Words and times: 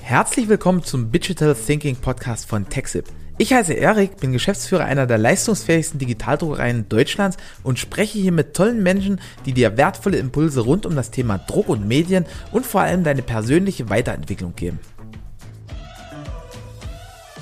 Herzlich 0.00 0.48
willkommen 0.48 0.82
zum 0.82 1.12
Digital 1.12 1.54
Thinking 1.54 1.96
Podcast 1.96 2.46
von 2.46 2.68
TechSip. 2.68 3.04
Ich 3.36 3.52
heiße 3.52 3.74
Erik, 3.74 4.16
bin 4.16 4.32
Geschäftsführer 4.32 4.84
einer 4.84 5.06
der 5.06 5.18
leistungsfähigsten 5.18 6.00
Digitaldruckereien 6.00 6.88
Deutschlands 6.88 7.36
und 7.62 7.78
spreche 7.78 8.18
hier 8.18 8.32
mit 8.32 8.54
tollen 8.54 8.82
Menschen, 8.82 9.20
die 9.46 9.52
dir 9.52 9.76
wertvolle 9.76 10.18
Impulse 10.18 10.60
rund 10.60 10.86
um 10.86 10.96
das 10.96 11.10
Thema 11.10 11.38
Druck 11.38 11.68
und 11.68 11.86
Medien 11.86 12.26
und 12.50 12.66
vor 12.66 12.80
allem 12.80 13.04
deine 13.04 13.22
persönliche 13.22 13.90
Weiterentwicklung 13.90 14.56
geben. 14.56 14.80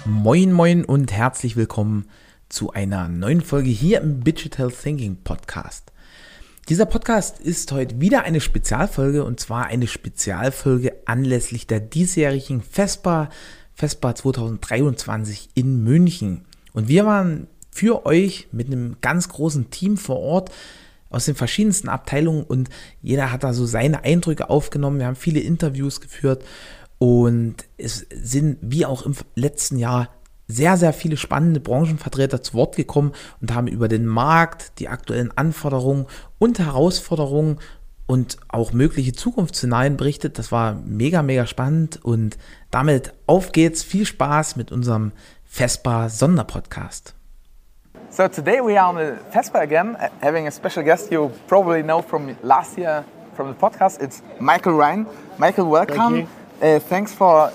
Moin, 0.05 0.53
moin 0.53 0.85
und 0.85 1.13
herzlich 1.13 1.57
willkommen 1.57 2.11
zu 2.49 2.73
einer 2.73 3.09
neuen 3.09 3.41
Folge 3.41 3.71
hier 3.71 4.01
im 4.01 4.23
Digital 4.23 4.71
Thinking 4.71 5.17
Podcast. 5.25 5.93
Dieser 6.69 6.87
Podcast 6.87 7.39
ist 7.39 7.71
heute 7.71 8.01
wieder 8.01 8.25
eine 8.25 8.41
Spezialfolge 8.41 9.23
und 9.23 9.39
zwar 9.39 9.67
eine 9.67 9.87
Spezialfolge 9.87 10.95
anlässlich 11.05 11.69
der 11.69 11.79
diesjährigen 11.79 12.61
FESPA, 12.61 13.31
FESPA 13.75 14.17
2023 14.17 15.51
in 15.55 15.85
München. 15.85 16.45
Und 16.73 16.89
wir 16.89 17.07
waren 17.07 17.47
für 17.71 18.05
euch 18.05 18.49
mit 18.51 18.67
einem 18.67 18.97
ganz 19.01 19.29
großen 19.29 19.71
Team 19.71 19.97
vor 19.97 20.19
Ort 20.19 20.51
aus 21.09 21.27
den 21.27 21.37
verschiedensten 21.37 21.89
Abteilungen 21.89 22.43
und 22.43 22.69
jeder 23.01 23.31
hat 23.31 23.45
da 23.45 23.53
so 23.53 23.65
seine 23.65 24.03
Eindrücke 24.03 24.51
aufgenommen. 24.51 24.99
Wir 24.99 25.07
haben 25.07 25.15
viele 25.15 25.39
Interviews 25.39 26.01
geführt 26.01 26.45
und 26.99 27.65
es 27.79 28.07
sind 28.13 28.59
wie 28.61 28.85
auch 28.87 29.07
im 29.07 29.15
letzten 29.37 29.79
Jahr 29.79 30.09
sehr, 30.49 30.77
sehr 30.77 30.93
viele 30.93 31.17
spannende 31.17 31.61
Branchenvertreter 31.61 32.43
zu 32.43 32.55
Wort 32.55 32.77
gekommen 32.77 33.13
und 33.41 33.55
haben 33.55 33.67
über 33.67 33.89
den 33.89 34.07
Markt, 34.07 34.79
die 34.79 34.89
aktuellen 34.89 35.37
Anforderungen 35.37 36.07
und 36.39 36.59
Herausforderungen 36.59 37.59
und 38.07 38.37
auch 38.49 38.73
mögliche 38.73 39.13
Zukunftsszenarien 39.13 39.97
berichtet. 39.97 40.39
Das 40.39 40.53
war 40.53 40.75
mega, 40.85 41.23
mega 41.23 41.47
spannend 41.47 42.05
und 42.05 42.39
damit 42.71 43.13
auf 43.27 43.53
geht's. 43.53 43.83
Viel 43.83 44.07
Spaß 44.07 44.57
mit 44.57 44.71
unserem 44.71 45.13
FESPA 45.45 46.09
Sonderpodcast. 46.09 47.15
So 48.11 48.29
today 48.29 48.61
we 48.61 48.81
are 48.81 48.89
on 48.89 48.97
the 48.97 49.15
FESPA 49.33 49.59
again, 49.59 49.97
uh, 49.97 50.09
having 50.23 50.47
a 50.47 50.51
special 50.51 50.85
guest 50.85 51.11
you 51.11 51.31
probably 51.49 51.83
know 51.83 52.01
from 52.01 52.37
last 52.43 52.79
year 52.79 53.05
from 53.35 53.49
the 53.49 53.55
podcast. 53.55 54.01
It's 54.01 54.23
Michael 54.39 54.75
Ryan. 54.75 55.07
Michael, 55.39 55.69
welcome. 55.69 56.27
Thank 56.27 56.29
uh, 56.63 56.79
thanks 56.89 57.13
for 57.13 57.51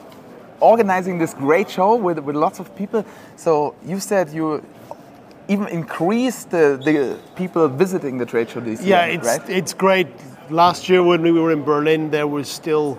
organizing 0.61 1.17
this 1.17 1.33
great 1.33 1.69
show 1.69 1.95
with, 1.95 2.19
with 2.19 2.35
lots 2.35 2.59
of 2.59 2.73
people. 2.75 3.05
So 3.35 3.75
you 3.85 3.99
said 3.99 4.29
you 4.29 4.63
even 5.47 5.67
increased 5.67 6.51
the, 6.51 6.79
the 6.83 7.19
people 7.35 7.67
visiting 7.67 8.17
the 8.17 8.25
trade 8.25 8.49
show 8.49 8.59
this 8.61 8.81
Yeah, 8.81 9.05
year, 9.05 9.15
it's 9.19 9.27
right? 9.27 9.49
it's 9.49 9.73
great. 9.73 10.07
Last 10.49 10.87
year 10.89 11.03
when 11.03 11.21
we 11.21 11.31
were 11.31 11.51
in 11.51 11.63
Berlin, 11.63 12.11
there 12.11 12.27
was 12.27 12.49
still 12.49 12.97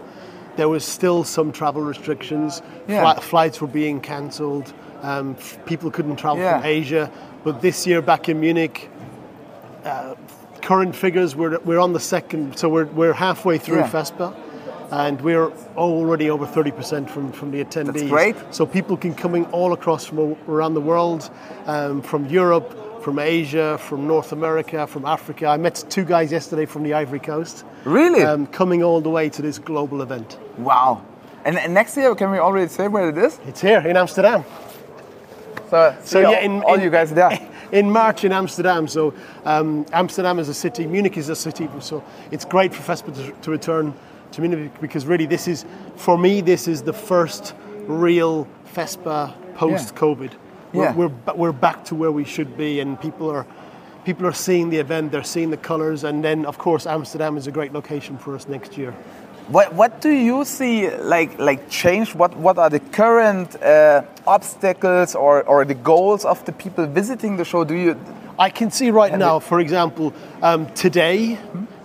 there 0.56 0.68
was 0.68 0.84
still 0.84 1.24
some 1.24 1.50
travel 1.52 1.80
restrictions. 1.80 2.60
Yeah. 2.86 3.02
Fli- 3.14 3.22
flights 3.22 3.60
were 3.62 3.68
being 3.68 4.00
cancelled. 4.00 4.72
Um, 5.00 5.34
people 5.64 5.90
couldn't 5.90 6.16
travel 6.16 6.42
Yeah. 6.42 6.58
from 6.58 6.66
Asia. 6.66 7.10
But 7.42 7.62
this 7.62 7.86
year, 7.86 8.02
back 8.02 8.28
in 8.28 8.38
Munich, 8.38 8.90
uh, 9.84 10.14
current 10.60 10.94
figures 10.94 11.34
we're, 11.34 11.58
we're 11.60 11.78
on 11.80 11.92
the 11.94 12.00
second, 12.00 12.56
so 12.58 12.68
we're, 12.68 12.84
we're 12.84 13.14
halfway 13.14 13.56
through 13.58 13.78
Yeah. 13.78 13.88
FESPA. 13.90 14.34
And 14.92 15.18
we're 15.22 15.50
already 15.74 16.28
over 16.28 16.46
30% 16.46 17.08
from, 17.08 17.32
from 17.32 17.50
the 17.50 17.64
attendees. 17.64 17.92
That's 17.94 18.02
great. 18.10 18.36
So 18.50 18.66
people 18.66 18.96
can 18.98 19.14
coming 19.14 19.46
all 19.46 19.72
across 19.72 20.04
from 20.04 20.36
around 20.46 20.74
the 20.74 20.82
world, 20.82 21.30
um, 21.64 22.02
from 22.02 22.26
Europe, 22.26 23.02
from 23.02 23.18
Asia, 23.18 23.78
from 23.78 24.06
North 24.06 24.32
America, 24.32 24.86
from 24.86 25.06
Africa. 25.06 25.46
I 25.46 25.56
met 25.56 25.82
two 25.88 26.04
guys 26.04 26.30
yesterday 26.30 26.66
from 26.66 26.82
the 26.82 26.92
Ivory 26.92 27.20
Coast. 27.20 27.64
Really? 27.84 28.22
Um, 28.22 28.46
coming 28.46 28.82
all 28.84 29.00
the 29.00 29.08
way 29.08 29.30
to 29.30 29.40
this 29.42 29.58
global 29.58 30.02
event. 30.02 30.38
wow. 30.58 31.00
And, 31.44 31.58
and 31.58 31.74
next 31.74 31.96
year, 31.96 32.14
can 32.14 32.30
we 32.30 32.38
already 32.38 32.68
say 32.68 32.86
where 32.86 33.08
it 33.08 33.18
is? 33.18 33.40
It's 33.48 33.60
here 33.60 33.80
in 33.80 33.96
Amsterdam. 33.96 34.44
So, 35.70 35.96
So, 36.04 36.20
yeah, 36.20 36.26
all, 36.28 36.34
in- 36.34 36.62
all 36.62 36.74
in- 36.74 36.82
you 36.82 36.90
guys 36.90 37.12
there. 37.12 37.30
In 37.72 37.90
March 37.90 38.22
in 38.22 38.32
Amsterdam. 38.32 38.86
So 38.86 39.14
um, 39.46 39.86
Amsterdam 39.94 40.38
is 40.38 40.50
a 40.50 40.52
city, 40.54 40.86
Munich 40.86 41.16
is 41.16 41.30
a 41.30 41.34
city. 41.34 41.70
So 41.80 42.04
it's 42.30 42.44
great 42.44 42.74
for 42.74 42.82
FESPA 42.82 43.14
to, 43.16 43.32
to 43.40 43.50
return 43.50 43.94
to 44.32 44.40
Munich 44.40 44.72
because 44.80 45.06
really 45.06 45.26
this 45.26 45.48
is, 45.48 45.64
for 45.96 46.18
me, 46.18 46.40
this 46.40 46.68
is 46.68 46.82
the 46.82 46.92
first 46.92 47.54
real 47.86 48.46
FESPA 48.74 49.32
post-COVID. 49.54 50.32
We're, 50.72 50.84
Yeah. 50.84 50.94
we're, 50.94 51.10
we're 51.34 51.52
back 51.52 51.84
to 51.86 51.94
where 51.94 52.12
we 52.12 52.24
should 52.24 52.56
be 52.56 52.80
and 52.80 53.00
people 53.00 53.30
are, 53.30 53.46
people 54.04 54.26
are 54.26 54.32
seeing 54.32 54.70
the 54.70 54.78
event, 54.78 55.12
they're 55.12 55.22
seeing 55.24 55.50
the 55.50 55.56
colours 55.56 56.04
and 56.04 56.24
then 56.24 56.46
of 56.46 56.58
course 56.58 56.86
Amsterdam 56.86 57.36
is 57.36 57.46
a 57.46 57.50
great 57.52 57.72
location 57.72 58.16
for 58.18 58.34
us 58.34 58.48
next 58.48 58.78
year. 58.78 58.94
What, 59.48 59.74
what 59.74 60.00
do 60.00 60.10
you 60.10 60.44
see 60.44 60.88
like 60.88 61.36
like 61.38 61.68
change? 61.68 62.14
What 62.14 62.36
what 62.36 62.58
are 62.58 62.70
the 62.70 62.78
current 62.78 63.60
uh, 63.60 64.02
obstacles 64.24 65.16
or, 65.16 65.42
or 65.42 65.64
the 65.64 65.74
goals 65.74 66.24
of 66.24 66.44
the 66.44 66.52
people 66.52 66.86
visiting 66.86 67.36
the 67.36 67.44
show? 67.44 67.64
Do 67.64 67.74
you 67.74 67.96
I 68.38 68.50
can 68.50 68.70
see 68.70 68.90
right 68.90 69.16
now, 69.18 69.40
for 69.40 69.60
example, 69.60 70.14
um, 70.42 70.66
today, 70.74 71.38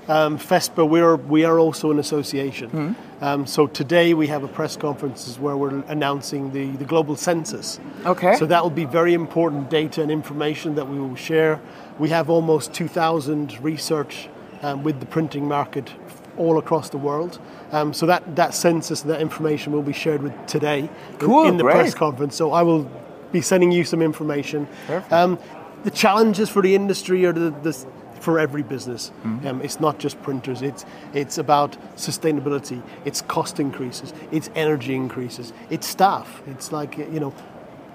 um, 0.08 0.38
FESPA, 0.38 0.88
we 0.88 1.02
are, 1.02 1.16
we 1.18 1.44
are 1.44 1.60
also 1.60 1.92
an 1.92 2.00
association. 2.00 2.96
Um, 3.20 3.46
so 3.48 3.68
today 3.68 4.14
we 4.14 4.28
have 4.28 4.44
a 4.44 4.48
press 4.48 4.78
conference 4.78 5.38
where 5.40 5.58
we're 5.58 5.82
announcing 5.88 6.52
the, 6.54 6.68
the 6.78 6.86
global 6.86 7.16
census. 7.16 7.80
Okay. 8.06 8.36
So 8.36 8.46
that 8.46 8.62
will 8.64 8.70
be 8.70 8.86
very 8.86 9.14
important 9.14 9.70
data 9.70 10.02
and 10.02 10.12
information 10.12 10.76
that 10.76 10.88
we 10.88 11.00
will 11.00 11.16
share. 11.16 11.60
We 12.00 12.10
have 12.10 12.30
almost 12.30 12.74
2,000 12.74 13.60
research 13.64 14.30
um, 14.62 14.84
with 14.84 15.00
the 15.00 15.06
printing 15.06 15.48
market 15.48 15.92
all 16.38 16.58
across 16.60 16.90
the 16.90 16.98
world. 17.00 17.40
Um, 17.72 17.94
so 17.94 18.06
that, 18.06 18.36
that 18.36 18.54
census 18.54 19.02
and 19.02 19.12
that 19.12 19.20
information 19.22 19.74
will 19.74 19.82
be 19.82 19.94
shared 19.94 20.22
with 20.22 20.34
today 20.46 20.82
in- 20.82 20.90
Cool, 21.18 21.48
in 21.48 21.58
the 21.58 21.64
great. 21.64 21.74
press 21.76 21.94
conference. 21.96 22.36
So 22.36 22.52
I 22.54 22.62
will 22.62 22.90
be 23.32 23.42
sending 23.42 23.72
you 23.72 23.84
some 23.84 24.02
information. 24.02 24.68
Um, 25.12 25.38
the 25.84 25.92
challenges 25.92 26.50
for 26.50 26.62
the 26.62 26.76
industry 26.76 27.26
are 27.26 27.34
the, 27.34 27.50
the 27.64 27.74
for 28.20 28.40
every 28.40 28.64
business. 28.64 29.12
Mm-hmm. 29.24 29.48
Um, 29.48 29.62
it's 29.62 29.80
not 29.80 30.00
just 30.00 30.22
printers. 30.22 30.62
It's 30.62 30.86
it's 31.14 31.38
about 31.38 31.78
sustainability. 31.96 32.82
It's 33.06 33.22
cost 33.22 33.60
increases. 33.60 34.14
It's 34.32 34.50
energy 34.56 34.96
increases. 34.96 35.54
It's 35.70 35.88
staff. 35.88 36.42
It's 36.48 36.72
like 36.72 36.98
you 36.98 37.20
know, 37.20 37.34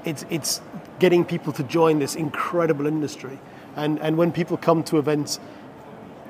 it's 0.05 0.25
it's 0.31 0.60
getting 0.99 1.25
people 1.25 1.53
to 1.55 1.62
join 1.65 1.99
this 1.99 2.15
incredible 2.15 2.87
industry. 2.87 3.38
And 3.77 3.99
and 4.00 4.16
when 4.16 4.33
people 4.33 4.56
come 4.56 4.83
to 4.84 4.99
events 4.99 5.41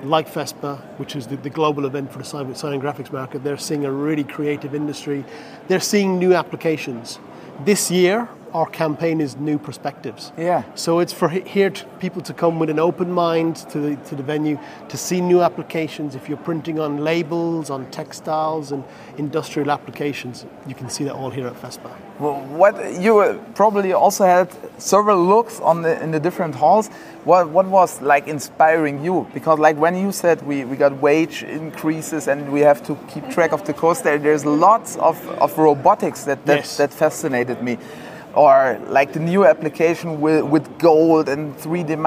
like 0.04 0.28
FESPA, 0.28 0.80
which 0.98 1.14
is 1.14 1.28
the, 1.28 1.36
the 1.36 1.50
global 1.50 1.86
event 1.86 2.12
for 2.12 2.19
the 2.19 2.24
sign, 2.24 2.53
sign 2.54 2.72
and 2.72 2.82
graphics 2.82 3.12
market, 3.12 3.44
they're 3.44 3.56
seeing 3.56 3.84
a 3.84 3.91
really 3.91 4.24
creative 4.24 4.74
industry. 4.74 5.24
They're 5.69 5.80
seeing 5.80 6.19
new 6.19 6.34
applications. 6.34 7.20
This 7.64 7.91
year, 7.91 8.28
our 8.54 8.66
campaign 8.66 9.20
is 9.20 9.36
new 9.36 9.58
perspectives. 9.58 10.32
Yeah. 10.36 10.62
So 10.74 10.98
it's 10.98 11.12
for 11.12 11.28
here 11.28 11.70
to, 11.70 11.84
people 12.00 12.22
to 12.22 12.34
come 12.34 12.58
with 12.58 12.70
an 12.70 12.78
open 12.78 13.10
mind 13.10 13.56
to 13.70 13.78
the, 13.78 13.96
to 14.08 14.14
the 14.14 14.22
venue 14.22 14.58
to 14.88 14.96
see 14.96 15.20
new 15.20 15.42
applications. 15.42 16.14
If 16.14 16.28
you're 16.28 16.38
printing 16.38 16.78
on 16.78 16.98
labels, 16.98 17.70
on 17.70 17.91
textiles, 17.91 18.72
and 18.72 18.84
industrial 19.16 19.70
applications, 19.70 20.44
you 20.66 20.74
can 20.74 20.91
see 20.91 21.04
that 21.04 21.14
all 21.14 21.30
here 21.30 21.46
at 21.46 21.54
FESPA. 21.54 21.91
Well, 22.18 22.41
What 22.46 23.00
you 23.00 23.18
uh, 23.20 23.38
probably 23.54 23.92
also 23.92 24.24
had 24.24 24.48
several 24.78 25.24
looks 25.24 25.60
on 25.60 25.82
the 25.82 26.02
in 26.02 26.10
the 26.10 26.20
different 26.20 26.54
halls. 26.54 26.88
What 27.24 27.48
what 27.48 27.66
was 27.66 28.00
like 28.02 28.28
inspiring 28.28 29.04
you? 29.04 29.26
Because 29.32 29.58
like 29.58 29.76
when 29.76 29.96
you 29.96 30.12
said 30.12 30.42
we, 30.46 30.64
we 30.64 30.76
got 30.76 30.92
wage 31.00 31.42
increases 31.42 32.28
and 32.28 32.52
we 32.52 32.60
have 32.60 32.82
to 32.86 32.96
keep 33.08 33.28
track 33.30 33.52
of 33.52 33.64
the 33.64 33.72
cost, 33.72 34.04
there 34.04 34.18
there's 34.18 34.44
lots 34.44 34.96
of, 34.96 35.16
of 35.41 35.56
robotics 35.58 36.24
that 36.24 36.44
that, 36.46 36.56
Yes. 36.58 36.76
that 36.76 36.92
fascinated 36.92 37.62
me. 37.62 37.78
Or 38.34 38.81
like 38.88 39.12
the 39.12 39.20
new 39.20 39.44
application 39.44 40.20
with, 40.20 40.44
with 40.44 40.78
gold 40.78 41.28
and 41.28 41.56
three 41.56 41.82
dim- 41.82 42.03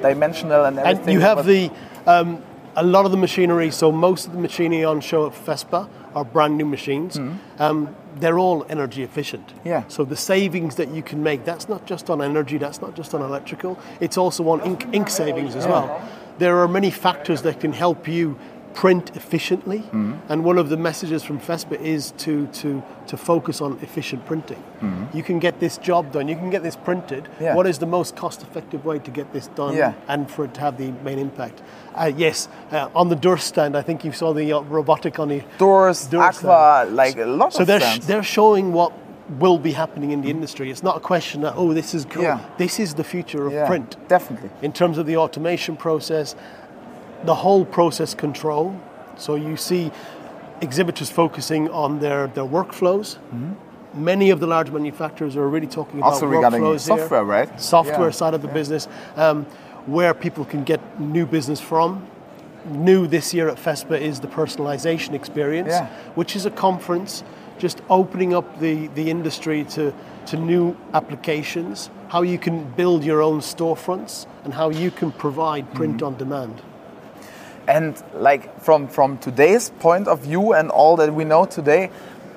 dimensional 0.00 0.64
and 0.64 0.78
everything. 0.78 1.04
And 1.04 1.12
you 1.12 1.20
have 1.20 1.38
But- 1.38 1.46
the 1.46 1.70
um, 2.06 2.42
a 2.76 2.82
lot 2.84 3.04
of 3.04 3.10
the 3.10 3.16
machinery. 3.16 3.70
So 3.70 3.90
most 3.90 4.26
of 4.26 4.32
the 4.32 4.38
machinery 4.38 4.84
on 4.84 5.00
show 5.00 5.26
at 5.26 5.34
Vespa 5.34 5.88
are 6.14 6.24
brand 6.24 6.56
new 6.56 6.66
machines. 6.66 7.18
Um, 7.58 7.94
they're 8.16 8.38
all 8.38 8.64
energy 8.70 9.02
efficient. 9.02 9.52
Yeah. 9.64 9.84
So 9.88 10.04
the 10.04 10.16
savings 10.16 10.76
that 10.76 10.88
you 10.88 11.02
can 11.02 11.22
make, 11.22 11.44
that's 11.44 11.68
not 11.68 11.84
just 11.86 12.08
on 12.10 12.22
energy, 12.22 12.58
that's 12.58 12.80
not 12.80 12.94
just 12.94 13.12
on 13.14 13.20
electrical. 13.22 13.78
It's 14.00 14.16
also 14.16 14.48
on 14.48 14.62
ink, 14.62 14.86
ink 14.92 15.10
savings 15.10 15.54
as 15.56 15.66
well. 15.66 16.00
There 16.38 16.58
are 16.58 16.68
many 16.68 16.90
factors 16.90 17.42
that 17.42 17.60
can 17.60 17.72
help 17.72 18.06
you 18.08 18.38
print 18.76 19.10
efficiently, 19.16 19.78
Hmm. 19.78 20.12
and 20.28 20.44
one 20.44 20.58
of 20.58 20.68
the 20.68 20.76
messages 20.76 21.22
from 21.24 21.40
FESPA 21.40 21.80
is 21.80 22.12
to, 22.18 22.46
to, 22.60 22.82
to 23.06 23.16
focus 23.16 23.62
on 23.62 23.78
efficient 23.80 24.26
printing. 24.26 24.62
You 25.14 25.22
can 25.22 25.38
get 25.38 25.58
this 25.60 25.78
job 25.78 26.12
done, 26.12 26.28
you 26.28 26.36
can 26.36 26.50
get 26.50 26.62
this 26.62 26.76
printed. 26.76 27.26
Yeah. 27.40 27.54
What 27.56 27.66
is 27.66 27.78
the 27.78 27.86
most 27.86 28.16
cost 28.16 28.42
effective 28.42 28.84
way 28.84 28.98
to 28.98 29.10
get 29.10 29.32
this 29.32 29.46
done 29.48 29.74
Yeah. 29.74 29.94
and 30.08 30.30
for 30.30 30.44
it 30.44 30.52
to 30.54 30.60
have 30.60 30.76
the 30.76 30.92
main 31.02 31.18
impact? 31.18 31.62
Uh, 31.94 32.12
yes, 32.14 32.48
uh, 32.70 32.88
on 32.94 33.08
the 33.08 33.16
Durst 33.16 33.46
stand, 33.46 33.74
I 33.76 33.82
think 33.82 34.04
you 34.04 34.12
saw 34.12 34.34
the 34.34 34.52
uh, 34.52 34.60
robotic 34.60 35.18
on 35.18 35.28
the 35.28 35.42
Doors, 35.56 36.06
Doors 36.06 36.36
Aqua, 36.36 36.82
stand. 36.84 36.96
like 36.96 37.16
a 37.16 37.24
lot 37.24 37.54
so 37.54 37.60
of 37.62 37.66
they're, 37.68 37.80
sh- 37.80 38.00
they're 38.00 38.22
showing 38.22 38.74
what 38.74 38.92
will 39.40 39.58
be 39.58 39.72
happening 39.72 40.10
in 40.12 40.20
the 40.20 40.28
industry. 40.30 40.70
It's 40.70 40.82
not 40.82 40.98
a 40.98 41.00
question 41.00 41.40
that, 41.40 41.54
oh, 41.56 41.72
this 41.72 41.94
is 41.94 42.04
cool. 42.04 42.22
Yeah. 42.24 42.40
This 42.58 42.78
is 42.78 42.94
the 42.94 43.04
future 43.04 43.46
of 43.46 43.66
print. 43.66 43.96
definitely. 44.08 44.50
In 44.60 44.72
terms 44.72 44.98
of 44.98 45.06
the 45.06 45.16
automation 45.16 45.76
process, 45.76 46.36
the 47.24 47.34
whole 47.34 47.64
process 47.64 48.14
control. 48.14 48.78
So 49.16 49.34
you 49.34 49.56
see 49.56 49.90
exhibitors 50.60 51.10
focusing 51.10 51.68
on 51.70 52.00
their, 52.00 52.26
their 52.28 52.44
workflows. 52.44 53.18
Many 53.94 54.30
of 54.30 54.40
the 54.40 54.46
large 54.46 54.70
manufacturers 54.70 55.36
are 55.36 55.48
really 55.48 55.66
talking 55.66 56.00
about 56.00 56.12
Also 56.12 56.26
regarding 56.26 56.60
workflows 56.60 56.86
here. 56.86 56.98
software, 56.98 57.24
right? 57.24 57.60
Software 57.60 58.08
Yeah. 58.08 58.10
side 58.10 58.34
of 58.34 58.42
the 58.42 58.48
business, 58.48 58.88
um, 59.16 59.46
where 59.86 60.12
people 60.12 60.44
can 60.44 60.64
get 60.64 60.80
new 61.00 61.24
business 61.24 61.60
from. 61.60 62.02
New 62.68 63.06
this 63.06 63.32
year 63.32 63.48
at 63.48 63.56
FESPA 63.58 63.98
is 64.00 64.20
the 64.20 64.26
personalization 64.28 65.14
experience, 65.14 65.68
Yeah. 65.70 65.86
which 66.14 66.36
is 66.36 66.44
a 66.46 66.50
conference 66.50 67.22
just 67.58 67.80
opening 67.88 68.34
up 68.34 68.60
the, 68.60 68.88
the 68.88 69.08
industry 69.10 69.64
to, 69.64 69.94
to 70.26 70.36
new 70.36 70.76
applications, 70.92 71.88
how 72.08 72.20
you 72.22 72.36
can 72.38 72.64
build 72.76 73.02
your 73.02 73.22
own 73.22 73.40
storefronts, 73.40 74.26
and 74.44 74.52
how 74.54 74.68
you 74.68 74.90
can 74.90 75.10
provide 75.12 75.72
print 75.72 75.96
Mm-hmm. 75.96 76.06
on 76.06 76.16
demand. 76.16 76.62
And 77.68 78.00
like 78.14 78.60
from 78.60 78.86
from 78.88 79.18
today's 79.18 79.70
point 79.80 80.06
of 80.08 80.20
view 80.20 80.52
and 80.54 80.70
all 80.70 80.96
that 80.96 81.12
we 81.12 81.24
know 81.24 81.46
today, 81.46 81.90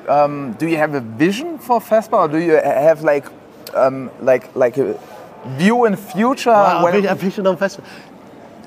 um, 0.07 0.53
do 0.53 0.67
you 0.67 0.77
have 0.77 0.95
a 0.95 1.01
vision 1.01 1.59
for 1.59 1.79
FESPA, 1.79 2.13
or 2.13 2.27
do 2.27 2.37
you 2.39 2.53
have 2.53 3.03
like 3.03 3.25
um, 3.75 4.09
like 4.21 4.55
like 4.55 4.77
a 4.77 4.99
view 5.57 5.85
in 5.85 5.95
future? 5.95 6.49
Wow, 6.49 6.83
when- 6.83 7.05
a 7.05 7.15
vision- 7.15 7.45
on 7.47 7.57
FESPA. 7.57 7.83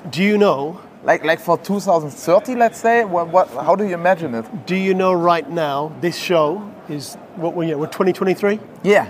Do 0.09 0.23
you 0.23 0.37
know 0.37 0.79
like 1.03 1.25
like 1.25 1.39
for 1.41 1.57
2030, 1.57 2.55
let's 2.55 2.79
say. 2.79 3.03
What, 3.03 3.27
what 3.27 3.49
how 3.49 3.75
do 3.75 3.83
you 3.85 3.93
imagine 3.93 4.33
it? 4.35 4.45
Do 4.65 4.75
you 4.75 4.93
know 4.93 5.13
right 5.13 5.49
now 5.49 5.91
this 6.01 6.15
show 6.17 6.61
is 6.89 7.15
what 7.35 7.55
we're, 7.55 7.77
we're 7.77 7.87
2023? 7.87 8.59
Yeah. 8.83 9.07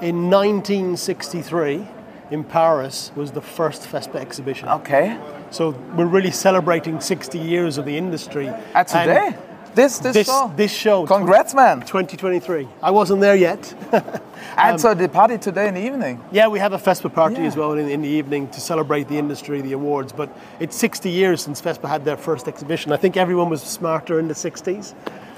In 0.00 0.30
1963, 0.30 1.86
in 2.30 2.44
Paris, 2.44 3.10
was 3.16 3.32
the 3.32 3.40
first 3.40 3.82
FESPA 3.82 4.16
exhibition. 4.16 4.68
Okay. 4.68 5.18
So 5.50 5.70
we're 5.96 6.06
really 6.06 6.30
celebrating 6.30 7.00
60 7.00 7.38
years 7.38 7.78
of 7.78 7.84
the 7.84 7.96
industry. 7.96 8.48
Uh, 8.48 8.84
today. 8.84 9.36
This 9.74 9.98
this, 9.98 10.14
This, 10.14 10.26
show. 10.26 10.52
this 10.56 10.72
show, 10.72 11.06
Congrats, 11.06 11.54
man. 11.54 11.80
2023. 11.80 12.66
I 12.82 12.90
wasn't 12.90 13.20
there 13.20 13.36
yet. 13.36 13.74
and 14.56 14.80
so 14.80 14.92
the 14.94 15.08
party 15.08 15.38
today 15.38 15.68
in 15.68 15.74
the 15.74 15.86
evening. 15.86 16.20
yeah, 16.32 16.48
we 16.48 16.58
have 16.58 16.72
a 16.72 16.78
FESPA 16.78 17.12
party 17.14 17.36
Yeah. 17.36 17.46
as 17.46 17.56
well 17.56 17.72
in, 17.74 17.88
in 17.88 18.02
the 18.02 18.08
evening 18.08 18.48
to 18.48 18.60
celebrate 18.60 19.06
the 19.08 19.18
industry, 19.18 19.60
the 19.60 19.72
awards. 19.74 20.12
But 20.12 20.30
it's 20.58 20.74
60 20.76 21.10
years 21.10 21.42
since 21.42 21.60
FESPA 21.62 21.88
had 21.88 22.04
their 22.04 22.16
first 22.16 22.48
exhibition. 22.48 22.92
I 22.92 22.96
think 22.96 23.16
everyone 23.16 23.50
was 23.50 23.62
smarter 23.62 24.18
in 24.18 24.26
the 24.26 24.34
60s. 24.34 24.94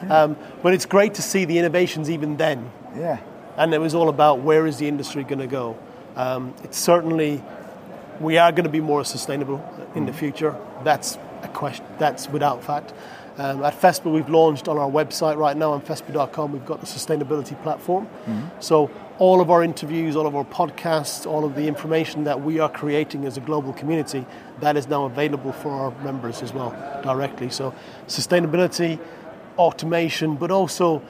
Um, 0.08 0.36
but 0.62 0.72
it's 0.72 0.86
great 0.86 1.14
to 1.14 1.22
see 1.22 1.44
the 1.44 1.58
innovations 1.58 2.08
even 2.08 2.36
then. 2.36 2.70
Yeah. 2.96 3.18
and 3.58 3.74
it 3.74 3.78
was 3.80 3.94
all 3.94 4.08
about 4.08 4.40
where 4.40 4.66
is 4.66 4.78
the 4.78 4.88
industry 4.88 5.22
going 5.22 5.40
to 5.40 5.46
go. 5.46 5.76
Um, 6.16 6.54
it's 6.64 6.78
certainly 6.78 7.42
we 8.20 8.38
are 8.38 8.52
going 8.52 8.64
to 8.64 8.70
be 8.70 8.80
more 8.80 9.04
sustainable 9.04 9.58
in 9.94 10.06
the 10.06 10.12
future. 10.12 10.56
That's 10.84 11.18
a 11.42 11.48
question. 11.48 11.84
That's 11.98 12.28
without 12.28 12.62
fact. 12.62 12.92
Um, 13.38 13.64
at 13.64 13.80
FESPA, 13.80 14.12
we've 14.12 14.28
launched 14.28 14.68
on 14.68 14.76
our 14.76 14.90
website 14.90 15.38
right 15.38 15.56
now 15.56 15.72
on 15.72 15.80
FESPA.com. 15.80 16.52
We've 16.52 16.66
got 16.66 16.80
the 16.80 16.86
sustainability 16.86 17.60
platform. 17.62 18.06
So 18.60 18.90
all 19.18 19.40
of 19.40 19.50
our 19.50 19.62
interviews, 19.64 20.14
all 20.16 20.26
of 20.26 20.36
our 20.36 20.44
podcasts, 20.44 21.26
all 21.26 21.44
of 21.44 21.54
the 21.54 21.66
information 21.66 22.24
that 22.24 22.42
we 22.42 22.58
are 22.58 22.68
creating 22.68 23.24
as 23.24 23.36
a 23.36 23.40
global 23.40 23.72
community, 23.72 24.26
that 24.60 24.76
is 24.76 24.88
now 24.88 25.04
available 25.04 25.52
for 25.52 25.70
our 25.70 25.90
members 26.02 26.42
as 26.42 26.52
well 26.52 26.70
directly. 27.02 27.48
So 27.48 27.72
sustainability, 28.06 28.98
automation, 29.56 30.36
but 30.36 30.50
also 30.50 31.02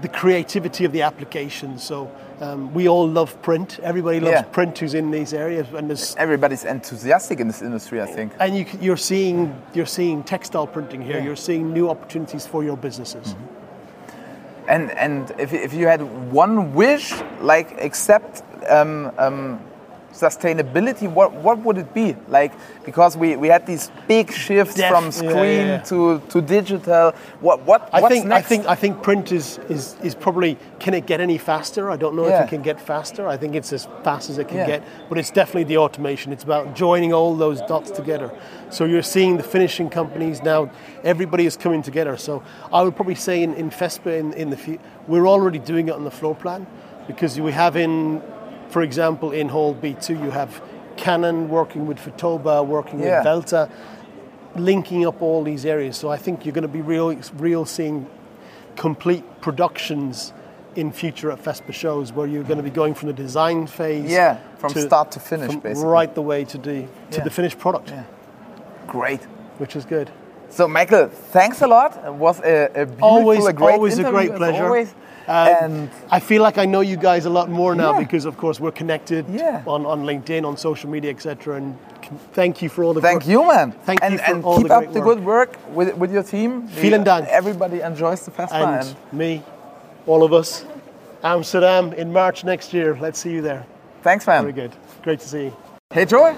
the 0.00 0.08
creativity 0.08 0.84
of 0.84 0.92
the 0.92 1.02
application. 1.02 1.78
So 1.78 2.10
um, 2.40 2.72
we 2.74 2.88
all 2.88 3.06
love 3.08 3.40
print. 3.42 3.78
Everybody 3.82 4.20
loves 4.20 4.32
Yeah. 4.32 4.42
print 4.42 4.78
who's 4.78 4.94
in 4.94 5.10
these 5.10 5.32
areas, 5.32 5.66
and 5.74 5.88
there's 5.88 6.16
Everybody's 6.16 6.64
enthusiastic 6.64 7.40
in 7.40 7.46
this 7.46 7.62
industry, 7.62 8.00
I 8.00 8.06
think. 8.06 8.32
and 8.40 8.56
you, 8.56 8.64
you're, 8.80 8.96
seeing 8.96 9.54
you're 9.74 9.86
seeing 9.86 10.22
textile 10.24 10.66
printing 10.66 11.02
here. 11.02 11.20
You're 11.20 11.36
seeing 11.36 11.72
new 11.72 11.88
opportunities 11.90 12.46
for 12.46 12.64
your 12.64 12.76
businesses. 12.76 13.36
And 14.68 14.90
and 14.92 15.32
if, 15.38 15.52
if 15.52 15.74
you 15.74 15.88
had 15.88 16.00
one 16.32 16.72
wish, 16.74 17.14
like 17.40 17.74
except 17.78 18.42
um, 18.70 19.10
um, 19.18 19.58
sustainability, 20.12 21.10
what 21.10 21.32
what 21.32 21.58
would 21.58 21.78
it 21.78 21.92
be? 21.94 22.16
Like 22.28 22.52
because 22.84 23.16
we, 23.16 23.36
we 23.36 23.48
had 23.48 23.66
these 23.66 23.90
big 24.08 24.32
shifts 24.32 24.74
Def- 24.74 24.90
from 24.90 25.10
screen 25.12 25.32
yeah, 25.32 25.76
yeah. 25.76 25.82
to, 25.84 26.20
to 26.30 26.40
digital. 26.40 27.12
What 27.40 27.62
what 27.62 27.88
I 27.92 28.08
think 28.08 28.26
next? 28.26 28.46
I 28.46 28.48
think 28.48 28.66
I 28.66 28.74
think 28.74 29.02
print 29.02 29.32
is, 29.32 29.58
is 29.68 29.96
is 30.02 30.14
probably 30.14 30.56
can 30.78 30.94
it 30.94 31.06
get 31.06 31.20
any 31.20 31.38
faster? 31.38 31.90
I 31.90 31.96
don't 31.96 32.14
know 32.16 32.26
Yeah. 32.26 32.40
if 32.42 32.46
it 32.46 32.50
can 32.50 32.62
get 32.62 32.80
faster. 32.80 33.26
I 33.26 33.36
think 33.36 33.54
it's 33.54 33.72
as 33.72 33.86
fast 34.04 34.30
as 34.30 34.38
it 34.38 34.48
can 34.48 34.58
Yeah. 34.58 34.66
get, 34.66 34.82
but 35.08 35.18
it's 35.18 35.30
definitely 35.30 35.64
the 35.64 35.78
automation. 35.78 36.32
It's 36.32 36.44
about 36.44 36.74
joining 36.74 37.12
all 37.12 37.34
those 37.36 37.60
dots 37.62 37.90
together. 37.90 38.30
So 38.70 38.84
you're 38.84 39.02
seeing 39.02 39.36
the 39.36 39.42
finishing 39.42 39.90
companies 39.90 40.42
now. 40.42 40.70
Everybody 41.04 41.46
is 41.46 41.56
coming 41.56 41.82
together. 41.82 42.16
So 42.16 42.42
I 42.72 42.82
would 42.82 42.96
probably 42.96 43.14
say 43.16 43.42
in, 43.42 43.54
in 43.54 43.70
FESPA 43.70 44.18
in, 44.18 44.32
in 44.34 44.50
the 44.50 44.56
fu- 44.56 44.78
we're 45.08 45.26
already 45.26 45.58
doing 45.58 45.88
it 45.88 45.94
on 45.94 46.04
the 46.04 46.10
floor 46.10 46.34
plan 46.34 46.66
because 47.06 47.38
we 47.40 47.52
have 47.52 47.76
in, 47.76 48.22
for 48.72 48.82
example, 48.82 49.30
in 49.32 49.48
Hall 49.50 49.74
B2 49.74 50.08
you 50.24 50.30
have 50.30 50.62
Canon 50.96 51.48
working 51.48 51.86
with 51.86 51.98
Fotoba, 51.98 52.66
working 52.66 53.00
Yeah. 53.00 53.16
with 53.18 53.24
Delta 53.24 53.68
linking 54.56 55.06
up 55.06 55.20
all 55.22 55.42
these 55.42 55.64
areas. 55.64 55.96
So 55.96 56.10
I 56.10 56.16
think 56.16 56.44
you're 56.44 56.52
going 56.54 56.62
to 56.62 56.68
be 56.68 56.82
real, 56.82 57.14
real 57.38 57.64
seeing 57.64 58.06
complete 58.76 59.24
productions 59.40 60.32
in 60.74 60.90
future 60.92 61.30
at 61.30 61.38
FESPA 61.42 61.72
shows 61.74 62.12
where 62.12 62.26
you're 62.26 62.42
going 62.44 62.56
to 62.56 62.62
be 62.62 62.70
going 62.70 62.94
from 62.94 63.08
the 63.08 63.12
design 63.14 63.66
phase, 63.66 64.10
Yeah, 64.10 64.38
from 64.58 64.70
start 64.74 65.10
to 65.12 65.20
finish, 65.20 65.54
basically. 65.56 65.88
right 65.90 66.14
the 66.14 66.22
way 66.22 66.44
to 66.44 66.56
the 66.58 66.86
to 67.10 67.18
Yeah. 67.18 67.24
the 67.24 67.30
finished 67.30 67.58
product, 67.58 67.90
Yeah. 67.90 68.04
Great. 68.86 69.20
which 69.58 69.76
is 69.76 69.84
good. 69.84 70.10
So 70.52 70.68
Michael, 70.68 71.08
thanks 71.32 71.62
a 71.62 71.66
lot. 71.66 71.96
It 72.06 72.12
was 72.12 72.38
a, 72.40 72.66
a 72.66 72.84
beautiful, 72.86 73.08
Always, 73.08 73.46
a 73.46 73.52
great 73.54 73.72
always 73.74 73.98
a 73.98 74.04
great 74.10 74.34
pleasure. 74.36 74.64
always. 74.66 74.88
Um, 75.26 75.48
and 75.62 75.90
I 76.10 76.20
feel 76.20 76.42
like 76.42 76.58
I 76.58 76.66
know 76.66 76.80
you 76.82 76.96
guys 76.96 77.24
a 77.26 77.30
lot 77.30 77.48
more 77.48 77.74
now 77.74 77.92
Yeah. 77.92 78.00
because, 78.00 78.26
of 78.26 78.36
course, 78.36 78.60
we're 78.60 78.72
connected 78.72 79.24
Yeah. 79.30 79.62
on, 79.66 79.86
on 79.86 80.02
LinkedIn, 80.04 80.44
on 80.44 80.56
social 80.58 80.90
media, 80.90 81.10
etc. 81.10 81.56
And 81.56 81.78
thank 82.34 82.60
you 82.60 82.68
for 82.68 82.84
all 82.84 82.92
the 82.92 83.00
Thank 83.00 83.20
work. 83.22 83.28
you, 83.28 83.46
man. 83.48 83.72
Thank 83.86 84.02
and 84.02 84.12
you 84.14 84.18
for 84.18 84.24
and 84.34 84.44
all 84.44 84.58
keep 84.58 84.68
the 84.68 84.74
up 84.74 84.82
great 84.84 84.92
the 84.94 85.00
work. 85.00 85.08
good 85.16 85.24
work 85.24 85.56
with, 85.74 85.96
with 85.96 86.12
your 86.12 86.22
team. 86.24 86.66
The- 86.66 86.72
Vielen 86.82 87.04
Dank. 87.04 87.28
Everybody 87.28 87.80
enjoys 87.80 88.20
the 88.24 88.30
festival. 88.32 88.66
and 88.66 88.82
And 88.84 89.12
me, 89.12 89.42
all 90.06 90.22
of 90.22 90.32
us. 90.32 90.66
Amsterdam 91.22 91.92
in 91.94 92.12
March 92.12 92.44
next 92.44 92.74
year. 92.74 92.98
Let's 93.00 93.18
see 93.20 93.30
you 93.30 93.42
there. 93.42 93.64
thanks, 94.02 94.26
man. 94.26 94.42
Very 94.42 94.52
good. 94.52 94.72
Great 95.02 95.20
to 95.20 95.28
see 95.28 95.44
you. 95.44 95.52
Hey 95.94 96.04
Joel, 96.04 96.34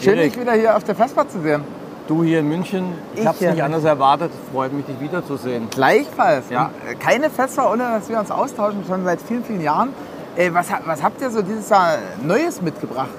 schön 0.00 0.16
dich 0.16 0.38
wieder 0.38 0.52
hier 0.54 0.76
auf 0.76 0.84
der 0.84 0.94
Vespa 0.94 1.26
zu 1.28 1.40
sehen. 1.42 1.64
Du 2.08 2.24
hier 2.24 2.40
in 2.40 2.48
München, 2.48 2.94
ich, 3.14 3.20
Ich 3.20 3.26
habe 3.26 3.36
es 3.38 3.52
nicht 3.52 3.62
anders 3.62 3.84
erwartet. 3.84 4.30
Freut 4.52 4.72
mich, 4.72 4.86
dich 4.86 4.98
wiederzusehen. 4.98 5.68
Gleichfalls. 5.70 6.48
Ja. 6.48 6.70
Äh, 6.90 6.94
Keine 6.94 7.28
Vespa, 7.28 7.70
ohne 7.70 7.82
dass 7.84 8.08
wir 8.08 8.18
uns 8.18 8.30
austauschen, 8.30 8.82
schon 8.88 9.04
seit 9.04 9.20
vielen, 9.20 9.44
vielen 9.44 9.60
Jahren. 9.60 9.90
Äh, 10.34 10.50
was, 10.54 10.68
was 10.86 11.02
habt 11.02 11.20
ihr 11.20 11.30
so 11.30 11.42
dieses 11.42 11.68
Jahr 11.68 11.98
Neues 12.24 12.62
mitgebracht? 12.62 13.10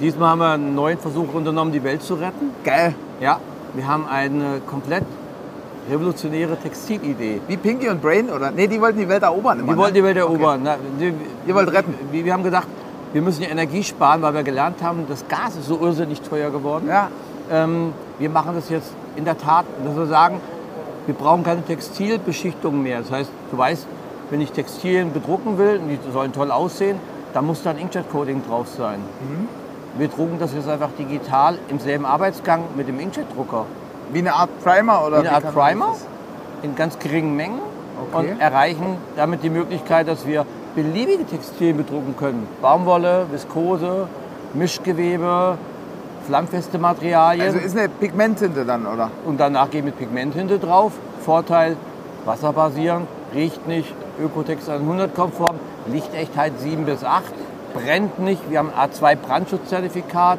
Diesmal 0.00 0.30
haben 0.30 0.38
wir 0.38 0.50
einen 0.52 0.74
neuen 0.74 0.98
Versuch 0.98 1.32
unternommen, 1.34 1.70
die 1.72 1.84
Welt 1.84 2.02
zu 2.02 2.14
retten. 2.14 2.50
Geil. 2.64 2.94
Ja, 3.20 3.38
wir 3.74 3.86
haben 3.86 4.06
eine 4.08 4.60
komplett 4.66 5.04
revolutionäre 5.90 6.56
Textilidee. 6.56 7.40
Wie 7.46 7.56
Pinky 7.58 7.88
und 7.90 8.00
Brain, 8.00 8.30
oder? 8.30 8.50
Nee, 8.50 8.66
die 8.68 8.80
wollten 8.80 8.98
die 8.98 9.08
Welt 9.08 9.22
erobern 9.22 9.60
immer. 9.60 9.68
Wir 9.68 9.76
wollten 9.76 9.94
die 9.94 10.00
ne? 10.00 10.06
Welt 10.08 10.16
erobern. 10.16 10.60
Na, 10.64 10.76
die- 10.98 11.12
Ihr 11.46 11.54
wollt 11.54 11.70
retten. 11.72 11.94
Wir, 12.10 12.24
wir 12.24 12.32
haben 12.32 12.42
gedacht, 12.42 12.68
wir 13.12 13.20
müssen 13.22 13.40
die 13.42 13.48
Energie 13.48 13.82
sparen, 13.82 14.22
weil 14.22 14.32
wir 14.34 14.42
gelernt 14.42 14.82
haben, 14.82 15.04
das 15.08 15.26
Gas 15.28 15.56
ist 15.56 15.66
so 15.66 15.78
irrsinnig 15.80 16.20
teuer 16.22 16.50
geworden. 16.50 16.86
Ja. 16.88 17.08
Ähm, 17.50 17.92
wir 18.18 18.30
machen 18.30 18.54
das 18.54 18.68
jetzt 18.68 18.92
in 19.16 19.24
der 19.24 19.36
Tat, 19.38 19.64
dass 19.84 19.96
wir 19.96 20.06
sagen, 20.06 20.40
wir 21.06 21.14
brauchen 21.14 21.42
keine 21.42 21.62
Textilbeschichtung 21.64 22.82
mehr. 22.82 23.00
Das 23.00 23.10
heißt, 23.10 23.30
du 23.50 23.58
weißt, 23.58 23.86
wenn 24.30 24.40
ich 24.40 24.52
Textilien 24.52 25.12
bedrucken 25.12 25.58
will 25.58 25.80
und 25.82 25.88
die 25.88 25.98
sollen 26.12 26.32
toll 26.32 26.50
aussehen, 26.50 26.98
dann 27.34 27.46
muss 27.46 27.62
da 27.62 27.70
ein 27.70 27.78
Inkjet-Coating 27.78 28.42
drauf 28.46 28.68
sein. 28.68 29.00
Wir 29.98 30.08
drucken 30.08 30.38
das 30.38 30.54
jetzt 30.54 30.68
einfach 30.68 30.90
digital 30.98 31.58
im 31.68 31.78
selben 31.80 32.04
Arbeitsgang 32.06 32.62
mit 32.76 32.86
dem 32.86 33.00
Inkjet-Drucker. 33.00 33.66
Wie 34.12 34.18
eine 34.20 34.34
Art 34.34 34.50
Primer 34.62 35.04
oder 35.06 35.22
Wie 35.22 35.28
eine 35.28 35.36
Art 35.36 35.54
Primer 35.54 35.94
in 36.62 36.74
ganz 36.76 36.98
geringen 36.98 37.34
Mengen 37.36 37.60
Okay. 38.00 38.30
und 38.32 38.40
erreichen 38.40 38.96
damit 39.16 39.42
die 39.42 39.50
Möglichkeit, 39.50 40.08
dass 40.08 40.26
wir 40.26 40.46
beliebige 40.74 41.26
Textilien 41.26 41.76
bedrucken 41.76 42.16
können. 42.16 42.48
Baumwolle, 42.62 43.26
Viskose, 43.30 44.06
Mischgewebe, 44.54 45.58
flammfeste 46.30 46.78
Materialien. 46.78 47.44
Also 47.44 47.58
ist 47.58 47.76
eine 47.76 47.88
Pigmenttinte 47.88 48.64
dann, 48.64 48.86
oder? 48.86 49.10
und 49.26 49.40
danach 49.40 49.68
gehen 49.68 49.84
mit 49.84 49.98
Pigmenttinte 49.98 50.60
drauf. 50.60 50.92
Vorteil, 51.24 51.76
wasserbasierend, 52.24 53.08
riecht 53.34 53.66
nicht, 53.66 53.92
Ökotex 54.22 54.68
100 54.68 55.12
konform, 55.12 55.56
Lichtechtheit 55.88 56.52
7 56.60 56.84
bis 56.84 57.02
8, 57.02 57.24
brennt 57.74 58.20
nicht. 58.20 58.48
Wir 58.48 58.60
haben 58.60 58.70
ein 58.70 58.90
A2 58.90 59.16
Brandschutzzertifikat. 59.16 60.38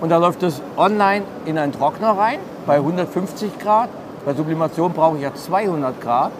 Und 0.00 0.08
da 0.08 0.16
läuft 0.16 0.42
es 0.42 0.62
online 0.78 1.26
in 1.44 1.58
einen 1.58 1.72
Trockner 1.72 2.16
rein 2.16 2.38
bei 2.66 2.76
150 2.76 3.58
Grad. 3.58 3.90
Bei 4.24 4.32
Sublimation 4.32 4.94
brauche 4.94 5.16
ich 5.16 5.22
ja 5.24 5.34
200 5.34 6.00
Grad. 6.00 6.32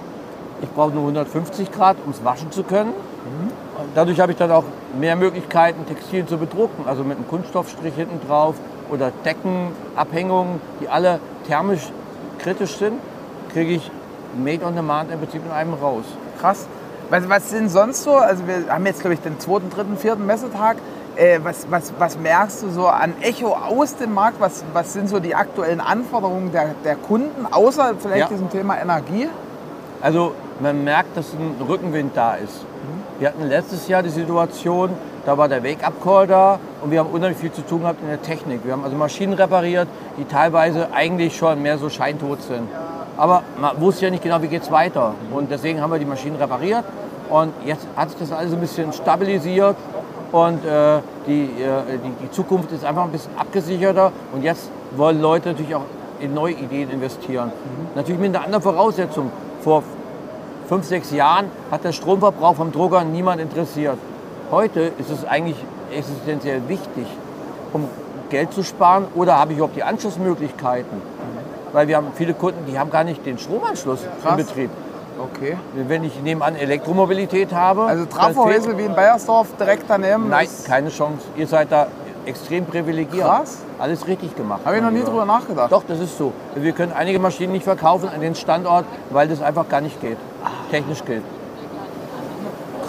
Ich 0.62 0.70
brauche 0.70 0.92
nur 0.92 1.02
150 1.02 1.70
Grad, 1.70 1.98
um 2.06 2.12
es 2.12 2.24
waschen 2.24 2.50
zu 2.50 2.62
können. 2.62 2.94
Und 2.94 3.49
Dadurch 3.94 4.20
habe 4.20 4.32
ich 4.32 4.38
dann 4.38 4.50
auch 4.52 4.64
mehr 4.98 5.16
Möglichkeiten, 5.16 5.84
Textilien 5.86 6.28
zu 6.28 6.38
bedrucken, 6.38 6.84
also 6.86 7.02
mit 7.02 7.16
einem 7.16 7.28
Kunststoffstrich 7.28 7.94
hinten 7.94 8.20
drauf 8.26 8.54
oder 8.90 9.10
Deckenabhängungen, 9.24 10.60
die 10.80 10.88
alle 10.88 11.18
thermisch 11.46 11.90
kritisch 12.38 12.76
sind. 12.76 12.94
kriege 13.52 13.72
ich 13.72 13.90
Made 14.42 14.64
on 14.64 14.76
Demand 14.76 15.10
im 15.10 15.18
Prinzip 15.18 15.42
in 15.44 15.50
einem 15.50 15.74
raus. 15.74 16.04
Krass. 16.40 16.66
Was, 17.10 17.28
was 17.28 17.50
sind 17.50 17.68
sonst 17.68 18.04
so, 18.04 18.14
also 18.14 18.46
wir 18.46 18.72
haben 18.72 18.86
jetzt 18.86 19.00
glaube 19.00 19.14
ich 19.14 19.20
den 19.20 19.40
zweiten, 19.40 19.70
dritten, 19.70 19.96
vierten 19.96 20.24
Messetag. 20.24 20.76
Äh, 21.16 21.40
was, 21.42 21.66
was, 21.68 21.92
was 21.98 22.16
merkst 22.16 22.62
du 22.62 22.70
so 22.70 22.86
an 22.86 23.14
Echo 23.20 23.48
aus 23.48 23.96
dem 23.96 24.14
Markt? 24.14 24.40
Was, 24.40 24.64
was 24.72 24.92
sind 24.92 25.08
so 25.08 25.18
die 25.18 25.34
aktuellen 25.34 25.80
Anforderungen 25.80 26.52
der, 26.52 26.76
der 26.84 26.94
Kunden, 26.94 27.46
außer 27.50 27.94
vielleicht 27.98 28.20
Ja. 28.20 28.28
diesem 28.28 28.48
Thema 28.50 28.80
Energie? 28.80 29.28
Also 30.00 30.34
man 30.60 30.84
merkt, 30.84 31.16
dass 31.16 31.32
ein 31.32 31.56
Rückenwind 31.68 32.16
da 32.16 32.34
ist. 32.34 32.64
Wir 33.20 33.28
hatten 33.28 33.46
letztes 33.50 33.86
Jahr 33.86 34.02
die 34.02 34.08
Situation, 34.08 34.88
da 35.26 35.36
war 35.36 35.46
der 35.46 35.62
Wake-up-Call 35.62 36.26
da 36.26 36.58
und 36.80 36.90
wir 36.90 37.00
haben 37.00 37.10
unheimlich 37.10 37.36
viel 37.36 37.52
zu 37.52 37.60
tun 37.60 37.82
gehabt 37.82 38.00
in 38.00 38.08
der 38.08 38.22
Technik. 38.22 38.64
Wir 38.64 38.72
haben 38.72 38.82
also 38.82 38.96
Maschinen 38.96 39.34
repariert, 39.34 39.88
die 40.16 40.24
teilweise 40.24 40.88
eigentlich 40.94 41.36
schon 41.36 41.60
mehr 41.60 41.76
so 41.76 41.90
scheintot 41.90 42.40
sind. 42.40 42.66
Aber 43.18 43.42
man 43.60 43.78
wusste 43.78 44.06
ja 44.06 44.10
nicht 44.10 44.22
genau, 44.22 44.40
wie 44.40 44.46
geht 44.46 44.62
es 44.62 44.70
weiter. 44.70 45.12
Und 45.32 45.50
deswegen 45.50 45.82
haben 45.82 45.92
wir 45.92 45.98
die 45.98 46.06
Maschinen 46.06 46.36
repariert 46.36 46.82
und 47.28 47.52
jetzt 47.66 47.86
hat 47.94 48.08
sich 48.08 48.20
das 48.20 48.32
alles 48.32 48.54
ein 48.54 48.60
bisschen 48.60 48.90
stabilisiert 48.94 49.76
und 50.32 50.64
äh, 50.64 51.00
die, 51.26 51.42
äh, 51.42 51.98
die, 52.02 52.24
die 52.24 52.30
Zukunft 52.30 52.72
ist 52.72 52.86
einfach 52.86 53.04
ein 53.04 53.12
bisschen 53.12 53.36
abgesicherter 53.36 54.12
und 54.32 54.44
jetzt 54.44 54.70
wollen 54.96 55.20
Leute 55.20 55.50
natürlich 55.50 55.74
auch 55.74 55.84
in 56.20 56.32
neue 56.32 56.54
Ideen 56.54 56.88
investieren. 56.88 57.52
Natürlich 57.94 58.18
mit 58.18 58.34
einer 58.34 58.46
anderen 58.46 58.62
Voraussetzung. 58.62 59.30
Vor 59.60 59.82
fünf, 60.70 60.86
sechs 60.86 61.10
Jahren 61.10 61.46
hat 61.72 61.82
der 61.82 61.90
Stromverbrauch 61.90 62.54
vom 62.54 62.70
Drucker 62.70 63.02
niemand 63.02 63.40
interessiert. 63.40 63.98
Heute 64.52 64.92
ist 64.98 65.10
es 65.10 65.24
eigentlich 65.24 65.56
existenziell 65.92 66.62
wichtig, 66.68 67.06
um 67.72 67.88
Geld 68.30 68.52
zu 68.52 68.62
sparen 68.62 69.06
oder 69.16 69.36
habe 69.36 69.50
ich 69.50 69.58
überhaupt 69.58 69.74
die 69.74 69.82
Anschlussmöglichkeiten? 69.82 71.02
Weil 71.72 71.88
wir 71.88 71.96
haben 71.96 72.06
viele 72.14 72.34
Kunden, 72.34 72.66
die 72.70 72.78
haben 72.78 72.88
gar 72.90 73.02
nicht 73.02 73.26
den 73.26 73.36
Stromanschluss 73.36 73.98
Krass. 74.22 74.30
im 74.30 74.36
Betrieb. 74.46 74.70
Okay. 75.20 75.56
Wenn 75.88 76.04
ich 76.04 76.22
nebenan 76.22 76.54
Elektromobilität 76.54 77.52
habe, 77.52 77.82
Also 77.82 78.06
fehlt- 78.06 78.78
wie 78.78 78.84
in 78.84 78.94
Bayersdorf 78.94 79.48
direkt 79.58 79.84
daneben? 79.88 80.28
Nein, 80.28 80.46
keine 80.68 80.90
Chance. 80.90 81.24
Ihr 81.36 81.48
seid 81.48 81.72
da 81.72 81.88
extrem 82.26 82.64
privilegiert. 82.64 83.24
Krass. 83.26 83.58
Alles 83.80 84.06
richtig 84.06 84.36
gemacht. 84.36 84.60
Habe 84.64 84.76
ich 84.76 84.82
noch 84.82 84.92
nie 84.92 85.02
drüber 85.02 85.24
nachgedacht. 85.24 85.72
Doch, 85.72 85.82
das 85.86 85.98
ist 85.98 86.16
so. 86.16 86.32
Wir 86.54 86.72
können 86.72 86.92
einige 86.92 87.18
Maschinen 87.18 87.52
nicht 87.52 87.64
verkaufen 87.64 88.08
an 88.08 88.20
den 88.20 88.36
Standort, 88.36 88.84
weil 89.10 89.26
das 89.26 89.42
einfach 89.42 89.68
gar 89.68 89.80
nicht 89.80 90.00
geht. 90.00 90.16
Technisch 90.70 91.04
geht. 91.04 91.22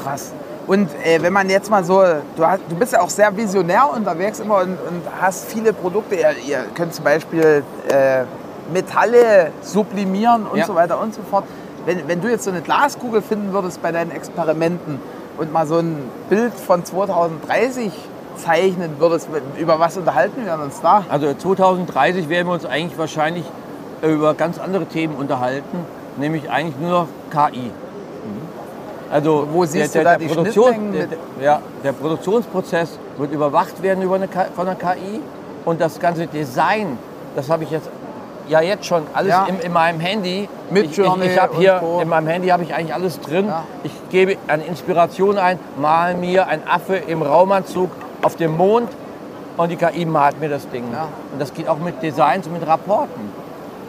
Krass. 0.03 0.33
Und 0.67 0.89
äh, 1.03 1.21
wenn 1.21 1.33
man 1.33 1.49
jetzt 1.49 1.69
mal 1.69 1.83
so, 1.83 2.01
du, 2.35 2.45
hast, 2.45 2.61
du 2.69 2.75
bist 2.75 2.93
ja 2.93 3.01
auch 3.01 3.09
sehr 3.09 3.35
visionär 3.35 3.89
unterwegs 3.93 4.39
immer 4.39 4.57
und, 4.57 4.71
und 4.73 5.01
hast 5.19 5.45
viele 5.51 5.73
Produkte. 5.73 6.15
Ihr, 6.15 6.35
ihr 6.47 6.65
könnt 6.75 6.93
zum 6.93 7.03
Beispiel 7.03 7.63
äh, 7.89 8.23
Metalle 8.71 9.51
sublimieren 9.61 10.45
und 10.45 10.59
Ja. 10.59 10.65
so 10.65 10.75
weiter 10.75 10.99
und 10.99 11.13
so 11.13 11.21
fort. 11.29 11.45
Wenn, 11.85 12.07
wenn 12.07 12.21
du 12.21 12.29
jetzt 12.29 12.43
so 12.43 12.51
eine 12.51 12.61
Glaskugel 12.61 13.21
finden 13.21 13.53
würdest 13.53 13.81
bei 13.81 13.91
deinen 13.91 14.11
Experimenten 14.11 14.99
und 15.37 15.51
mal 15.51 15.65
so 15.65 15.77
ein 15.79 15.97
Bild 16.29 16.53
von 16.53 16.85
2030 16.85 17.91
zeichnen 18.37 18.91
würdest, 18.99 19.27
über 19.57 19.79
was 19.79 19.97
unterhalten 19.97 20.45
wir 20.45 20.53
uns 20.53 20.79
da? 20.81 21.03
Also 21.09 21.33
2030 21.33 22.29
werden 22.29 22.47
wir 22.47 22.53
uns 22.53 22.65
eigentlich 22.65 22.97
wahrscheinlich 22.97 23.45
über 24.03 24.35
ganz 24.35 24.57
andere 24.59 24.85
Themen 24.85 25.15
unterhalten, 25.15 25.79
nämlich 26.17 26.49
eigentlich 26.49 26.77
nur 26.79 26.91
noch 26.91 27.07
KI. 27.31 27.71
Also 29.11 29.47
Wo 29.51 29.65
siehst 29.65 29.95
du 29.95 30.03
da 30.03 30.17
die 30.17 30.27
Produktion, 30.27 30.93
der, 30.93 31.07
der, 31.07 31.17
ja, 31.41 31.61
der 31.83 31.91
Produktionsprozess 31.91 32.97
wird 33.17 33.33
überwacht 33.33 33.81
werden 33.83 34.03
über 34.03 34.15
eine, 34.15 34.29
von 34.55 34.65
der 34.65 34.75
KI 34.75 35.19
und 35.65 35.81
das 35.81 35.99
ganze 35.99 36.27
Design, 36.27 36.97
das 37.35 37.49
habe 37.49 37.63
ich 37.63 37.71
jetzt 37.71 37.89
ja 38.47 38.61
jetzt 38.61 38.85
schon 38.85 39.03
alles 39.13 39.29
Ja. 39.31 39.45
in, 39.45 39.59
in 39.59 39.73
meinem 39.73 39.99
Handy. 39.99 40.47
Mit 40.69 40.85
ich, 40.85 40.97
ich, 40.97 41.05
ich 41.05 41.39
habe 41.41 41.57
hier 41.57 41.77
Co. 41.79 41.99
in 42.01 42.07
meinem 42.09 42.27
Handy 42.27 42.47
habe 42.49 42.63
ich 42.63 42.73
eigentlich 42.73 42.93
alles 42.93 43.19
drin. 43.19 43.47
Ja. 43.47 43.63
Ich 43.83 43.91
gebe 44.09 44.37
eine 44.47 44.63
Inspiration 44.65 45.37
ein, 45.37 45.59
mal 45.77 46.15
mir 46.15 46.47
ein 46.47 46.61
Affe 46.67 46.95
im 46.95 47.21
Raumanzug 47.21 47.89
auf 48.21 48.35
dem 48.35 48.55
Mond 48.57 48.89
und 49.57 49.69
die 49.69 49.75
KI 49.75 50.05
malt 50.05 50.39
mir 50.39 50.49
das 50.49 50.69
Ding. 50.69 50.85
Ja. 50.91 51.07
Und 51.31 51.39
das 51.39 51.53
geht 51.53 51.67
auch 51.67 51.79
mit 51.79 52.01
Designs 52.01 52.47
und 52.47 52.53
mit 52.53 52.65
Rapporten. 52.67 53.40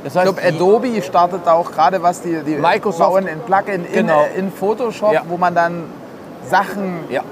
Das 0.04 0.14
Ich 0.14 0.18
heißt, 0.20 0.34
glaube, 0.36 0.40
die- 0.40 0.56
Adobe 0.56 1.02
startet 1.02 1.42
da 1.44 1.52
auch 1.52 1.70
gerade, 1.70 2.02
was 2.02 2.22
die, 2.22 2.40
die 2.44 2.56
Microsoft. 2.56 3.10
bauen 3.10 3.28
ein 3.28 3.40
Plugin 3.40 3.84
in, 3.84 3.92
Genau. 3.92 4.24
in 4.36 4.50
Photoshop, 4.52 5.12
Ja. 5.12 5.22
wo 5.28 5.36
man 5.36 5.54
dann 5.54 5.84
Sachen 6.44 7.04
Ja. 7.08 7.22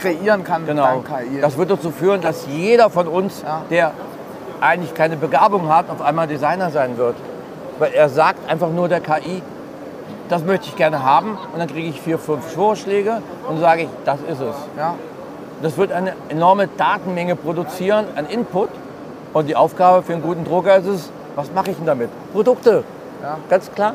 kreieren 0.00 0.42
kann 0.44 0.64
Genau. 0.66 0.82
dank 0.84 1.06
KI. 1.06 1.40
Das 1.40 1.56
wird 1.58 1.70
dazu 1.70 1.90
führen, 1.90 2.20
dass 2.22 2.46
jeder 2.46 2.88
von 2.90 3.08
uns, 3.08 3.42
Ja. 3.42 3.62
der 3.70 3.90
eigentlich 4.60 4.94
keine 4.94 5.16
Begabung 5.16 5.68
hat, 5.68 5.90
auf 5.90 6.00
einmal 6.00 6.26
Designer 6.26 6.70
sein 6.70 6.96
wird. 6.96 7.16
Weil 7.78 7.92
er 7.92 8.08
sagt 8.08 8.48
einfach 8.50 8.70
nur 8.70 8.88
der 8.88 9.00
KI, 9.00 9.42
das 10.30 10.42
möchte 10.44 10.68
ich 10.68 10.76
gerne 10.76 11.04
haben 11.04 11.36
und 11.52 11.58
dann 11.58 11.68
kriege 11.68 11.88
ich 11.88 12.00
vier, 12.00 12.18
fünf 12.18 12.52
Vorschläge 12.54 13.20
und 13.48 13.60
sage 13.60 13.82
ich, 13.82 13.88
das 14.06 14.20
ist 14.20 14.40
es. 14.40 14.54
ja. 14.78 14.94
Das 15.62 15.76
wird 15.76 15.92
eine 15.92 16.14
enorme 16.30 16.68
Datenmenge 16.68 17.36
produzieren 17.36 18.06
an 18.16 18.26
Input 18.26 18.68
und 19.32 19.48
die 19.48 19.56
Aufgabe 19.56 20.02
für 20.02 20.12
einen 20.14 20.22
guten 20.22 20.44
Drucker 20.44 20.76
ist 20.76 20.86
es, 20.86 21.10
was 21.34 21.52
mache 21.52 21.70
ich 21.70 21.76
denn 21.76 21.86
damit? 21.86 22.10
Produkte, 22.32 22.84
Ja. 23.22 23.38
ganz 23.48 23.70
klar. 23.72 23.94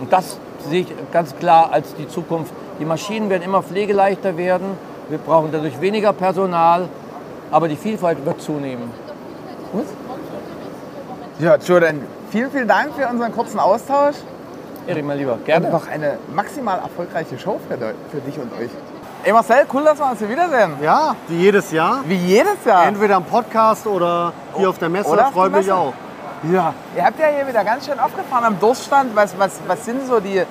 Und 0.00 0.12
das 0.12 0.38
sehe 0.68 0.80
ich 0.82 0.88
ganz 1.12 1.34
klar 1.36 1.70
als 1.72 1.94
die 1.94 2.08
Zukunft. 2.08 2.52
Die 2.80 2.84
Maschinen 2.84 3.30
werden 3.30 3.42
immer 3.42 3.62
pflegeleichter 3.62 4.36
werden, 4.36 4.76
wir 5.08 5.18
brauchen 5.18 5.50
dadurch 5.52 5.80
weniger 5.80 6.12
Personal, 6.12 6.88
aber 7.50 7.68
die 7.68 7.76
Vielfalt 7.76 8.24
wird 8.24 8.40
zunehmen. 8.40 8.90
ja, 11.38 11.56
Jordan, 11.56 12.00
vielen, 12.30 12.50
vielen 12.50 12.68
Dank 12.68 12.94
für 12.94 13.06
unseren 13.08 13.32
kurzen 13.32 13.58
Austausch. 13.60 14.16
Erik, 14.86 15.04
mein 15.04 15.18
Lieber, 15.18 15.34
Und 15.34 15.44
gerne. 15.44 15.70
noch 15.70 15.88
eine 15.88 16.18
maximal 16.34 16.78
erfolgreiche 16.78 17.38
Show 17.38 17.58
für 17.68 18.20
dich 18.20 18.38
und 18.38 18.52
euch. 18.60 18.70
Ey 19.26 19.32
Marcel, 19.32 19.64
cool, 19.72 19.84
dass 19.84 19.98
wir 19.98 20.10
uns 20.10 20.18
hier 20.18 20.28
wiedersehen. 20.28 20.74
Ja, 20.82 21.16
wie 21.28 21.36
jedes 21.38 21.70
Jahr. 21.72 22.00
Wie 22.04 22.14
jedes 22.16 22.62
Jahr. 22.66 22.84
Entweder 22.86 23.16
im 23.16 23.24
Podcast 23.24 23.86
oder 23.86 24.34
hier 24.54 24.68
auf 24.68 24.76
der 24.78 24.90
Messe. 24.90 25.08
Oder 25.08 25.30
der 25.34 25.48
mich 25.50 25.72
auch. 25.72 25.94
Ja. 26.52 26.74
Ihr 26.94 27.04
habt 27.06 27.18
ja 27.18 27.28
hier 27.28 27.48
wieder 27.48 27.64
ganz 27.64 27.86
schön 27.86 27.98
aufgefahren 27.98 28.44
am 28.44 28.60
Durststand. 28.60 29.16
Was, 29.16 29.38
was, 29.38 29.60
was 29.66 29.82
sind 29.82 30.06
so 30.06 30.20
die, 30.20 30.42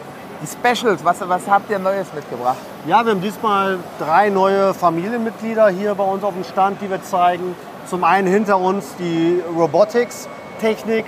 die 0.42 0.48
Specials? 0.48 1.06
Was, 1.06 1.18
was 1.30 1.44
habt 1.48 1.70
ihr 1.70 1.78
Neues 1.78 2.12
mitgebracht? 2.16 2.58
Ja, 2.88 3.06
wir 3.06 3.12
haben 3.12 3.22
diesmal 3.22 3.78
drei 4.00 4.30
neue 4.30 4.74
Familienmitglieder 4.74 5.68
hier 5.70 5.94
bei 5.94 6.04
uns 6.04 6.24
auf 6.24 6.34
dem 6.34 6.44
Stand, 6.44 6.82
die 6.82 6.90
wir 6.90 7.04
zeigen. 7.04 7.56
Zum 7.86 8.04
einen 8.04 8.28
hinter 8.28 8.58
uns 8.58 8.96
die 8.98 9.40
Robotics-Technik. 9.56 11.06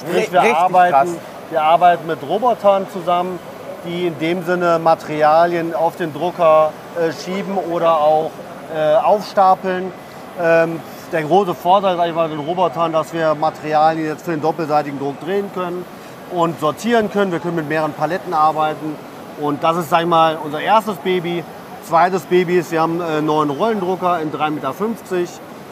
Sprich, 0.00 0.28
Ri- 0.28 0.32
wir 0.32 0.40
richtig 0.40 0.56
arbeiten, 0.56 0.92
krass. 0.94 1.08
wir 1.50 1.62
arbeiten 1.62 2.06
mit 2.06 2.22
Robotern 2.26 2.86
zusammen, 2.90 3.38
die 3.84 4.06
in 4.06 4.18
dem 4.18 4.44
Sinne 4.44 4.78
Materialien 4.78 5.74
auf 5.74 5.96
den 5.96 6.12
Drucker 6.12 6.72
äh, 6.98 7.12
schieben 7.12 7.56
oder 7.56 7.98
auch 7.98 8.30
äh, 8.74 8.94
aufstapeln. 8.96 9.92
Ähm, 10.40 10.80
der 11.12 11.22
große 11.22 11.54
Vorteil 11.54 11.96
sag 11.96 12.08
ich 12.08 12.14
mal, 12.14 12.28
bei 12.28 12.34
den 12.34 12.44
Robotern, 12.44 12.92
dass 12.92 13.12
wir 13.12 13.34
Materialien 13.34 14.06
jetzt 14.06 14.24
für 14.24 14.30
den 14.30 14.40
doppelseitigen 14.40 14.98
Druck 14.98 15.20
drehen 15.20 15.50
können 15.54 15.84
und 16.30 16.58
sortieren 16.58 17.10
können. 17.10 17.32
Wir 17.32 17.38
können 17.38 17.56
mit 17.56 17.68
mehreren 17.68 17.92
Paletten 17.92 18.32
arbeiten. 18.32 18.96
Und 19.40 19.62
das 19.62 19.76
ist, 19.76 19.90
sag 19.90 20.02
ich 20.02 20.06
mal, 20.06 20.38
unser 20.42 20.60
erstes 20.60 20.96
Baby. 20.96 21.44
Zweites 21.86 22.22
Baby 22.22 22.58
ist, 22.58 22.70
wir 22.70 22.80
haben 22.80 23.00
äh, 23.00 23.04
einen 23.04 23.26
neuen 23.26 23.50
Rollendrucker 23.50 24.20
in 24.20 24.32
3,50 24.32 24.50
Meter. 24.50 24.74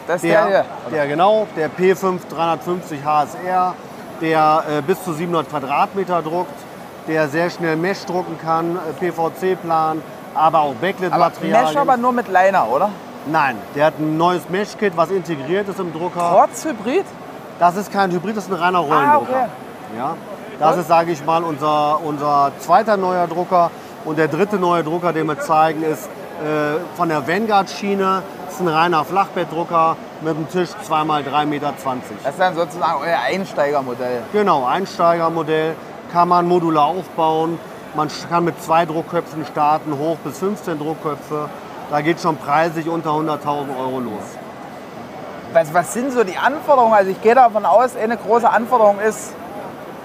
Das 0.06 0.16
ist 0.16 0.24
der 0.24 0.46
hier. 0.46 0.64
Der 0.92 1.06
genau, 1.06 1.46
der 1.56 1.70
P5 1.70 2.18
350 2.28 3.04
HSR, 3.04 3.74
der 4.20 4.64
äh, 4.68 4.82
bis 4.82 5.02
zu 5.04 5.12
700 5.12 5.48
Quadratmeter 5.48 6.20
druckt, 6.22 6.52
der 7.06 7.28
sehr 7.28 7.50
schnell 7.50 7.76
Mesh 7.76 8.04
drucken 8.04 8.38
kann, 8.38 8.76
äh, 8.76 8.92
PVC-Plan, 8.98 10.02
aber 10.34 10.60
auch 10.60 10.70
Aber 10.70 10.80
Backlit-Materialien. 10.80 11.66
Mesh 11.66 11.76
aber 11.76 11.96
nur 11.96 12.12
mit 12.12 12.28
Liner, 12.28 12.68
oder? 12.68 12.90
Nein, 13.26 13.56
der 13.74 13.86
hat 13.86 13.98
ein 13.98 14.16
neues 14.16 14.48
Mesh-Kit, 14.48 14.96
was 14.96 15.10
integriert 15.10 15.68
ist 15.68 15.78
im 15.78 15.92
Drucker. 15.92 16.30
Trotz 16.32 16.64
Hybrid? 16.64 17.04
Das 17.58 17.76
ist 17.76 17.92
kein 17.92 18.10
Hybrid, 18.10 18.36
das 18.36 18.44
ist 18.44 18.50
ein 18.50 18.58
reiner 18.58 18.78
Rollendrucker. 18.78 19.34
Ah, 19.34 19.48
okay. 19.92 19.98
ja, 19.98 20.14
das 20.58 20.78
ist, 20.78 20.88
sage 20.88 21.12
ich 21.12 21.24
mal, 21.24 21.42
unser, 21.42 22.00
unser 22.02 22.52
zweiter 22.58 22.96
neuer 22.96 23.26
Drucker. 23.26 23.70
Und 24.04 24.18
der 24.18 24.28
dritte 24.28 24.56
neue 24.56 24.82
Drucker, 24.82 25.12
den 25.12 25.26
wir 25.26 25.38
zeigen, 25.38 25.82
ist 25.82 26.08
äh, 26.40 26.80
von 26.96 27.10
der 27.10 27.26
Vanguard-Schiene. 27.28 28.22
Das 28.46 28.54
ist 28.54 28.60
ein 28.60 28.68
reiner 28.68 29.04
Flachbettdrucker 29.04 29.96
mit 30.22 30.36
einem 30.36 30.48
Tisch 30.48 30.70
2x3,20 30.88 31.44
Meter. 31.46 31.74
Das 32.22 32.32
ist 32.32 32.40
dann 32.40 32.54
sozusagen 32.54 33.00
euer 33.02 33.18
Einsteigermodell. 33.26 34.22
Genau, 34.32 34.64
Einsteigermodell 34.64 35.74
kann 36.12 36.28
man 36.28 36.46
modular 36.46 36.86
aufbauen. 36.86 37.58
Man 37.94 38.08
kann 38.28 38.44
mit 38.44 38.62
zwei 38.62 38.86
Druckköpfen 38.86 39.44
starten, 39.46 39.98
hoch 39.98 40.16
bis 40.24 40.38
15 40.38 40.78
Druckköpfe. 40.78 41.48
Da 41.90 42.00
geht 42.00 42.20
schon 42.20 42.36
preislich 42.36 42.88
unter 42.88 43.10
100.000 43.10 43.78
Euro 43.78 44.00
los. 44.00 44.22
Was, 45.52 45.74
was 45.74 45.92
sind 45.92 46.12
so 46.12 46.22
die 46.22 46.36
Anforderungen? 46.36 46.94
Also 46.94 47.10
ich 47.10 47.20
gehe 47.20 47.34
davon 47.34 47.66
aus, 47.66 47.96
eine 47.96 48.16
große 48.16 48.48
Anforderung 48.48 49.00
ist 49.00 49.34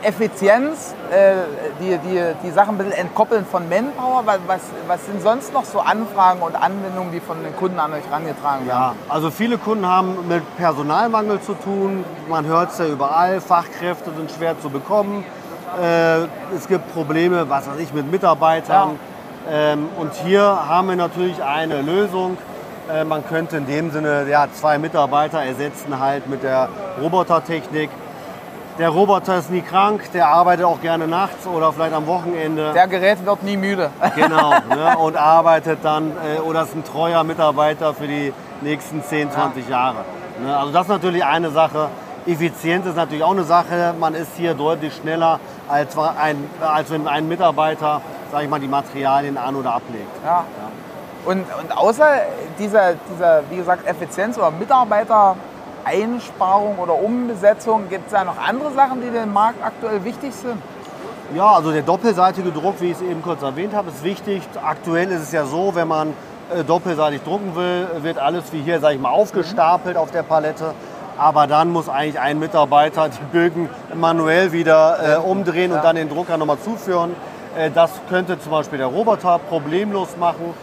Effizienz, 0.02 0.94
äh, 1.12 1.34
die, 1.80 1.98
die, 1.98 2.22
die 2.44 2.52
Sachen 2.52 2.76
ein 2.76 2.78
bisschen 2.78 2.94
entkoppeln 2.94 3.46
von 3.46 3.68
Manpower. 3.68 4.22
Was, 4.26 4.40
was, 4.46 4.62
was 4.88 5.06
sind 5.06 5.22
sonst 5.22 5.54
noch 5.54 5.66
so 5.66 5.80
Anfragen 5.80 6.42
und 6.42 6.56
Anwendungen, 6.56 7.12
die 7.12 7.20
von 7.20 7.44
den 7.44 7.56
Kunden 7.56 7.80
an 7.80 7.94
euch 7.94 8.06
herangetragen 8.08 8.68
werden? 8.68 8.68
Ja, 8.68 8.96
also 9.10 9.32
viele 9.32 9.58
Kunden 9.58 9.88
haben 9.88 10.28
mit 10.28 10.44
Personalmangel 10.58 11.42
zu 11.42 11.54
tun. 11.54 12.06
Man 12.30 12.46
hört 12.46 12.72
es 12.72 12.78
ja 12.78 12.86
überall, 12.86 13.42
Fachkräfte 13.42 14.12
sind 14.16 14.32
schwer 14.32 14.60
zu 14.60 14.70
bekommen. 14.70 15.24
Äh, 15.82 16.24
es 16.56 16.68
gibt 16.68 16.94
Probleme, 16.94 17.50
was 17.50 17.68
weiß 17.68 17.80
ich, 17.80 17.94
mit 17.94 18.10
Mitarbeitern. 18.12 19.00
Ähm, 19.50 19.90
und 19.98 20.14
hier 20.14 20.42
haben 20.42 20.88
wir 20.88 20.96
natürlich 20.96 21.42
eine 21.44 21.82
Lösung. 21.82 22.38
Äh, 22.92 23.04
man 23.04 23.28
könnte 23.28 23.58
in 23.58 23.68
dem 23.68 23.92
Sinne 23.92 24.26
ja, 24.30 24.48
zwei 24.54 24.78
Mitarbeiter 24.78 25.42
ersetzen 25.42 26.00
halt 26.00 26.28
mit 26.28 26.44
der 26.44 26.70
Robotertechnik. 27.02 27.90
Der 28.78 28.90
Roboter 28.90 29.38
ist 29.38 29.50
nie 29.50 29.62
krank, 29.62 30.12
der 30.14 30.28
arbeitet 30.28 30.66
auch 30.66 30.82
gerne 30.82 31.08
nachts 31.08 31.48
oder 31.48 31.72
vielleicht 31.72 31.94
am 31.94 32.08
Wochenende. 32.08 32.74
Der 32.74 32.88
Gerät 32.88 33.26
wird 33.26 33.44
nie 33.44 33.56
müde. 33.56 33.90
Genau, 34.16 34.52
ne, 34.70 34.98
und 34.98 35.16
arbeitet 35.16 35.80
dann 35.84 36.12
äh, 36.12 36.40
oder 36.42 36.64
ist 36.64 36.76
ein 36.76 36.84
treuer 36.84 37.24
Mitarbeiter 37.24 37.94
für 37.94 38.08
die 38.08 38.34
nächsten 38.62 39.02
10, 39.02 39.32
20 39.32 39.70
Jahre. 39.70 40.04
Ne, 40.44 40.58
also 40.58 40.74
das 40.74 40.84
ist 40.84 40.90
natürlich 40.90 41.24
eine 41.24 41.52
Sache. 41.52 41.90
Effizienz 42.28 42.88
ist 42.88 42.96
natürlich 42.96 43.24
auch 43.24 43.32
eine 43.32 43.44
Sache. 43.44 43.94
Man 44.00 44.16
ist 44.16 44.32
hier 44.36 44.56
deutlich 44.56 44.96
schneller, 44.96 45.40
als, 45.68 45.96
ein, 45.98 46.50
als 46.60 46.90
wenn 46.90 47.08
ein 47.08 47.28
Mitarbeiter, 47.28 48.02
sage 48.32 48.46
ich 48.46 48.50
mal, 48.50 48.60
die 48.60 48.68
Materialien 48.68 49.38
an- 49.38 49.56
oder 49.56 49.76
ablegt. 49.76 50.10
Ja. 50.24 50.44
Und, 51.26 51.46
und 51.60 51.78
außer 51.78 52.08
dieser, 52.58 52.94
dieser, 53.12 53.44
wie 53.50 53.58
gesagt, 53.58 53.86
Effizienz 53.88 54.38
oder 54.38 54.52
Mitarbeitereinsparung 54.52 56.80
oder 56.80 56.96
Umbesetzung, 56.96 57.90
gibt 57.90 58.08
es 58.08 58.14
da 58.14 58.24
noch 58.24 58.38
andere 58.38 58.72
Sachen, 58.74 59.02
die 59.02 59.10
dem 59.10 59.34
Markt 59.34 59.62
aktuell 59.64 60.04
wichtig 60.04 60.34
sind? 60.34 60.62
Ja, 61.36 61.54
also 61.54 61.72
der 61.72 61.82
doppelseitige 61.82 62.52
Druck, 62.52 62.76
wie 62.80 62.92
ich 62.92 62.98
es 62.98 63.02
eben 63.02 63.24
kurz 63.24 63.42
erwähnt 63.42 63.74
habe, 63.74 63.90
ist 63.90 64.04
wichtig. 64.04 64.44
Aktuell 64.64 65.10
ist 65.12 65.24
es 65.24 65.32
ja 65.32 65.46
so, 65.46 65.74
wenn 65.74 65.88
man 65.88 66.14
äh, 66.54 66.64
doppelseitig 66.64 67.24
drucken 67.24 67.56
will, 67.56 67.88
wird 68.02 68.20
alles 68.20 68.54
wie 68.54 68.62
hier, 68.62 68.80
sage 68.80 68.94
ich 68.96 69.02
mal, 69.02 69.10
aufgestapelt 69.10 69.98
auf 69.98 70.12
der 70.12 70.22
Palette. 70.22 70.76
Aber 71.18 71.48
dann 71.48 71.72
muss 71.72 71.88
eigentlich 71.88 72.20
ein 72.20 72.40
Mitarbeiter 72.40 73.10
die 73.10 73.24
Bögen 73.32 73.70
manuell 73.94 74.52
wieder 74.52 75.16
äh, 75.16 75.18
umdrehen 75.18 75.72
und 75.72 75.84
dann 75.84 75.96
den 75.96 76.10
Drucker 76.10 76.38
nochmal 76.38 76.60
zuführen. 76.60 77.16
Äh, 77.58 77.72
das 77.72 77.92
könnte 78.10 78.40
zum 78.40 78.52
Beispiel 78.52 78.78
der 78.78 78.88
Roboter 78.88 79.40
problemlos 79.40 80.18
machen. 80.18 80.54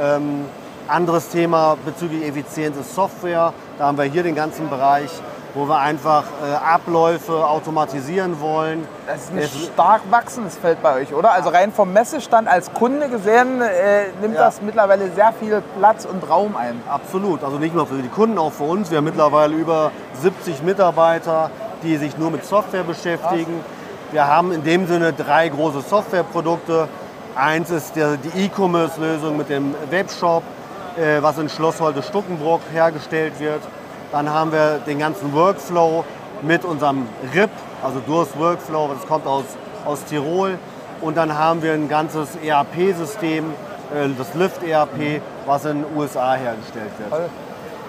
Ähm, 0.00 0.46
anderes 0.88 1.28
Thema 1.28 1.76
bezüglich 1.84 2.26
Effizienz 2.26 2.76
ist 2.76 2.94
Software. 2.94 3.52
Da 3.78 3.86
haben 3.86 3.96
wir 3.96 4.04
hier 4.04 4.24
den 4.24 4.34
ganzen 4.34 4.68
Bereich, 4.68 5.10
wo 5.54 5.66
wir 5.68 5.78
einfach 5.78 6.24
äh, 6.42 6.54
Abläufe 6.54 7.46
automatisieren 7.46 8.40
wollen. 8.40 8.86
Das 9.06 9.24
ist 9.24 9.32
ein 9.32 9.38
Es- 9.38 9.66
stark 9.66 10.00
wachsendes 10.10 10.56
Feld 10.56 10.82
bei 10.82 10.94
euch, 11.02 11.12
oder? 11.12 11.32
Also 11.32 11.50
rein 11.50 11.72
vom 11.72 11.92
Messestand 11.92 12.48
als 12.48 12.72
Kunde 12.72 13.08
gesehen 13.08 13.60
äh, 13.60 14.06
nimmt 14.20 14.34
Ja. 14.34 14.44
das 14.46 14.62
mittlerweile 14.62 15.10
sehr 15.12 15.32
viel 15.38 15.62
Platz 15.78 16.04
und 16.06 16.28
Raum 16.28 16.56
ein. 16.56 16.80
Absolut, 16.88 17.44
also 17.44 17.58
nicht 17.58 17.74
nur 17.74 17.86
für 17.86 17.96
die 18.00 18.08
Kunden, 18.08 18.38
auch 18.38 18.52
für 18.52 18.64
uns. 18.64 18.90
Wir 18.90 18.98
haben 18.98 19.04
mittlerweile 19.04 19.54
über 19.54 19.90
70 20.20 20.62
Mitarbeiter, 20.62 21.50
die 21.82 21.96
sich 21.98 22.16
nur 22.16 22.30
mit 22.30 22.44
Software 22.46 22.84
beschäftigen. 22.84 23.60
Wir 24.10 24.26
haben 24.26 24.52
in 24.52 24.62
dem 24.64 24.86
Sinne 24.86 25.12
drei 25.12 25.48
große 25.48 25.80
Softwareprodukte. 25.82 26.88
Eins 27.34 27.70
ist 27.70 27.96
der, 27.96 28.16
die 28.16 28.44
E-Commerce-Lösung 28.44 29.36
mit 29.36 29.48
dem 29.48 29.74
Webshop, 29.90 30.42
äh, 30.96 31.22
was 31.22 31.38
in 31.38 31.48
Schloss 31.48 31.80
Holte-Stuckenbrock 31.80 32.60
hergestellt 32.72 33.38
wird. 33.40 33.60
Dann 34.12 34.30
haben 34.30 34.52
wir 34.52 34.78
den 34.86 34.98
ganzen 34.98 35.32
Workflow 35.32 36.04
mit 36.42 36.64
unserem 36.64 37.08
RIP, 37.34 37.50
also 37.82 38.00
Durst 38.00 38.38
Workflow, 38.38 38.90
das 38.94 39.08
kommt 39.08 39.26
aus, 39.26 39.44
aus 39.86 40.04
Tirol. 40.04 40.58
Und 41.00 41.16
dann 41.16 41.36
haben 41.36 41.62
wir 41.62 41.72
ein 41.72 41.88
ganzes 41.88 42.36
ERP-System, 42.36 43.46
äh, 43.94 44.08
das 44.16 44.34
Lift 44.34 44.62
ERP, 44.62 45.22
was 45.46 45.64
in 45.64 45.82
den 45.82 45.96
USA 45.96 46.34
hergestellt 46.34 46.90
wird. 46.98 47.10
Toll. 47.10 47.28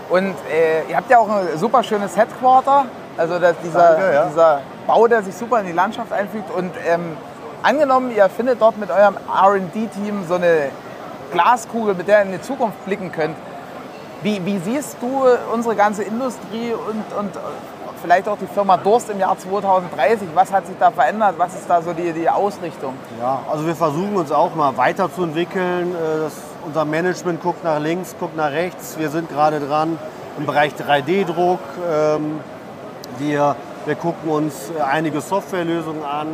Und 0.09 0.35
äh, 0.51 0.89
ihr 0.89 0.95
habt 0.95 1.09
ja 1.09 1.19
auch 1.19 1.29
ein 1.29 1.57
super 1.57 1.83
schönes 1.83 2.15
Headquarter, 2.15 2.85
also 3.17 3.35
dieser, 3.35 3.79
Danke, 3.79 4.13
ja. 4.13 4.25
dieser 4.25 4.61
Bau, 4.87 5.07
der 5.07 5.23
sich 5.23 5.35
super 5.35 5.59
in 5.59 5.67
die 5.67 5.73
Landschaft 5.73 6.11
einfügt. 6.11 6.49
Und 6.51 6.71
ähm, 6.87 7.17
angenommen, 7.61 8.15
ihr 8.15 8.29
findet 8.29 8.61
dort 8.61 8.77
mit 8.77 8.89
eurem 8.89 9.15
RD-Team 9.15 10.25
so 10.27 10.35
eine 10.35 10.69
Glaskugel, 11.31 11.95
mit 11.95 12.07
der 12.07 12.19
ihr 12.19 12.25
in 12.25 12.31
die 12.31 12.41
Zukunft 12.41 12.83
blicken 12.85 13.11
könnt. 13.11 13.35
Wie, 14.23 14.43
wie 14.45 14.57
siehst 14.59 14.97
du 15.01 15.23
unsere 15.53 15.75
ganze 15.75 16.03
Industrie 16.03 16.73
und, 16.73 17.03
und 17.19 17.31
vielleicht 18.01 18.27
auch 18.27 18.37
die 18.37 18.47
Firma 18.47 18.77
Durst 18.77 19.09
im 19.09 19.19
Jahr 19.19 19.37
2030? 19.37 20.29
Was 20.33 20.51
hat 20.51 20.65
sich 20.67 20.75
da 20.79 20.91
verändert? 20.91 21.35
Was 21.37 21.53
ist 21.53 21.69
da 21.69 21.81
so 21.81 21.93
die, 21.93 22.11
die 22.13 22.29
Ausrichtung? 22.29 22.93
Ja, 23.19 23.39
also 23.51 23.65
wir 23.67 23.75
versuchen 23.75 24.15
uns 24.15 24.31
auch 24.31 24.55
mal 24.55 24.75
weiterzuentwickeln. 24.77 25.91
Äh, 25.93 26.19
Das, 26.23 26.33
unser 26.65 26.85
Management 26.85 27.41
guckt 27.41 27.63
nach 27.63 27.79
links, 27.79 28.15
guckt 28.19 28.37
nach 28.37 28.51
rechts. 28.51 28.97
Wir 28.97 29.09
sind 29.09 29.29
gerade 29.29 29.59
dran 29.59 29.97
im 30.37 30.45
Bereich 30.45 30.73
3D-Druck. 30.73 31.59
Ähm, 31.91 32.39
Wir, 33.19 33.55
wir 33.85 33.95
gucken 33.95 34.29
uns 34.31 34.71
äh, 34.71 34.81
einige 34.81 35.19
Softwarelösungen 35.21 36.03
an, 36.03 36.27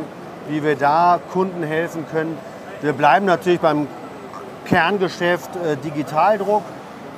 wie 0.48 0.62
wir 0.62 0.76
da 0.76 1.18
Kunden 1.32 1.62
helfen 1.64 2.06
können. 2.10 2.38
Wir 2.80 2.92
bleiben 2.94 3.26
natürlich 3.26 3.60
beim 3.60 3.86
Kerngeschäft 4.64 5.50
äh, 5.56 5.76
Digitaldruck. 5.76 6.62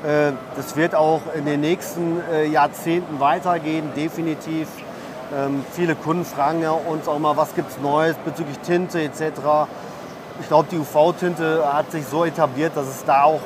Äh, 0.05 0.33
Das 0.57 0.77
wird 0.77 0.95
auch 0.95 1.21
in 1.35 1.45
den 1.45 1.61
nächsten 1.61 2.21
äh, 2.33 2.47
Jahrzehnten 2.47 3.21
weitergehen, 3.21 3.91
definitiv. 3.97 4.69
Ähm, 5.35 5.65
Viele 5.73 5.95
Kunden 5.95 6.25
fragen 6.25 6.65
uns 6.89 7.09
auch 7.09 7.19
mal, 7.19 7.37
was 7.37 7.55
gibt 7.55 7.71
es 7.71 7.79
Neues 7.81 8.17
bezüglich 8.25 8.59
Tinte 8.59 9.01
etc. 9.01 9.23
Ich 10.41 10.49
glaube, 10.49 10.67
die 10.71 10.79
UV-Tinte 10.79 11.63
hat 11.73 11.91
sich 11.93 12.05
so 12.07 12.25
etabliert, 12.25 12.73
dass 12.75 12.87
es 12.87 13.05
da 13.05 13.25
auch, 13.25 13.41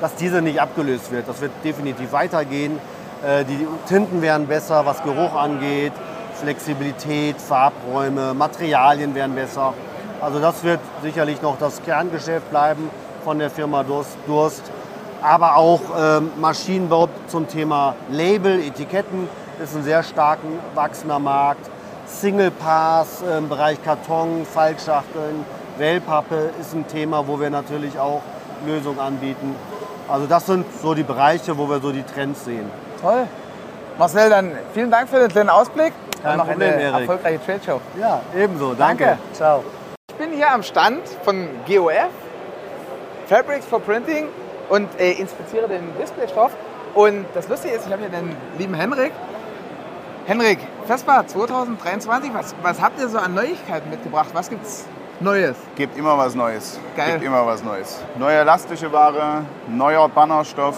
dass 0.00 0.14
diese 0.14 0.40
nicht 0.40 0.60
abgelöst 0.60 1.10
wird. 1.12 1.28
Das 1.28 1.40
wird 1.40 1.52
definitiv 1.62 2.12
weitergehen. 2.12 2.78
Äh, 3.26 3.44
Die 3.44 3.66
Tinten 3.86 4.22
werden 4.22 4.46
besser, 4.46 4.86
was 4.86 5.02
Geruch 5.02 5.34
angeht, 5.34 5.92
Flexibilität, 6.40 7.36
Farbräume, 7.38 8.32
Materialien 8.32 9.14
werden 9.14 9.34
besser. 9.34 9.74
Also 10.22 10.38
das 10.38 10.64
wird 10.64 10.80
sicherlich 11.02 11.42
noch 11.42 11.58
das 11.58 11.82
Kerngeschäft 11.82 12.48
bleiben 12.50 12.90
von 13.24 13.38
der 13.38 13.50
Firma 13.50 13.82
Durst. 13.82 14.16
Durst. 14.26 14.62
Aber 15.22 15.56
auch 15.56 15.80
ähm, 15.98 16.30
Maschinenbau 16.40 17.08
zum 17.26 17.46
Thema 17.46 17.94
Label, 18.10 18.60
Etiketten 18.60 19.28
ist 19.62 19.76
ein 19.76 19.82
sehr 19.82 20.02
starken 20.02 20.58
wachsender 20.74 21.18
Markt. 21.18 21.68
Single 22.06 22.50
Pass 22.50 23.22
im 23.22 23.48
Bereich 23.48 23.82
Karton, 23.84 24.44
Faltschachteln, 24.44 25.44
Wellpappe 25.78 26.50
ist 26.60 26.74
ein 26.74 26.86
Thema, 26.88 27.26
wo 27.26 27.38
wir 27.38 27.50
natürlich 27.50 27.98
auch 27.98 28.22
Lösungen 28.66 28.98
anbieten. 28.98 29.54
Also 30.08 30.26
das 30.26 30.46
sind 30.46 30.66
so 30.82 30.94
die 30.94 31.02
Bereiche, 31.02 31.56
wo 31.56 31.68
wir 31.68 31.80
so 31.80 31.92
die 31.92 32.02
Trends 32.02 32.44
sehen. 32.44 32.68
Toll. 33.00 33.26
Marcel, 33.98 34.30
dann 34.30 34.52
vielen 34.74 34.90
Dank 34.90 35.08
für 35.08 35.20
den 35.20 35.28
kleinen 35.28 35.50
Ausblick. 35.50 35.92
Kein 36.22 36.32
und 36.32 36.38
noch 36.38 36.46
Problem, 36.48 36.72
eine 36.72 36.82
Erik. 36.82 37.00
erfolgreiche 37.00 37.44
Trade 37.44 37.60
Show. 37.64 37.80
Ja, 38.00 38.20
ebenso. 38.36 38.74
Danke. 38.74 39.04
Danke. 39.04 39.18
Ciao. 39.34 39.64
Ich 40.10 40.16
bin 40.16 40.32
hier 40.32 40.50
am 40.50 40.62
Stand 40.62 41.02
von 41.22 41.48
GOF, 41.66 42.10
Fabrics 43.26 43.66
for 43.66 43.80
Printing 43.80 44.28
und 44.70 44.88
äh, 44.98 45.12
inspiziere 45.12 45.68
den 45.68 45.82
Displaystoff. 46.00 46.52
Und 46.94 47.26
das 47.34 47.48
Lustige 47.48 47.74
ist, 47.74 47.86
ich 47.86 47.92
habe 47.92 48.02
hier 48.02 48.10
den 48.10 48.34
lieben 48.58 48.74
Henrik. 48.74 49.12
Henrik, 50.26 50.58
Vespa 50.86 51.26
2023, 51.26 52.32
was, 52.34 52.54
was 52.62 52.80
habt 52.80 52.98
ihr 53.00 53.08
so 53.08 53.18
an 53.18 53.34
Neuigkeiten 53.34 53.90
mitgebracht? 53.90 54.28
Was 54.32 54.48
gibt's 54.48 54.84
Neues? 55.18 55.56
Gibt 55.76 55.96
immer 55.98 56.16
was 56.16 56.34
Neues. 56.34 56.78
Geil. 56.96 57.12
Gibt 57.14 57.24
immer 57.24 57.44
was 57.46 57.62
Neues. 57.64 58.00
Neue 58.18 58.36
elastische 58.38 58.90
Ware, 58.92 59.42
neuer 59.68 60.08
Bannerstoff 60.08 60.76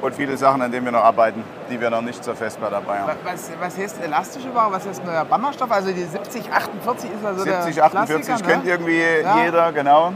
und 0.00 0.14
viele 0.14 0.36
Sachen, 0.36 0.62
an 0.62 0.70
denen 0.70 0.84
wir 0.84 0.92
noch 0.92 1.04
arbeiten, 1.04 1.42
die 1.70 1.80
wir 1.80 1.90
noch 1.90 2.00
nicht 2.02 2.22
zur 2.24 2.34
Vespa 2.34 2.68
dabei 2.70 2.98
haben. 3.00 3.08
Wa- 3.08 3.30
Was, 3.32 3.50
was 3.60 3.76
heißt 3.78 4.02
elastische 4.02 4.54
Ware? 4.54 4.72
Was 4.72 4.86
heißt 4.86 5.04
neuer 5.04 5.24
Bannerstoff? 5.24 5.70
Also 5.70 5.92
die 5.92 6.04
7048 6.04 7.10
ist 7.10 7.24
also 7.24 7.42
70, 7.42 7.74
der 7.74 7.84
48 7.84 8.26
Klassiker, 8.26 8.50
kennt 8.50 8.64
ne? 8.64 8.70
irgendwie 8.70 9.02
Ja. 9.22 9.44
jeder, 9.44 9.72
genau. 9.72 10.12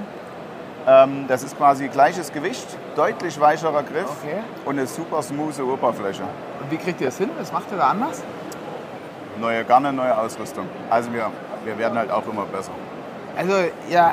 Ähm, 0.87 1.27
das 1.29 1.43
ist 1.43 1.57
quasi 1.57 1.89
gleiches 1.89 2.33
Gewicht, 2.33 2.67
deutlich 2.97 3.39
weicherer 3.39 3.83
Griff 3.83 4.09
Okay. 4.23 4.39
und 4.65 4.79
eine 4.79 4.87
super 4.87 5.23
smooth 5.23 5.59
Oberfläche. 5.61 6.23
Und 6.63 6.71
wie 6.71 6.77
kriegt 6.79 7.01
ihr 7.01 7.09
das 7.09 7.19
hin? 7.19 7.31
Was 7.39 7.53
macht 7.53 7.71
ihr 7.71 7.77
da 7.79 7.89
anders? 7.89 8.23
Neue 9.39 9.65
Garne, 9.65 9.93
neue 9.93 10.17
Ausrüstung. 10.17 10.67
Also 10.89 11.13
wir, 11.13 11.31
wir 11.65 11.79
werden 11.79 11.99
halt 11.99 12.11
auch 12.11 12.27
immer 12.27 12.45
besser. 12.45 12.73
Also 13.37 13.53
ihr 13.89 14.13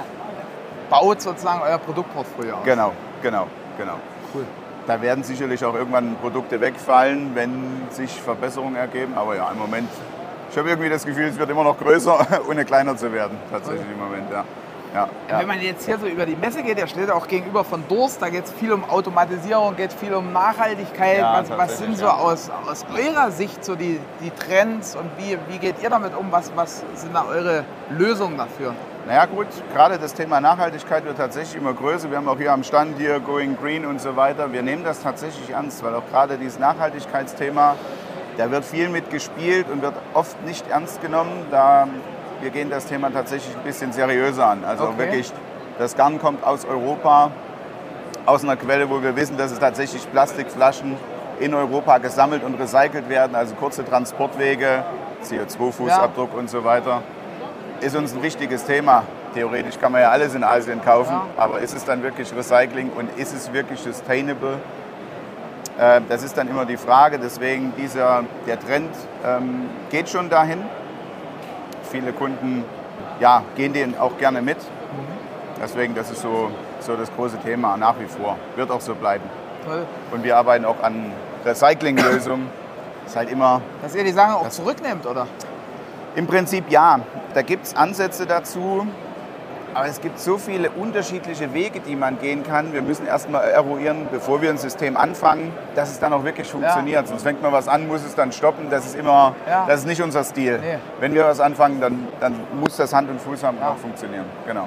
baut 0.89 1.21
sozusagen 1.21 1.61
euer 1.61 1.77
Produktportfolio 1.77 2.55
aus. 2.55 2.63
Genau, 2.63 2.91
genau, 3.21 3.47
genau. 3.77 3.95
Cool. 4.33 4.45
Da 4.85 5.01
werden 5.01 5.23
sicherlich 5.23 5.63
auch 5.65 5.73
irgendwann 5.73 6.15
Produkte 6.21 6.61
wegfallen, 6.61 7.31
wenn 7.33 7.81
sich 7.89 8.21
Verbesserungen 8.21 8.75
ergeben. 8.77 9.13
Aber 9.17 9.35
ja, 9.35 9.49
im 9.51 9.57
Moment, 9.57 9.89
ich 10.49 10.57
habe 10.57 10.69
irgendwie 10.69 10.89
das 10.89 11.05
Gefühl, 11.05 11.25
es 11.27 11.37
wird 11.37 11.49
immer 11.49 11.63
noch 11.63 11.77
größer, 11.77 12.25
ohne 12.49 12.63
kleiner 12.63 12.95
zu 12.95 13.11
werden. 13.11 13.37
Tatsächlich 13.51 13.85
im 13.91 13.99
Moment, 13.99 14.31
ja. 14.31 14.45
Ja, 14.93 15.09
ja. 15.29 15.39
Wenn 15.39 15.47
man 15.47 15.61
jetzt 15.61 15.85
hier 15.85 15.97
so 15.97 16.07
über 16.07 16.25
die 16.25 16.35
Messe 16.35 16.63
geht, 16.63 16.77
der 16.77 16.87
steht 16.87 17.11
auch 17.11 17.27
gegenüber 17.27 17.63
von 17.63 17.83
Durst, 17.87 18.21
da 18.21 18.29
geht 18.29 18.45
es 18.45 18.51
viel 18.51 18.71
um 18.71 18.83
Automatisierung, 18.85 19.75
geht 19.75 19.93
viel 19.93 20.13
um 20.13 20.31
Nachhaltigkeit. 20.31 21.19
Ja, 21.19 21.41
was, 21.41 21.57
was 21.57 21.77
sind 21.77 21.97
so 21.97 22.07
aus, 22.07 22.49
aus 22.67 22.85
eurer 22.95 23.31
Sicht 23.31 23.63
so 23.63 23.75
die, 23.75 23.99
die 24.21 24.31
Trends 24.31 24.95
und 24.95 25.09
wie, 25.17 25.37
wie 25.49 25.57
geht 25.57 25.81
ihr 25.81 25.89
damit 25.89 26.15
um? 26.15 26.31
Was, 26.31 26.51
was 26.55 26.83
sind 26.95 27.13
da 27.13 27.25
eure 27.25 27.65
Lösungen 27.89 28.37
dafür? 28.37 28.73
Naja 29.07 29.25
gut, 29.25 29.47
gerade 29.73 29.97
das 29.97 30.13
Thema 30.13 30.41
Nachhaltigkeit 30.41 31.05
wird 31.05 31.17
tatsächlich 31.17 31.55
immer 31.55 31.73
größer. 31.73 32.09
Wir 32.09 32.17
haben 32.17 32.27
auch 32.27 32.37
hier 32.37 32.51
am 32.51 32.63
Stand 32.63 32.97
hier 32.97 33.21
Going 33.21 33.55
Green 33.57 33.85
und 33.85 34.01
so 34.01 34.17
weiter. 34.17 34.51
Wir 34.51 34.63
nehmen 34.63 34.83
das 34.83 35.01
tatsächlich 35.01 35.49
ernst, 35.51 35.81
weil 35.83 35.95
auch 35.95 36.05
gerade 36.11 36.37
dieses 36.37 36.59
Nachhaltigkeitsthema, 36.59 37.75
da 38.37 38.51
wird 38.51 38.65
viel 38.65 38.89
mit 38.89 39.09
gespielt 39.09 39.67
und 39.71 39.81
wird 39.81 39.93
oft 40.13 40.43
nicht 40.43 40.67
ernst 40.67 41.01
genommen. 41.01 41.45
Da 41.51 41.87
wir 42.41 42.49
gehen 42.51 42.69
das 42.69 42.85
Thema 42.85 43.09
tatsächlich 43.11 43.55
ein 43.55 43.63
bisschen 43.63 43.91
seriöser 43.91 44.45
an. 44.47 44.63
Also 44.65 44.85
Okay. 44.85 44.97
wirklich, 44.99 45.33
das 45.79 45.95
Garn 45.95 46.19
kommt 46.19 46.43
aus 46.43 46.65
Europa, 46.65 47.31
aus 48.25 48.43
einer 48.43 48.55
Quelle, 48.55 48.89
wo 48.89 49.01
wir 49.01 49.15
wissen, 49.15 49.37
dass 49.37 49.51
es 49.51 49.59
tatsächlich 49.59 50.09
Plastikflaschen 50.11 50.95
in 51.39 51.53
Europa 51.53 51.97
gesammelt 51.99 52.43
und 52.43 52.55
recycelt 52.59 53.09
werden, 53.09 53.35
also 53.35 53.55
kurze 53.55 53.85
Transportwege, 53.85 54.83
CO2-Fußabdruck 55.23 56.33
und 56.37 56.49
so 56.49 56.63
weiter. 56.63 57.01
Ist 57.81 57.95
uns 57.95 58.13
ein 58.13 58.23
wichtiges 58.23 58.65
Thema. 58.65 59.03
Theoretisch 59.33 59.79
kann 59.79 59.91
man 59.91 60.01
ja 60.01 60.09
alles 60.09 60.33
in 60.33 60.43
Asien 60.43 60.81
kaufen, 60.83 61.11
Ja. 61.13 61.25
aber 61.37 61.59
ist 61.59 61.75
es 61.75 61.85
dann 61.85 62.01
wirklich 62.01 62.33
Recycling 62.35 62.91
und 62.95 63.09
ist 63.19 63.33
es 63.35 63.53
wirklich 63.53 63.79
sustainable? 63.79 64.57
Äh, 65.79 66.01
Das 66.09 66.23
ist 66.23 66.35
dann 66.37 66.47
immer 66.47 66.65
die 66.65 66.77
Frage. 66.77 67.19
Deswegen 67.19 67.71
dieser, 67.77 68.23
der 68.47 68.59
Trend 68.59 68.89
ähm, 69.23 69.69
geht 69.91 70.09
schon 70.09 70.27
dahin. 70.29 70.59
Viele 71.89 72.13
Kunden 72.13 72.63
ja, 73.19 73.43
gehen 73.55 73.73
den 73.73 73.97
auch 73.97 74.17
gerne 74.17 74.41
mit. 74.41 74.57
Deswegen, 75.61 75.95
das 75.95 76.11
ist 76.11 76.21
so, 76.21 76.51
so 76.79 76.95
das 76.95 77.11
große 77.15 77.37
Thema 77.39 77.77
nach 77.77 77.99
wie 77.99 78.05
vor. 78.05 78.37
Wird 78.55 78.69
auch 78.69 78.81
so 78.81 78.93
bleiben. 78.93 79.23
Toll. 79.65 79.85
Und 80.11 80.23
wir 80.23 80.37
arbeiten 80.37 80.65
auch 80.65 80.81
an 80.83 81.11
Recyclinglösungen. 81.45 82.47
Ist 83.05 83.15
halt 83.15 83.31
immer, 83.31 83.61
Dass 83.81 83.95
ihr 83.95 84.03
die 84.03 84.11
Sachen 84.11 84.35
auch 84.35 84.49
zurücknehmt, 84.49 85.05
oder? 85.05 85.27
im 86.17 86.25
Prinzip 86.25 86.65
ja, 86.69 86.99
da 87.35 87.43
gibt 87.43 87.67
es 87.67 87.75
Ansätze 87.75 88.25
dazu. 88.25 88.87
Aber 89.77 89.87
es 89.87 90.01
gibt 90.01 90.19
so 90.19 90.39
viele 90.39 90.71
unterschiedliche 90.71 91.53
Wege, 91.53 91.79
die 91.79 91.95
man 91.95 92.19
gehen 92.19 92.41
kann. 92.41 92.73
Wir 92.73 92.81
müssen 92.81 93.05
erstmal 93.05 93.47
eruieren, 93.47 94.07
bevor 94.09 94.41
wir 94.41 94.49
ein 94.49 94.57
System 94.57 94.97
anfangen, 94.97 95.53
dass 95.75 95.91
es 95.91 95.99
dann 95.99 96.13
auch 96.13 96.23
wirklich 96.23 96.49
funktioniert. 96.49 97.07
Sonst 97.07 97.21
fängt 97.21 97.43
man 97.43 97.51
was 97.51 97.67
an, 97.67 97.87
muss 97.87 98.03
es 98.03 98.15
dann 98.15 98.31
stoppen. 98.31 98.71
Das 98.71 98.87
ist 98.87 98.95
immer, 98.95 99.35
Ja. 99.47 99.65
das 99.67 99.81
ist 99.81 99.85
nicht 99.85 100.01
unser 100.01 100.23
Stil. 100.23 100.57
Nee. 100.57 100.79
Wenn 100.99 101.13
wir 101.13 101.25
was 101.25 101.39
anfangen, 101.39 101.79
dann, 101.79 102.07
dann 102.19 102.33
muss 102.59 102.75
das 102.75 102.91
Hand 102.91 103.07
und 103.11 103.21
Fuß 103.21 103.43
haben 103.43 103.57
und 103.57 103.63
auch 103.63 103.77
funktionieren. 103.77 104.25
Genau. 104.47 104.65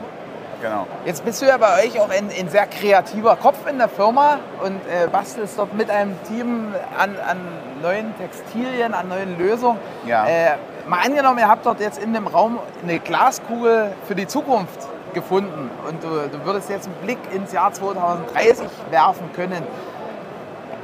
genau. 0.63 0.87
Jetzt 1.05 1.25
bist 1.25 1.43
du 1.43 1.47
ja 1.47 1.57
bei 1.57 1.83
euch 1.85 1.99
auch 1.99 2.11
ein, 2.11 2.31
ein 2.39 2.49
sehr 2.49 2.69
kreativer 2.69 3.35
Kopf 3.35 3.69
in 3.69 3.79
der 3.79 3.89
Firma 3.89 4.39
und 4.65 4.77
äh, 4.77 5.09
bastelst 5.09 5.59
dort 5.59 5.75
mit 5.75 5.91
einem 5.91 6.15
Team 6.29 6.73
an, 6.97 7.17
an 7.29 7.39
neuen 7.83 8.17
Textilien, 8.17 8.95
an 8.95 9.09
neuen 9.09 9.37
Lösungen. 9.37 9.81
Ja. 10.07 10.25
Äh, 10.29 10.51
mal 10.87 11.01
angenommen, 11.05 11.41
ihr 11.41 11.49
habt 11.49 11.67
dort 11.67 11.81
jetzt 11.81 12.01
in 12.01 12.15
dem 12.15 12.29
Raum 12.29 12.61
eine 12.85 13.01
Glaskugel 13.01 13.91
für 14.07 14.15
die 14.15 14.29
Zukunft 14.29 14.87
gefunden 15.15 15.71
und 15.89 16.03
du, 16.03 16.09
du 16.09 16.45
würdest 16.45 16.71
jetzt 16.71 16.87
einen 16.87 16.97
Blick 16.97 17.19
ins 17.33 17.53
Jahr 17.53 17.73
2030 17.73 18.67
werfen 18.91 19.31
können. 19.35 19.63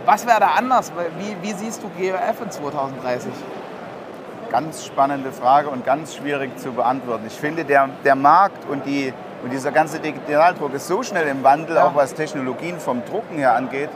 Was 0.04 0.26
wäre 0.26 0.40
da 0.40 0.50
anders? 0.56 0.92
Wie, 1.18 1.36
wie 1.42 1.52
siehst 1.52 1.82
du 1.82 1.88
GOF 1.88 2.40
in 2.42 2.50
2030? 2.50 3.32
Ganz 4.50 4.84
spannende 4.86 5.32
Frage 5.32 5.68
und 5.68 5.84
ganz 5.84 6.14
schwierig 6.14 6.56
zu 6.58 6.72
beantworten. 6.72 7.24
Ich 7.26 7.34
finde, 7.34 7.64
der, 7.64 7.88
der 8.04 8.14
Markt 8.14 8.68
und, 8.70 8.86
die, 8.86 9.12
und 9.42 9.52
dieser 9.52 9.72
ganze 9.72 9.98
Digitaldruck 9.98 10.72
ist 10.74 10.86
so 10.86 11.02
schnell 11.02 11.26
im 11.26 11.42
Wandel, 11.42 11.76
Ja. 11.76 11.86
auch 11.88 11.94
was 11.96 12.14
Technologien 12.14 12.78
vom 12.78 13.04
Drucken 13.04 13.36
her 13.38 13.56
angeht, 13.56 13.90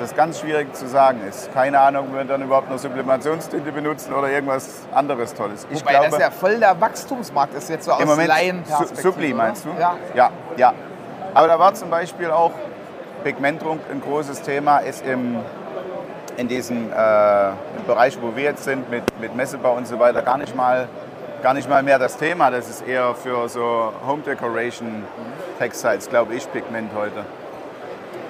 das 0.00 0.16
ganz 0.16 0.40
schwierig 0.40 0.74
zu 0.74 0.88
sagen 0.88 1.20
ist. 1.28 1.52
Keine 1.52 1.78
Ahnung, 1.78 2.08
ob 2.08 2.14
wir 2.14 2.24
dann 2.24 2.42
überhaupt 2.42 2.70
noch 2.70 2.78
Sublimationstinte 2.78 3.70
benutzen 3.70 4.14
oder 4.14 4.30
irgendwas 4.30 4.86
anderes 4.92 5.34
Tolles. 5.34 5.66
Ich 5.70 5.80
Wobei 5.80 6.08
das 6.08 6.18
ja 6.18 6.30
voll 6.30 6.58
der 6.58 6.80
Wachstumsmarkt 6.80 7.54
ist 7.54 7.68
jetzt 7.68 7.84
so 7.84 7.92
aus 7.92 8.00
im 8.00 8.08
Moment 8.08 8.28
Su 8.28 8.34
Laienperspektive. 8.34 9.02
Subli 9.02 9.34
meinst 9.34 9.64
du? 9.66 9.68
Ja. 9.78 9.96
ja, 10.14 10.30
ja. 10.56 10.72
Aber 11.34 11.46
da 11.46 11.58
war 11.58 11.74
zum 11.74 11.90
Beispiel 11.90 12.30
auch 12.30 12.52
Pigmentdruck 13.22 13.78
ein 13.90 14.00
großes 14.00 14.40
Thema, 14.42 14.78
ist 14.78 15.04
im, 15.04 15.36
in 16.36 16.48
diesem 16.48 16.90
äh, 16.90 17.50
Bereich, 17.86 18.18
wo 18.20 18.34
wir 18.34 18.44
jetzt 18.44 18.64
sind, 18.64 18.90
mit, 18.90 19.04
mit 19.20 19.36
Messebau 19.36 19.76
und 19.76 19.86
so 19.86 19.98
weiter, 19.98 20.22
gar 20.22 20.38
nicht, 20.38 20.56
mal, 20.56 20.88
gar 21.42 21.52
nicht 21.52 21.68
mal 21.68 21.82
mehr 21.82 21.98
das 21.98 22.16
Thema. 22.16 22.50
Das 22.50 22.70
ist 22.70 22.86
eher 22.86 23.14
für 23.14 23.48
so 23.48 23.92
Home 24.06 24.22
Decoration 24.22 25.04
Textiles, 25.58 26.08
glaube 26.08 26.34
ich, 26.34 26.50
Pigment 26.50 26.90
heute. 26.96 27.26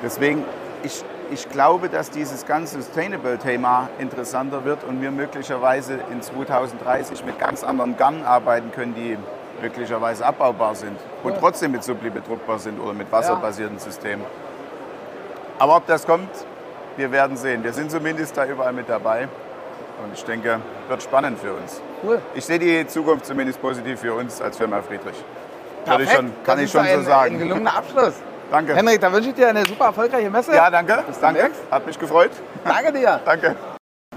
Deswegen, 0.03 0.45
ich, 0.83 1.05
ich 1.33 1.49
glaube, 1.49 1.89
dass 1.89 2.11
dieses 2.11 2.47
ganze 2.47 2.81
Sustainable-Thema 2.81 3.89
interessanter 3.99 4.65
wird 4.65 4.85
und 4.85 5.01
wir 5.01 5.11
möglicherweise 5.11 5.99
in 6.11 6.23
2030 6.23 7.25
mit 7.25 7.39
ganz 7.39 7.65
anderen 7.65 7.97
Garnen 7.97 8.25
arbeiten 8.25 8.73
können, 8.73 8.95
die 8.95 9.17
möglicherweise 9.63 10.25
abbaubar 10.25 10.75
sind 10.75 10.99
und 11.23 11.37
trotzdem 11.39 11.73
mit 11.73 11.85
Subli 11.85 12.11
bedruckbar 12.11 12.59
sind 12.59 12.81
oder 12.81 12.95
mit 12.95 13.11
wasserbasierten 13.13 13.79
Systemen. 13.79 14.25
Aber 15.59 15.77
ob 15.77 15.87
das 15.87 16.07
kommt, 16.07 16.31
wir 16.97 17.13
werden 17.13 17.37
sehen. 17.37 17.63
Wir 17.63 17.73
sind 17.73 17.91
zumindest 17.91 18.37
da 18.37 18.47
überall 18.47 18.73
mit 18.73 18.89
dabei 18.89 19.29
und 20.03 20.15
ich 20.15 20.25
denke, 20.25 20.61
wird 20.89 21.03
spannend 21.03 21.39
für 21.39 21.53
uns. 21.53 21.81
Cool. 22.03 22.21
Ich 22.35 22.45
sehe 22.47 22.59
die 22.59 22.87
Zukunft 22.87 23.27
zumindest 23.27 23.61
positiv 23.61 24.01
für 24.01 24.15
uns 24.15 24.41
als 24.41 24.57
Firma 24.57 24.81
Friedrich. 24.81 25.23
Würde 25.85 26.03
ich 26.05 26.09
Perfekt. 26.11 26.17
schon, 26.17 26.45
kann 26.45 26.57
Das 26.57 26.65
ich 26.65 26.71
schon 26.71 26.81
ein, 26.81 26.99
so 26.99 27.03
sagen. 27.05 27.35
Ein 27.35 27.39
gelungener 27.41 27.77
Abschluss. 27.77 28.15
Danke. 28.51 28.75
Henrik, 28.75 29.01
da 29.01 29.13
wünsche 29.13 29.29
ich 29.31 29.35
dir 29.35 29.49
eine 29.49 29.65
super 29.67 29.87
erfolgreiche 29.87 30.29
Messe. 30.31 30.55
Ja, 30.55 30.71
danke. 30.71 31.05
danke. 31.21 31.39
demnächst. 31.41 31.63
Hat 31.71 31.87
mich 31.87 31.99
gefreut. 31.99 32.31
Danke 32.65 32.93
dir. 32.93 33.21
Danke. 33.25 33.55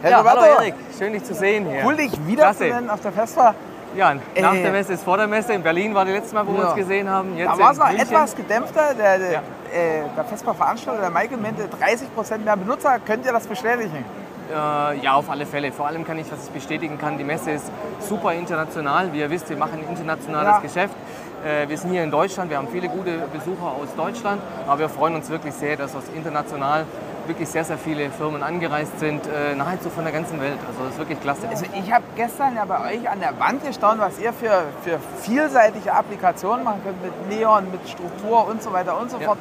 Herr 0.02 0.10
Ja, 0.12 0.18
Roberto, 0.20 0.42
hallo 0.42 0.54
Erik, 0.60 0.74
schön 0.98 1.14
dich 1.14 1.24
zu 1.24 1.34
sehen 1.34 1.66
hier. 1.70 1.86
Cool, 1.86 1.96
dich 1.96 2.12
Klasse. 2.12 2.28
wiederzunehmen 2.28 2.90
auf 2.90 3.02
der 3.02 3.12
Festbar. 3.12 3.56
Ja, 3.96 4.14
nach 4.16 4.22
Äh, 4.56 4.64
der 4.64 4.72
Messe 4.72 4.94
ist 4.94 5.04
vor 5.04 5.18
der 5.18 5.28
Messe. 5.28 5.54
In 5.54 5.62
Berlin 5.62 5.94
war 5.94 6.04
die 6.04 6.12
letzte 6.14 6.34
Mal, 6.34 6.48
wo 6.48 6.54
wir 6.54 6.62
Ja. 6.62 6.66
uns 6.70 6.76
gesehen 6.76 7.08
haben. 7.10 7.38
Jetzt 7.38 7.48
Da 7.48 7.60
war 7.60 7.72
es 7.72 7.78
noch 7.78 7.88
München. 7.90 8.08
etwas 8.08 8.36
gedämpfter. 8.36 8.94
Der, 8.96 9.20
der, 9.20 9.32
Ja. 9.34 9.40
äh, 9.72 10.02
der 10.18 10.24
Festbar-Veranstalter, 10.26 11.00
der 11.02 11.10
Michael, 11.12 11.38
meinte 11.38 11.68
30% 11.70 12.44
mehr 12.44 12.58
Benutzer. 12.58 12.98
Könnt 13.06 13.24
ihr 13.26 13.32
das 13.32 13.46
bestätigen? 13.46 14.04
Äh, 14.52 14.98
ja, 14.98 15.14
auf 15.14 15.30
alle 15.30 15.46
Fälle. 15.46 15.72
Vor 15.72 15.88
allem 15.88 16.06
kann 16.06 16.18
ich, 16.18 16.30
was 16.32 16.46
ich 16.48 16.50
bestätigen 16.52 16.98
kann, 16.98 17.18
die 17.20 17.24
Messe 17.24 17.52
ist 17.52 17.66
super 18.00 18.34
international. 18.34 19.14
Wie 19.14 19.20
ihr 19.20 19.30
wisst, 19.30 19.48
wir 19.50 19.58
machen 19.58 19.80
ein 19.84 19.88
internationales 19.88 20.54
Ja. 20.56 20.60
Geschäft. 20.60 20.96
Äh, 21.44 21.68
wir 21.68 21.78
sind 21.78 21.92
hier 21.92 22.04
in 22.04 22.12
Deutschland, 22.12 22.50
wir 22.50 22.58
haben 22.58 22.70
viele 22.70 22.88
gute 22.88 23.18
Besucher 23.34 23.68
aus 23.68 23.94
Deutschland, 23.98 24.42
aber 24.68 24.80
wir 24.80 24.90
freuen 24.90 25.16
uns 25.16 25.30
wirklich 25.30 25.54
sehr, 25.54 25.76
dass 25.76 25.96
aus 25.96 26.04
international 26.16 26.86
wirklich 27.28 27.48
sehr, 27.50 27.64
sehr 27.64 27.78
viele 27.78 28.10
Firmen 28.12 28.44
angereist 28.44 29.00
sind, 29.00 29.26
äh, 29.28 29.56
nahezu 29.56 29.90
von 29.90 30.04
der 30.04 30.14
ganzen 30.14 30.40
Welt. 30.42 30.58
Also 30.68 30.84
das 30.84 30.94
ist 30.94 31.00
wirklich 31.00 31.22
klasse. 31.22 31.48
Also 31.50 31.66
ich 31.74 31.92
habe 31.92 32.04
gestern 32.16 32.56
ja 32.56 32.66
bei 32.66 32.94
euch 32.96 33.10
an 33.10 33.20
der 33.20 33.38
Wand 33.40 33.66
gestaunt, 33.66 34.00
was 34.00 34.20
ihr 34.20 34.34
für, 34.34 34.64
für 34.84 35.00
vielseitige 35.22 35.94
Applikationen 35.94 36.64
machen 36.64 36.82
könnt 36.84 37.02
mit 37.02 37.30
Neon, 37.40 37.72
mit 37.72 37.88
Struktur 37.88 38.48
und 38.48 38.62
so 38.62 38.72
weiter 38.74 39.00
und 39.00 39.10
so 39.12 39.18
Ja. 39.20 39.28
fort. 39.28 39.38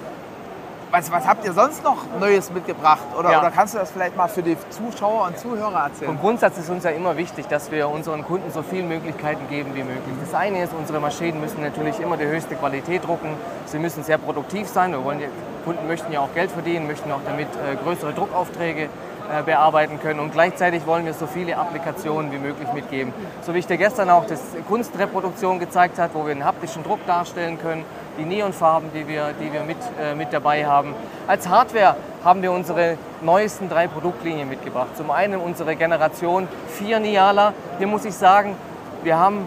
Was, 0.92 1.10
was 1.10 1.26
habt 1.26 1.42
ihr 1.46 1.54
sonst 1.54 1.82
noch 1.82 1.96
Neues 2.20 2.52
mitgebracht? 2.52 3.00
Oder, 3.18 3.32
Ja. 3.32 3.38
oder 3.40 3.50
kannst 3.50 3.72
du 3.72 3.78
das 3.78 3.90
vielleicht 3.90 4.14
mal 4.14 4.28
für 4.28 4.42
die 4.42 4.58
Zuschauer 4.68 5.26
und 5.26 5.38
Zuhörer 5.38 5.84
erzählen? 5.84 6.10
Vom 6.10 6.20
Grundsatz 6.20 6.58
ist 6.58 6.68
uns 6.68 6.84
ja 6.84 6.90
immer 6.90 7.16
wichtig, 7.16 7.46
dass 7.48 7.70
wir 7.70 7.88
unseren 7.88 8.22
Kunden 8.26 8.50
so 8.52 8.60
viele 8.60 8.82
Möglichkeiten 8.82 9.48
geben 9.48 9.74
wie 9.74 9.84
möglich. 9.84 10.14
Das 10.22 10.34
eine 10.34 10.62
ist, 10.62 10.74
unsere 10.78 11.00
Maschinen 11.00 11.40
müssen 11.40 11.62
natürlich 11.62 11.98
immer 11.98 12.18
die 12.18 12.26
höchste 12.26 12.56
Qualität 12.56 13.06
drucken. 13.06 13.30
Sie 13.64 13.78
müssen 13.78 14.04
sehr 14.04 14.18
produktiv 14.18 14.68
sein. 14.68 14.90
Wir 14.92 15.02
wollen, 15.02 15.20
die 15.20 15.28
Kunden 15.64 15.86
möchten 15.86 16.12
ja 16.12 16.20
auch 16.20 16.34
Geld 16.34 16.50
verdienen, 16.50 16.86
möchten 16.86 17.10
auch 17.10 17.20
damit 17.24 17.48
äh, 17.48 17.74
größere 17.82 18.12
Druckaufträge 18.12 18.82
äh, 18.82 19.42
bearbeiten 19.44 19.98
können. 19.98 20.20
Und 20.20 20.32
gleichzeitig 20.32 20.86
wollen 20.86 21.06
wir 21.06 21.14
so 21.14 21.26
viele 21.26 21.56
Applikationen 21.56 22.30
wie 22.32 22.38
möglich 22.38 22.70
mitgeben. 22.74 23.14
So 23.40 23.54
wie 23.54 23.60
ich 23.60 23.66
dir 23.66 23.78
gestern 23.78 24.10
auch 24.10 24.26
das 24.26 24.40
Kunstreproduktion 24.68 25.58
gezeigt 25.58 25.98
habe, 25.98 26.12
wo 26.12 26.26
wir 26.26 26.32
einen 26.32 26.44
haptischen 26.44 26.82
Druck 26.82 27.06
darstellen 27.06 27.58
können, 27.58 27.86
die 28.18 28.24
Neonfarben, 28.24 28.90
die 28.94 29.06
wir, 29.08 29.32
die 29.40 29.52
wir 29.52 29.62
mit, 29.62 29.76
äh, 30.00 30.14
mit 30.14 30.32
dabei 30.32 30.66
haben. 30.66 30.94
Als 31.26 31.48
Hardware 31.48 31.96
haben 32.24 32.42
wir 32.42 32.52
unsere 32.52 32.96
neuesten 33.20 33.68
drei 33.68 33.88
Produktlinien 33.88 34.48
mitgebracht. 34.48 34.96
Zum 34.96 35.10
einen 35.10 35.40
unsere 35.40 35.76
Generation 35.76 36.48
4 36.78 37.00
Niala. 37.00 37.52
Hier 37.78 37.86
muss 37.86 38.04
ich 38.04 38.14
sagen, 38.14 38.56
wir 39.02 39.18
haben 39.18 39.46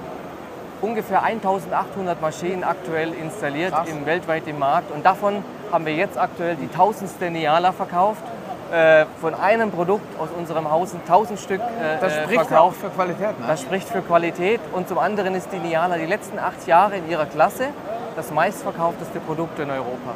ungefähr 0.82 1.24
1800 1.24 2.22
Maschinen 2.22 2.64
aktuell 2.64 3.14
installiert 3.14 3.74
Krass. 3.74 3.90
im 3.90 4.06
weltweit 4.06 4.48
im 4.48 4.60
Markt 4.60 4.92
und 4.92 5.06
davon 5.06 5.44
haben 5.72 5.86
wir 5.86 5.96
jetzt 5.96 6.18
aktuell 6.18 6.56
die 6.56 6.68
tausendste 6.68 7.32
Niala 7.32 7.72
verkauft. 7.72 8.24
Äh, 8.72 9.06
von 9.22 9.36
einem 9.36 9.72
Produkt 9.72 10.20
aus 10.20 10.30
unserem 10.36 10.70
Haus 10.72 10.92
sind 10.92 11.02
1000 11.02 11.40
Stück 11.40 11.62
äh, 11.62 12.00
das 12.02 12.16
spricht 12.16 12.48
verkauft. 12.48 12.78
für 12.82 12.90
Qualität. 12.90 13.40
Ne? 13.40 13.46
Das 13.48 13.62
spricht 13.62 13.88
für 13.88 14.02
Qualität 14.02 14.60
und 14.74 14.88
zum 14.90 14.98
anderen 14.98 15.36
ist 15.36 15.50
die 15.52 15.60
Niala 15.60 15.98
die 15.98 16.08
letzten 16.08 16.40
acht 16.40 16.66
Jahre 16.66 16.98
in 16.98 17.08
ihrer 17.08 17.28
Klasse 17.28 17.70
das 18.16 18.32
meistverkaufteste 18.32 19.20
Produkt 19.20 19.60
in 19.60 19.70
Europa. 19.70 20.16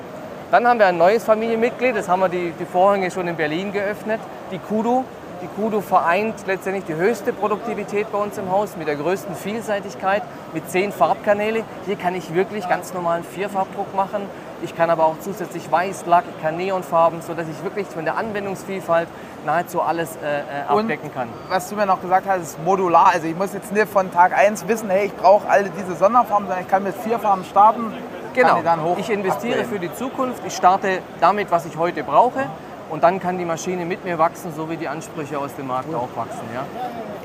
Dann 0.52 0.68
haben 0.68 0.80
wir 0.80 0.88
ein 0.88 0.98
neues 0.98 1.24
Familienmitglied, 1.24 1.96
das 1.96 2.10
haben 2.10 2.22
wir 2.22 2.30
die, 2.30 2.54
die 2.60 2.66
Vorhänge 2.66 3.12
schon 3.12 3.28
in 3.28 3.36
Berlin 3.36 3.72
geöffnet, 3.72 4.20
die 4.52 4.58
Kudu. 4.58 5.04
Die 5.42 5.48
Kudu 5.48 5.80
vereint 5.80 6.36
letztendlich 6.48 6.84
die 6.86 6.96
höchste 6.96 7.32
Produktivität 7.32 8.12
bei 8.12 8.18
uns 8.18 8.38
im 8.38 8.52
Haus 8.52 8.76
mit 8.76 8.88
der 8.88 8.96
größten 8.96 9.36
Vielseitigkeit, 9.36 10.22
mit 10.54 10.70
zehn 10.70 10.92
Farbkanäle. 10.92 11.64
Hier 11.86 11.96
kann 11.96 12.14
ich 12.16 12.34
wirklich 12.34 12.68
ganz 12.68 12.94
normalen 12.94 13.24
Vierfarbdruck 13.24 13.96
machen. 13.96 14.24
Ich 14.62 14.76
kann 14.76 14.90
aber 14.90 15.06
auch 15.06 15.16
zusätzlich 15.20 15.72
Weißlack, 15.72 16.26
ich 16.36 16.44
kann 16.44 16.58
Neonfarben, 16.58 17.22
sodass 17.22 17.48
ich 17.48 17.64
wirklich 17.64 17.88
von 17.88 18.06
der 18.06 18.18
Anwendungsvielfalt 18.18 19.08
nahezu 19.46 19.82
alles 19.82 20.18
äh, 20.18 20.40
äh, 20.40 20.44
abdecken 20.68 21.14
kann. 21.14 21.30
was 21.48 21.70
du 21.70 21.76
mir 21.76 21.86
noch 21.86 22.02
gesagt 22.02 22.28
hast, 22.28 22.42
ist 22.42 22.64
modular. 22.64 23.12
Also 23.14 23.28
ich 23.28 23.36
muss 23.38 23.54
jetzt 23.54 23.72
nicht 23.72 23.88
von 23.88 24.12
Tag 24.12 24.38
1 24.38 24.68
wissen, 24.68 24.90
hey, 24.90 25.06
ich 25.06 25.16
brauche 25.16 25.48
alle 25.50 25.70
diese 25.70 25.96
Sonderfarben, 25.96 26.48
sondern 26.48 26.64
ich 26.64 26.70
kann 26.70 26.84
mit 26.84 26.96
vier 26.96 27.20
Farben 27.20 27.44
starten. 27.46 27.94
Genau. 28.34 28.58
die 28.58 28.64
dann 28.64 28.84
hoch 28.84 28.98
Ich 29.00 29.10
investiere 29.10 29.62
upgraden. 29.62 29.72
für 29.72 29.80
die 29.80 29.94
Zukunft. 29.96 30.44
Ich 30.46 30.56
starte 30.56 31.00
damit, 31.20 31.50
was 31.52 31.66
ich 31.66 31.78
heute 31.78 32.04
brauche. 32.04 32.46
Und 32.90 33.04
dann 33.04 33.20
kann 33.20 33.38
die 33.38 33.46
Maschine 33.46 33.86
mit 33.86 34.04
mir 34.04 34.18
wachsen, 34.20 34.54
so 34.56 34.70
wie 34.70 34.78
die 34.78 34.88
Ansprüche 34.88 35.38
aus 35.40 35.56
dem 35.56 35.68
Markt 35.68 35.94
auch 35.94 36.10
wachsen. 36.16 36.42
Ja? 36.54 36.66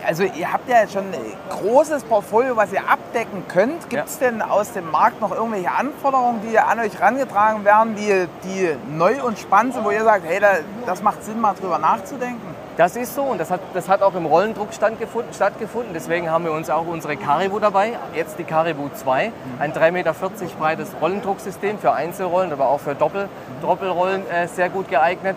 Also 0.06 0.24
ihr 0.24 0.52
habt 0.52 0.68
ja 0.68 0.86
schon 0.88 1.04
ein 1.04 1.36
großes 1.50 2.04
Portfolio, 2.04 2.56
was 2.56 2.72
ihr 2.72 2.88
abdecken 2.88 3.44
könnt. 3.48 3.88
Gibt 3.88 4.08
es 4.08 4.18
denn 4.18 4.42
aus 4.42 4.72
dem 4.72 4.90
Markt 4.90 5.20
noch 5.20 5.32
irgendwelche 5.32 5.70
Anforderungen, 5.70 6.40
die 6.48 6.58
an 6.58 6.78
euch 6.80 6.98
herangetragen 6.98 7.64
werden, 7.64 7.94
die, 7.96 8.26
die 8.44 8.76
neu 8.94 9.22
und 9.22 9.38
spannend 9.38 9.74
sind, 9.74 9.84
wo 9.84 9.90
ihr 9.90 10.04
sagt, 10.04 10.24
hey, 10.26 10.40
da, 10.40 10.52
das 10.86 11.02
macht 11.02 11.24
Sinn, 11.24 11.40
mal 11.40 11.54
drüber 11.54 11.78
nachzudenken? 11.78 12.54
Das 12.76 12.96
ist 12.96 13.14
so 13.14 13.22
und 13.22 13.38
das 13.38 13.52
hat, 13.52 13.60
das 13.72 13.88
hat 13.88 14.02
auch 14.02 14.16
im 14.16 14.26
Rollendruck 14.26 14.74
stattgefunden, 14.74 15.32
stattgefunden. 15.32 15.94
Deswegen 15.94 16.28
haben 16.28 16.44
wir 16.44 16.50
uns 16.50 16.70
auch 16.70 16.86
unsere 16.88 17.16
Caribou 17.16 17.60
dabei, 17.60 17.92
jetzt 18.16 18.36
die 18.36 18.42
Caribou 18.42 18.88
2, 18.92 19.30
ein 19.60 19.72
3,40 19.72 19.90
Meter 19.92 20.12
breites 20.58 20.88
Rollendrucksystem 21.00 21.78
für 21.78 21.92
Einzelrollen, 21.92 22.52
aber 22.52 22.66
auch 22.66 22.80
für 22.80 22.96
Doppel, 22.96 23.28
Doppelrollen 23.62 24.28
äh, 24.28 24.48
sehr 24.48 24.70
gut 24.70 24.88
geeignet. 24.88 25.36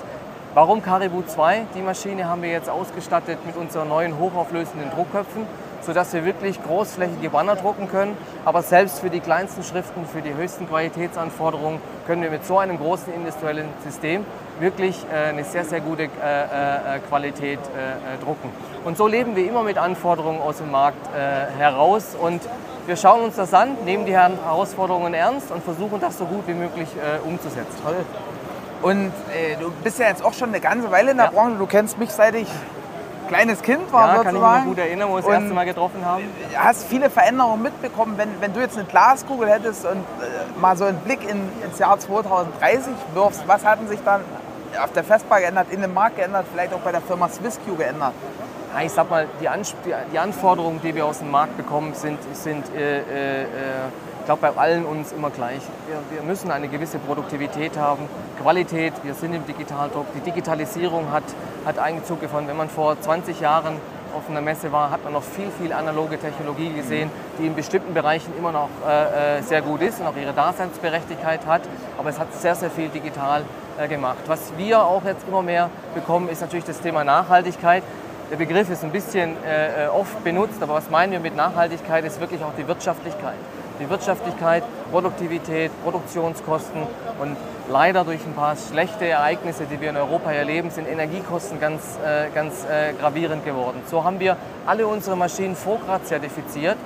Warum 0.58 0.82
Caribou 0.82 1.22
2? 1.22 1.67
Die 1.76 1.84
Maschine 1.84 2.28
haben 2.28 2.41
wir 2.41 2.50
jetzt 2.50 2.67
ausgestattet 2.67 3.38
mit 3.46 3.56
unseren 3.56 3.89
neuen 3.89 4.17
hochauflösenden 4.17 4.89
Druckköpfen, 4.89 5.43
sodass 5.82 6.12
wir 6.13 6.26
wirklich 6.26 6.60
großflächige 6.63 7.30
Banner 7.30 7.56
drucken 7.56 7.88
können. 7.88 8.17
Aber 8.43 8.63
selbst 8.63 9.02
für 9.02 9.12
die 9.12 9.20
kleinsten 9.20 9.62
Schriften, 9.62 10.08
für 10.08 10.24
die 10.24 10.34
höchsten 10.34 10.67
Qualitätsanforderungen 10.67 11.80
können 12.08 12.24
wir 12.24 12.32
mit 12.32 12.43
so 12.43 12.58
einem 12.58 12.80
großen 12.80 13.13
industriellen 13.13 13.67
System 13.84 14.26
wirklich 14.60 15.06
äh, 15.13 15.30
eine 15.30 15.43
sehr, 15.43 15.63
sehr 15.63 15.80
gute 15.80 16.06
äh, 16.06 16.06
äh, 16.06 17.00
Qualität 17.08 17.60
drucken. 18.24 18.50
Und 18.84 18.98
so 18.98 19.06
leben 19.06 19.36
wir 19.36 19.48
immer 19.48 19.62
mit 19.62 19.78
Anforderungen 19.78 20.41
aus 20.41 20.58
dem 20.58 20.72
Markt 20.72 21.08
heraus 21.60 22.15
und 22.20 22.41
wir 22.88 22.96
schauen 22.96 23.22
uns 23.22 23.36
das 23.36 23.54
an, 23.54 23.78
nehmen 23.86 24.08
die 24.08 24.15
Herausforderungen 24.15 25.13
ernst 25.13 25.52
und 25.52 25.63
versuchen 25.63 26.00
das 26.00 26.17
so 26.17 26.26
gut 26.26 26.48
wie 26.48 26.56
möglich 26.56 26.88
umzusetzen. 27.26 27.76
Toll. 27.84 27.98
Und 28.82 29.12
äh, 29.34 29.56
du 29.60 29.72
bist 29.84 30.00
ja 30.00 30.08
jetzt 30.08 30.24
auch 30.24 30.34
schon 30.34 30.50
eine 30.50 30.60
ganze 30.60 30.92
Weile 30.92 31.12
in 31.12 31.18
der 31.18 31.28
ja. 31.28 31.32
Branche. 31.32 31.56
Du 31.58 31.66
kennst 31.66 31.98
mich 31.98 32.12
seit 32.12 32.36
ich 32.36 32.48
kleines 33.28 33.62
Kind 33.62 33.92
war. 33.92 34.08
Ja, 34.08 34.18
sozusagen. 34.18 34.42
kann 34.42 34.60
ich 34.60 34.66
mich 34.66 34.76
gut 34.76 34.78
erinnern, 34.86 35.10
wo 35.10 35.16
wir 35.16 35.22
das 35.22 35.32
erste 35.32 35.54
Mal 35.54 35.66
getroffen 35.66 36.06
haben. 36.06 36.24
Hast 36.56 36.86
viele 36.86 37.10
Veränderungen 37.10 37.62
mitbekommen. 37.62 38.18
Wenn, 38.18 38.30
wenn 38.40 38.54
du 38.54 38.60
jetzt 38.60 38.78
eine 38.78 38.88
Glaskugel 38.88 39.50
hättest 39.50 39.86
und 39.86 39.98
äh, 39.98 40.60
mal 40.60 40.78
so 40.78 40.86
einen 40.86 41.00
Blick 41.00 41.30
in, 41.30 41.42
ins 41.63 41.80
Jahr 41.80 42.00
2030 42.00 42.94
wirfst, 43.13 43.48
was 43.48 43.66
hatten 43.66 43.88
sich 43.88 44.00
dann 44.04 44.22
auf 44.82 44.92
der 44.94 45.04
Festbar 45.04 45.40
geändert, 45.40 45.68
in 45.72 45.82
dem 45.82 45.94
Markt 45.94 46.18
geändert, 46.18 46.46
vielleicht 46.52 46.74
auch 46.74 46.80
bei 46.80 46.92
der 46.92 47.02
Firma 47.02 47.30
SwissQ 47.30 47.78
geändert? 47.78 48.13
Ja, 48.74 48.82
ich 48.84 48.92
sag 48.92 49.10
mal, 49.10 49.28
die, 49.42 49.50
Ans 49.50 49.76
die, 49.86 50.20
Anforderungen, 50.20 50.82
die 50.82 50.94
wir 50.94 51.06
aus 51.06 51.20
dem 51.20 51.32
Markt 51.32 51.58
bekommen, 51.58 51.94
sind, 51.94 52.20
sind 52.34 52.63
äh, 52.76 53.00
äh, 53.00 53.44
äh 53.44 53.46
glaube, 54.28 54.42
bei 54.42 54.62
allen 54.62 54.86
uns 54.86 55.13
immer 55.13 55.30
gleich. 55.30 55.62
Wir, 55.88 56.18
wir, 56.18 56.22
müssen 56.22 56.52
eine 56.52 56.68
gewisse 56.68 57.00
Produktivität 57.00 57.78
haben, 57.78 58.10
Qualität, 58.42 58.94
wir 59.04 59.13
sind 59.13 59.34
im 59.34 59.46
Digitaldruck. 59.46 60.06
Die 60.13 60.20
Digitalisierung 60.20 61.12
hat, 61.12 61.24
hat 61.66 61.80
Einzug 61.80 62.20
gefunden. 62.20 62.50
Wenn 62.50 62.58
man 62.58 62.70
vor 62.70 63.00
20 63.00 63.40
Jahren 63.40 63.76
auf 64.13 64.30
einer 64.30 64.42
Messe 64.42 64.74
war, 64.74 64.92
hat 64.92 65.06
man 65.06 65.13
noch 65.13 65.24
viel, 65.24 65.50
viel 65.62 65.72
analoge 65.72 66.20
Technologie 66.20 66.74
gesehen, 66.74 67.10
die 67.40 67.48
in 67.48 67.56
bestimmten 67.56 67.94
Bereichen 67.94 68.34
immer 68.38 68.52
noch 68.52 68.70
äh, 68.86 69.38
äh 69.38 69.42
sehr 69.44 69.62
gut 69.62 69.82
ist 69.82 70.02
und 70.02 70.08
auch 70.08 70.16
ihre 70.18 70.34
Daseinsberechtigkeit 70.34 71.46
hat. 71.46 71.62
Aber 71.98 72.10
es 72.10 72.20
hat 72.20 72.34
sehr, 72.34 72.56
sehr 72.56 72.70
viel 72.70 72.90
digital 72.90 73.44
äh, 73.80 73.88
gemacht. 73.88 74.20
Was 74.28 74.52
wir 74.58 74.84
auch 74.84 75.06
jetzt 75.06 75.26
immer 75.26 75.42
mehr 75.42 75.70
bekommen, 75.96 76.28
ist 76.28 76.42
natürlich 76.42 76.66
das 76.66 76.82
Thema 76.82 77.06
Nachhaltigkeit. 77.06 77.84
Der 78.30 78.36
Begriff 78.36 78.70
ist 78.70 78.84
ein 78.84 78.92
bisschen 78.92 79.42
äh, 79.46 79.86
äh 79.86 79.88
oft 79.88 80.22
benutzt, 80.26 80.62
aber 80.62 80.74
was 80.74 80.90
meinen 80.90 81.13
wir 81.13 81.22
mit 81.22 81.38
Nachhaltigkeit, 81.38 82.04
ist 82.04 82.20
wirklich 82.20 82.44
auch 82.44 82.52
die 82.58 82.68
Wirtschaftlichkeit 82.68 83.38
die 83.80 83.90
Wirtschaftlichkeit, 83.90 84.63
Produktivität, 84.92 85.72
Produktionskosten 85.84 86.82
und 87.20 87.36
leider 87.70 88.04
durch 88.04 88.20
ein 88.26 88.34
paar 88.34 88.56
schlechte 88.56 89.06
Ereignisse, 89.06 89.66
die 89.66 89.80
wir 89.82 89.90
in 89.90 89.98
Europa 89.98 90.32
erleben, 90.32 90.70
sind 90.70 90.88
Energiekosten 90.88 91.60
ganz, 91.60 91.98
äh, 92.04 92.30
ganz 92.34 92.66
äh, 92.66 92.94
gravierend 92.94 93.46
geworden. 93.46 93.82
So 93.90 94.04
haben 94.04 94.20
wir 94.20 94.38
alle 94.66 94.88
unsere 94.88 95.16
Maschinen 95.16 95.56
Vorgrad 95.56 96.08
zertifiziert 96.08 96.78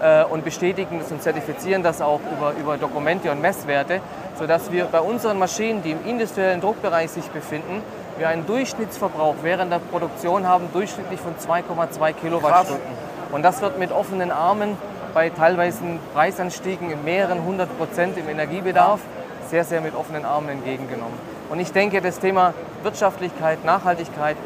äh, 0.00 0.24
und 0.24 0.44
bestätigen 0.44 0.98
das 0.98 1.12
und 1.12 1.22
zertifizieren 1.22 1.82
das 1.82 2.00
auch 2.00 2.20
über, 2.36 2.52
über 2.58 2.76
Dokumente 2.76 3.30
und 3.30 3.40
Messwerte, 3.40 4.00
sodass 4.38 4.72
wir 4.72 4.86
bei 4.86 5.00
unseren 5.00 5.38
Maschinen, 5.38 5.82
die 5.82 5.92
im 5.92 6.06
industriellen 6.06 6.60
Druckbereich 6.60 7.10
sich 7.10 7.26
befinden, 7.26 7.82
wir 8.18 8.28
einen 8.28 8.46
Durchschnittsverbrauch 8.46 9.36
während 9.42 9.72
der 9.72 9.78
Produktion 9.78 10.46
haben, 10.46 10.68
durchschnittlich 10.72 11.20
von 11.20 11.34
2,2 11.36 12.12
Kilowattstunden. 12.12 13.10
Und 13.32 13.42
das 13.42 13.62
wird 13.62 13.78
mit 13.78 13.92
offenen 13.92 14.30
Armen 14.30 14.76
bei 15.12 15.30
teilweise 15.30 15.82
Preisanstiegen 16.14 16.90
in 16.90 17.04
mehreren 17.04 17.44
hundert 17.44 17.76
Prozent 17.78 18.16
im 18.18 18.28
Energiebedarf 18.28 19.00
sehr, 19.48 19.64
sehr 19.64 19.80
mit 19.80 19.94
offenen 19.94 20.24
Armen 20.24 20.48
entgegengenommen. 20.48 21.18
Und 21.50 21.58
ich 21.58 21.72
denke, 21.72 22.00
das 22.00 22.20
Thema 22.20 22.54
Wirtschaftlichkeit, 22.84 23.64
Nachhaltigkeit, 23.64 24.36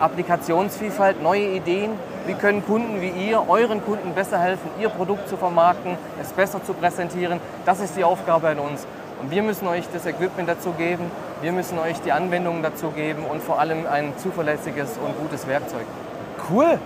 Applikationsvielfalt, 0.00 1.22
neue 1.22 1.48
Ideen, 1.48 1.90
wie 2.26 2.32
können 2.32 2.64
Kunden 2.64 3.02
wie 3.02 3.10
ihr 3.10 3.46
euren 3.48 3.84
Kunden 3.84 4.14
besser 4.14 4.38
helfen, 4.38 4.70
ihr 4.80 4.88
Produkt 4.88 5.28
zu 5.28 5.36
vermarkten, 5.36 5.98
es 6.22 6.32
besser 6.32 6.64
zu 6.64 6.72
präsentieren, 6.72 7.38
das 7.66 7.80
ist 7.80 7.96
die 7.96 8.04
Aufgabe 8.04 8.48
an 8.48 8.58
uns. 8.58 8.86
Und 9.20 9.30
wir 9.30 9.42
müssen 9.42 9.68
euch 9.68 9.84
das 9.92 10.06
Equipment 10.06 10.48
dazu 10.48 10.72
geben, 10.72 11.10
wir 11.42 11.52
müssen 11.52 11.78
euch 11.78 12.00
die 12.00 12.12
Anwendungen 12.12 12.62
dazu 12.62 12.88
geben 12.88 13.24
und 13.30 13.42
vor 13.42 13.58
allem 13.60 13.86
ein 13.86 14.14
zuverlässiges 14.16 14.96
und 14.96 15.18
gutes 15.20 15.46
Werkzeug. 15.46 15.84
Cool. 16.50 16.78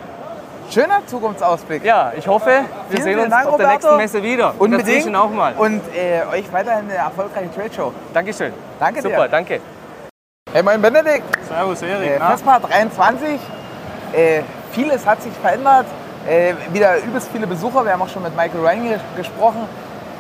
Schöner 0.71 1.01
Zukunftsausblick. 1.07 1.83
Ja, 1.83 2.13
ich 2.15 2.29
hoffe, 2.29 2.51
wir 2.91 3.01
vielen, 3.01 3.03
sehen 3.03 3.19
uns 3.21 3.31
Dank, 3.31 3.47
auf 3.47 3.57
der 3.57 3.69
nächsten 3.69 3.97
Messe 3.97 4.23
wieder. 4.23 4.55
Unbedingt. 4.59 5.07
Und 5.07 5.17
auch 5.17 5.31
mal. 5.31 5.55
Und 5.55 5.81
äh, 5.95 6.23
euch 6.31 6.53
weiterhin 6.53 6.91
eine 6.91 6.95
erfolgreiche 6.95 7.51
Trade 7.55 7.73
Show. 7.75 7.93
Dankeschön. 8.13 8.53
Danke 8.79 9.01
Super, 9.01 9.09
dir. 9.09 9.17
Super, 9.17 9.29
danke. 9.29 9.61
Hey, 10.53 10.63
mein 10.63 10.83
Benedikt. 10.83 11.25
Servus, 11.49 11.81
Erik. 11.81 12.11
Äh, 12.11 12.21
Vespa 12.21 12.59
23. 12.59 13.41
Äh, 14.13 14.43
vieles 14.73 15.07
hat 15.07 15.23
sich 15.23 15.33
verändert. 15.33 15.87
Äh, 16.29 16.53
wieder 16.71 16.99
übelst 16.99 17.31
viele 17.33 17.47
Besucher. 17.47 17.85
Wir 17.87 17.93
haben 17.93 18.03
auch 18.03 18.09
schon 18.11 18.23
mit 18.23 18.37
Michael 18.37 18.61
Ryan 18.61 19.01
gesprochen. 19.17 19.67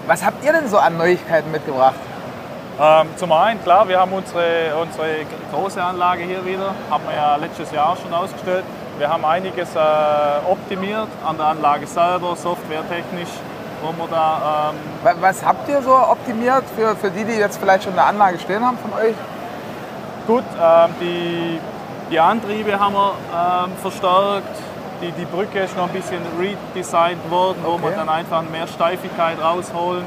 Was 0.06 0.24
habt 0.24 0.42
ihr 0.42 0.52
denn 0.52 0.66
so 0.68 0.78
an 0.78 0.96
Neuigkeiten 0.96 1.50
mitgebracht? 1.50 1.96
Ähm, 2.80 3.08
zum 3.16 3.32
einen, 3.32 3.62
klar, 3.62 3.86
wir 3.86 4.00
haben 4.00 4.12
unsere, 4.12 4.76
unsere 4.80 5.26
große 5.52 5.82
Anlage 5.82 6.22
hier 6.22 6.46
wieder, 6.46 6.74
haben 6.88 7.04
wir 7.06 7.14
ja 7.14 7.36
letztes 7.36 7.70
Jahr 7.72 7.96
schon 7.96 8.14
ausgestellt. 8.14 8.64
Wir 8.98 9.08
haben 9.08 9.24
einiges 9.24 9.76
äh, 9.76 9.78
optimiert 10.50 11.06
an 11.24 11.36
der 11.36 11.46
Anlage 11.46 11.86
selber, 11.86 12.34
softwaretechnisch, 12.34 13.28
wo 13.80 13.92
wir 13.96 14.08
da. 14.10 14.72
Ähm 15.04 15.16
Was 15.20 15.44
habt 15.44 15.68
ihr 15.68 15.80
so 15.82 15.94
optimiert 15.94 16.64
für, 16.76 16.96
für 16.96 17.08
die, 17.08 17.24
die 17.24 17.34
jetzt 17.34 17.58
vielleicht 17.58 17.84
schon 17.84 17.92
eine 17.92 18.02
Anlage 18.02 18.40
stehen 18.40 18.64
haben 18.64 18.76
von 18.78 18.92
euch? 18.94 19.14
Gut, 20.26 20.42
ähm, 20.60 20.90
die, 21.00 21.60
die 22.10 22.18
Antriebe 22.18 22.78
haben 22.80 22.94
wir 22.94 23.12
ähm, 23.32 23.72
verstärkt. 23.80 24.56
Die, 25.00 25.12
die 25.12 25.26
Brücke 25.26 25.60
ist 25.60 25.76
noch 25.76 25.84
ein 25.84 25.92
bisschen 25.92 26.20
redesigned 26.36 27.30
worden, 27.30 27.58
okay. 27.64 27.78
wo 27.80 27.88
wir 27.88 27.94
dann 27.94 28.08
einfach 28.08 28.42
mehr 28.42 28.66
Steifigkeit 28.66 29.40
rausholen. 29.40 30.04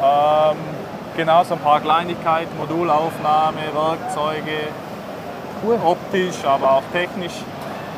Ähm, 0.00 0.56
genau, 1.16 1.42
so 1.42 1.54
ein 1.54 1.60
paar 1.60 1.80
Kleinigkeiten, 1.80 2.56
Modulaufnahme, 2.58 3.58
Werkzeuge, 3.74 4.68
cool. 5.64 5.80
optisch, 5.84 6.44
aber 6.44 6.74
auch 6.74 6.82
technisch 6.92 7.34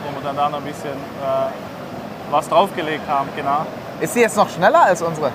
wo 0.07 0.21
wir 0.21 0.25
dann 0.25 0.37
da 0.37 0.49
noch 0.49 0.59
ein 0.59 0.64
bisschen 0.64 0.90
äh, 0.90 2.31
was 2.31 2.49
draufgelegt 2.49 3.09
haben, 3.09 3.29
genau. 3.37 3.66
Ist 4.01 4.14
sie 4.14 4.21
jetzt 4.21 4.37
noch 4.37 4.49
schneller 4.49 4.83
als 4.83 5.03
unsere? 5.03 5.31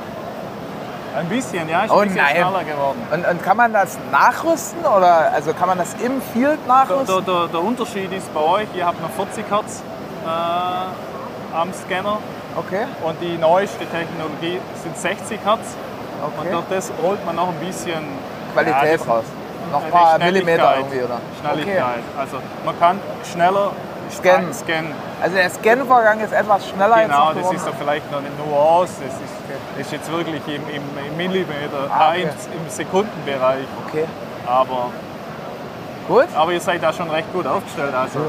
Ein 1.15 1.27
bisschen, 1.27 1.67
ja, 1.67 1.83
ist 1.83 1.91
oh, 1.91 1.99
ein 1.99 2.07
bisschen 2.07 2.23
nein. 2.23 2.35
schneller 2.35 2.63
geworden. 2.63 3.07
Und, 3.11 3.27
und, 3.27 3.43
kann 3.43 3.57
man 3.57 3.73
das 3.73 3.97
nachrüsten 4.11 4.85
oder 4.85 5.33
also 5.33 5.53
kann 5.53 5.67
man 5.67 5.77
das 5.77 5.93
im 5.95 6.21
Field 6.21 6.65
nachrüsten? 6.67 7.07
Der, 7.07 7.21
der, 7.21 7.47
der 7.47 7.61
Unterschied 7.61 8.11
ist 8.13 8.33
bei 8.33 8.39
euch, 8.39 8.67
ihr 8.75 8.85
habt 8.85 9.01
noch 9.01 9.09
40 9.09 9.45
Hertz 9.49 9.83
äh, 10.25 11.55
am 11.55 11.73
Scanner. 11.73 12.19
Okay. 12.55 12.85
Und 13.03 13.21
die 13.21 13.37
neueste 13.37 13.85
Technologie 13.87 14.59
sind 14.83 14.97
60 14.97 15.39
Hertz. 15.43 15.75
Okay. 16.21 16.47
Und 16.47 16.53
durch 16.53 16.65
das 16.69 16.91
holt 17.01 17.25
man 17.25 17.35
noch 17.35 17.49
ein 17.49 17.59
bisschen 17.65 18.03
Qualität 18.53 19.01
ja, 19.05 19.11
raus. 19.11 19.25
Noch 19.71 19.83
ein 19.83 19.91
paar 19.91 20.17
Millimeter 20.17 20.75
irgendwie, 20.77 21.01
oder? 21.01 21.19
Schnelligkeit. 21.39 21.77
Okay. 21.77 22.19
Also 22.19 22.37
man 22.65 22.79
kann 22.79 22.99
schneller 23.31 23.71
Scannen. 24.11 24.53
Scannen. 24.53 24.93
Also 25.21 25.35
der 25.35 25.49
Scan-Vorgang 25.49 26.19
ist 26.19 26.33
etwas 26.33 26.67
schneller 26.67 27.03
Genau, 27.03 27.33
das 27.33 27.51
ist 27.51 27.65
so 27.65 27.71
vielleicht 27.77 28.11
noch 28.11 28.19
eine 28.19 28.29
Nuance. 28.37 28.93
Das 29.05 29.13
ist, 29.15 29.21
okay. 29.45 29.81
ist 29.81 29.91
jetzt 29.91 30.11
wirklich 30.11 30.41
im, 30.47 30.61
im, 30.69 30.83
im 31.07 31.17
Millimeter, 31.17 31.89
ah, 31.89 32.09
okay. 32.09 32.23
im 32.23 32.69
Sekundenbereich. 32.69 33.65
Okay. 33.87 34.05
Aber 34.45 34.89
Gut. 36.07 36.25
Aber 36.35 36.51
ihr 36.51 36.59
seid 36.59 36.83
da 36.83 36.91
schon 36.91 37.09
recht 37.09 37.31
gut 37.31 37.47
aufgestellt. 37.47 37.93
Also, 37.93 38.19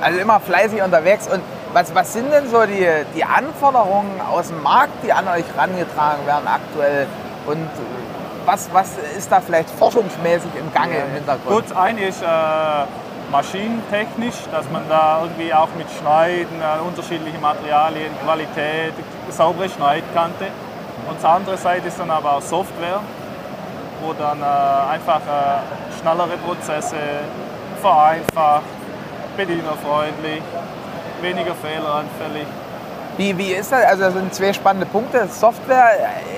also 0.00 0.18
immer 0.18 0.40
fleißig 0.40 0.82
unterwegs. 0.82 1.28
Und 1.28 1.42
was, 1.72 1.94
was 1.94 2.12
sind 2.12 2.32
denn 2.32 2.48
so 2.50 2.64
die, 2.66 2.88
die 3.14 3.24
Anforderungen 3.24 4.20
aus 4.20 4.48
dem 4.48 4.62
Markt, 4.62 5.04
die 5.04 5.12
an 5.12 5.28
euch 5.28 5.44
herangetragen 5.54 6.26
werden 6.26 6.48
aktuell? 6.48 7.06
Und 7.46 7.68
was, 8.46 8.68
was 8.72 8.92
ist 9.16 9.30
da 9.30 9.40
vielleicht 9.40 9.70
forschungsmäßig 9.70 10.50
im 10.58 10.72
Gange 10.72 10.96
im 10.96 11.14
Hintergrund? 11.14 11.68
Gut, 11.68 11.76
eine 11.76 12.06
ist 12.06 12.22
äh, 12.22 12.26
maschinentechnisch, 13.30 14.36
dass 14.50 14.68
man 14.70 14.82
da 14.88 15.22
irgendwie 15.22 15.52
auch 15.54 15.68
mit 15.76 15.86
Schneiden, 15.90 16.60
äh, 16.60 16.86
unterschiedliche 16.86 17.38
Materialien, 17.38 18.12
Qualität, 18.24 18.94
saubere 19.30 19.68
Schneidkante. 19.68 20.46
Und 21.08 21.22
die 21.22 21.26
andere 21.26 21.56
Seite 21.56 21.88
ist 21.88 21.98
dann 21.98 22.10
aber 22.10 22.36
auch 22.36 22.42
Software, 22.42 23.00
wo 24.02 24.12
dann 24.12 24.40
äh, 24.40 24.94
einfach 24.94 25.20
äh, 25.20 26.00
schnellere 26.00 26.36
Prozesse 26.38 26.96
vereinfacht, 27.80 28.64
bedienerfreundlich 29.36 30.42
weniger 31.22 31.54
fehleranfällig. 31.54 32.46
Wie, 33.16 33.36
wie 33.36 33.52
ist 33.52 33.70
das? 33.72 33.84
Also 33.84 34.04
das 34.04 34.14
sind 34.14 34.34
zwei 34.34 34.52
spannende 34.52 34.86
Punkte. 34.86 35.26
Software 35.28 35.90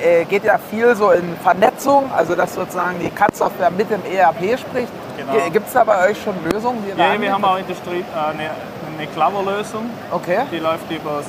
äh, 0.02 0.24
geht 0.24 0.44
ja 0.44 0.58
viel 0.58 0.94
so 0.96 1.10
in 1.12 1.36
Vernetzung, 1.42 2.10
also 2.12 2.34
dass 2.34 2.54
sozusagen 2.54 2.98
die 2.98 3.10
CAD-Software 3.10 3.70
mit 3.70 3.90
dem 3.90 4.00
ERP 4.04 4.58
spricht. 4.58 4.92
Genau. 5.32 5.50
Gibt 5.50 5.66
es 5.68 5.72
da 5.72 5.84
bei 5.84 6.10
euch 6.10 6.22
schon 6.22 6.34
Lösungen? 6.50 6.84
Ja, 6.96 7.20
wir 7.20 7.32
haben 7.32 7.44
auch 7.44 7.56
in 7.58 7.66
der 7.66 7.74
Street 7.74 8.04
äh, 8.14 8.30
eine, 8.30 8.50
eine 8.98 9.06
Clover-Lösung. 9.08 9.90
Okay. 10.10 10.40
Die 10.50 10.58
läuft 10.58 10.90
über 10.90 11.20
äh, 11.20 11.22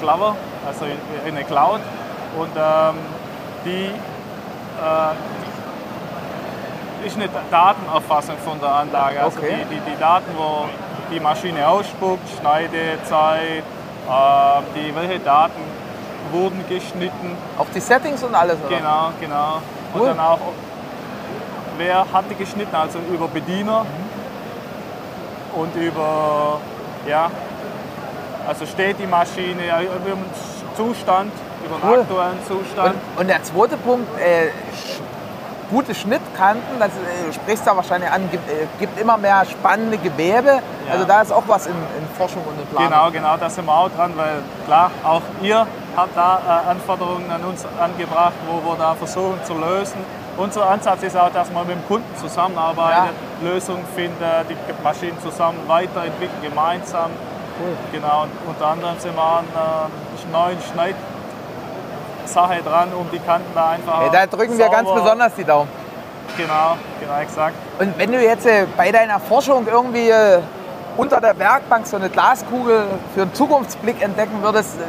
Clover, 0.00 0.36
also 0.66 0.84
in, 0.84 0.96
eine 1.34 1.44
Cloud. 1.44 1.80
Und 2.38 2.50
ähm, 2.56 2.94
die, 3.64 3.90
äh, 4.80 5.14
ist 7.06 7.16
eine 7.16 7.28
Datenerfassung 7.50 8.36
von 8.44 8.60
der 8.60 8.72
Anlage. 8.74 9.22
Also 9.22 9.38
Okay. 9.38 9.64
die, 9.70 9.74
die, 9.74 9.80
die 9.90 9.98
Daten, 9.98 10.30
wo 10.36 10.66
die 11.10 11.18
Maschine 11.20 11.66
ausspuckt, 11.66 12.28
Schneidezeit, 12.40 13.64
äh, 14.08 14.62
die, 14.76 14.94
welche 14.94 15.18
Daten 15.20 15.60
wurden 16.32 16.64
geschnitten. 16.68 17.36
Auch 17.58 17.66
die 17.74 17.80
Settings 17.80 18.22
und 18.22 18.34
alles, 18.34 18.56
oder? 18.66 18.76
Genau, 18.76 19.10
genau. 19.20 19.60
Cool. 19.94 20.02
Und 20.02 20.06
dann 20.08 20.20
auch, 20.20 20.38
wer 21.80 22.06
hat 22.12 22.24
die 22.30 22.34
geschnitten, 22.34 22.76
also 22.76 22.98
über 23.12 23.26
Bediener 23.26 23.86
und 25.56 25.74
über, 25.74 26.60
ja, 27.08 27.30
also 28.46 28.66
steht 28.66 28.98
die 28.98 29.06
Maschine, 29.06 29.66
ja, 29.66 29.80
über 29.80 29.98
den 30.14 30.24
Zustand, 30.76 31.32
über 31.64 31.76
den 31.76 31.88
Cool. 31.88 32.00
aktuellen 32.00 32.38
Zustand. 32.46 32.94
Und, 32.94 33.20
und 33.20 33.26
der 33.28 33.42
zweite 33.42 33.76
Punkt, 33.78 34.06
äh, 34.20 34.50
gute 35.70 35.94
Schnittkanten, 35.94 36.78
das 36.78 36.88
äh, 36.90 37.26
du 37.26 37.32
sprichst 37.32 37.66
da 37.66 37.74
wahrscheinlich 37.74 38.10
an, 38.10 38.30
gibt, 38.30 38.48
äh, 38.50 38.66
gibt 38.78 39.00
immer 39.00 39.16
mehr 39.16 39.44
spannende 39.46 39.96
Gewebe. 39.98 40.60
Also 40.90 41.04
da 41.04 41.22
ist 41.22 41.32
auch 41.32 41.44
was 41.46 41.66
in, 41.66 41.72
in 41.72 42.16
Forschung 42.18 42.42
und 42.44 42.60
in 42.60 42.66
Planung. 42.66 42.90
Genau, 42.90 43.10
genau, 43.10 43.36
da 43.36 43.48
sind 43.48 43.64
wir 43.64 43.74
auch 43.74 43.90
dran, 43.90 44.12
weil 44.16 44.42
klar, 44.66 44.90
auch 45.04 45.22
ihr 45.42 45.66
habt 45.96 46.16
da 46.16 46.62
äh, 46.66 46.70
Anforderungen 46.70 47.30
an 47.30 47.44
uns 47.44 47.64
angebracht, 47.80 48.34
wo 48.48 48.68
wir 48.68 48.76
da 48.76 48.94
versuchen 48.94 49.38
zu 49.44 49.54
lösen. 49.54 50.19
Unser 50.40 50.68
Ansatz 50.70 51.02
ist 51.02 51.16
auch, 51.18 51.30
dass 51.30 51.52
man 51.52 51.66
mit 51.66 51.76
dem 51.76 51.86
Kunden 51.86 52.16
zusammenarbeitet, 52.16 53.14
Lösungen 53.42 53.84
findet, 53.94 54.48
die 54.48 54.56
Maschinen 54.82 55.20
zusammen 55.20 55.58
weiterentwickeln, 55.66 56.40
gemeinsam. 56.42 57.10
Genau, 57.92 58.22
und 58.22 58.30
unter 58.48 58.68
anderem 58.68 58.98
sind 58.98 59.14
wir 59.14 59.22
an 59.22 59.44
äh, 59.44 60.32
neuen 60.32 60.56
Schneidsache 60.62 62.62
dran, 62.62 62.88
um 62.98 63.06
die 63.12 63.18
Kanten 63.18 63.50
da 63.54 63.72
einfach. 63.72 64.06
Äh, 64.06 64.10
da 64.10 64.26
drücken 64.26 64.56
wir 64.56 64.70
ganz 64.70 64.90
besonders 64.90 65.34
die 65.34 65.44
Daumen. 65.44 65.68
Genau, 66.38 66.78
genau, 66.98 67.20
exakt. 67.20 67.56
Und 67.78 67.98
wenn 67.98 68.10
du 68.10 68.22
jetzt 68.22 68.46
äh, 68.46 68.64
bei 68.78 68.90
deiner 68.90 69.20
Forschung 69.20 69.66
irgendwie 69.70 70.08
äh, 70.08 70.40
unter 70.96 71.20
der 71.20 71.38
Werkbank 71.38 71.86
so 71.86 71.96
eine 71.96 72.08
Glaskugel 72.08 72.86
für 73.14 73.22
einen 73.22 73.34
Zukunftsblick 73.34 74.00
entdecken 74.00 74.40
würdest, 74.40 74.78
äh, 74.78 74.84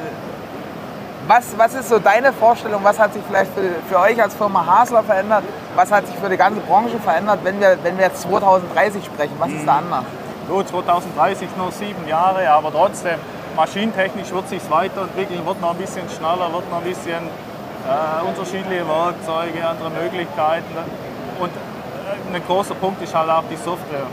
was, 1.32 1.58
was 1.58 1.74
ist 1.76 1.88
so 1.88 1.98
deine 1.98 2.34
Vorstellung? 2.34 2.84
Was 2.84 3.00
hat 3.00 3.13
sich 3.13 3.24
vielleicht 3.26 3.54
für, 3.54 3.62
für 3.88 4.00
euch 4.00 4.22
als 4.22 4.36
Firma 4.36 4.65
Hasler 4.65 5.02
verändert? 5.02 5.44
Was 5.76 5.89
hat 5.89 6.06
sich 6.06 6.15
für 6.17 6.30
die 6.30 6.36
ganze 6.36 6.60
Branche 6.60 7.00
verändert, 7.00 7.39
wenn 7.44 7.60
wir, 7.62 7.78
wenn 7.84 7.98
wir 7.98 8.06
jetzt 8.06 8.24
2030 8.24 9.06
sprechen? 9.06 9.36
Was 9.39 9.50
ist 9.52 9.65
da 9.65 9.78
anders? 9.78 10.04
Gut, 10.50 10.67
2030 10.67 11.48
nur 11.58 11.72
sieben 11.72 12.06
Jahre, 12.06 12.50
aber 12.50 12.72
trotzdem, 12.72 13.17
maschinentechnisch 13.56 14.32
wird 14.32 14.50
sich 14.50 14.62
weiterentwickeln, 14.70 15.46
wird 15.46 15.62
noch 15.62 15.72
ein 15.72 15.78
bisschen 15.78 16.10
schneller, 16.10 16.52
wird 16.52 16.70
noch 16.70 16.80
ein 16.80 16.84
bisschen 16.84 17.24
äh, 17.24 18.28
unterschiedliche 18.28 18.86
Werkzeuge, 18.86 19.65
andere 19.65 19.89
Möglichkeiten. 19.89 20.76
Und 21.39 21.50
äh, 21.50 22.36
ein 22.36 22.44
großer 22.46 22.76
Punkt 22.76 23.02
ist 23.02 23.15
halt 23.15 23.30
auch 23.30 23.44
die 23.50 23.56
Software, 23.56 24.08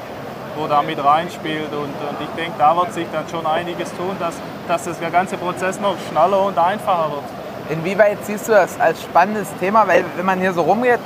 wo 0.56 0.66
da 0.66 0.82
mit 0.82 1.02
reinspielt. 1.02 1.72
Und, 1.72 1.82
und 1.84 2.20
ich 2.20 2.28
denke, 2.36 2.52
da 2.58 2.76
wird 2.76 2.92
sich 2.92 3.06
dann 3.12 3.24
schon 3.30 3.46
einiges 3.46 3.90
tun, 3.96 4.16
dass, 4.18 4.34
dass 4.66 4.84
das 4.84 4.98
der 4.98 5.10
ganze 5.10 5.36
Prozess 5.36 5.80
noch 5.80 5.96
schneller 6.10 6.42
und 6.42 6.58
einfacher 6.58 7.10
wird. 7.10 7.24
Inwieweit 7.70 8.18
siehst 8.24 8.48
du 8.48 8.52
das 8.52 8.80
als 8.80 9.02
spannendes 9.02 9.48
Thema? 9.60 9.86
Weil 9.86 10.04
wenn 10.16 10.24
man 10.26 10.40
hier 10.40 10.52
so 10.52 10.62
rumgeht, 10.62 11.00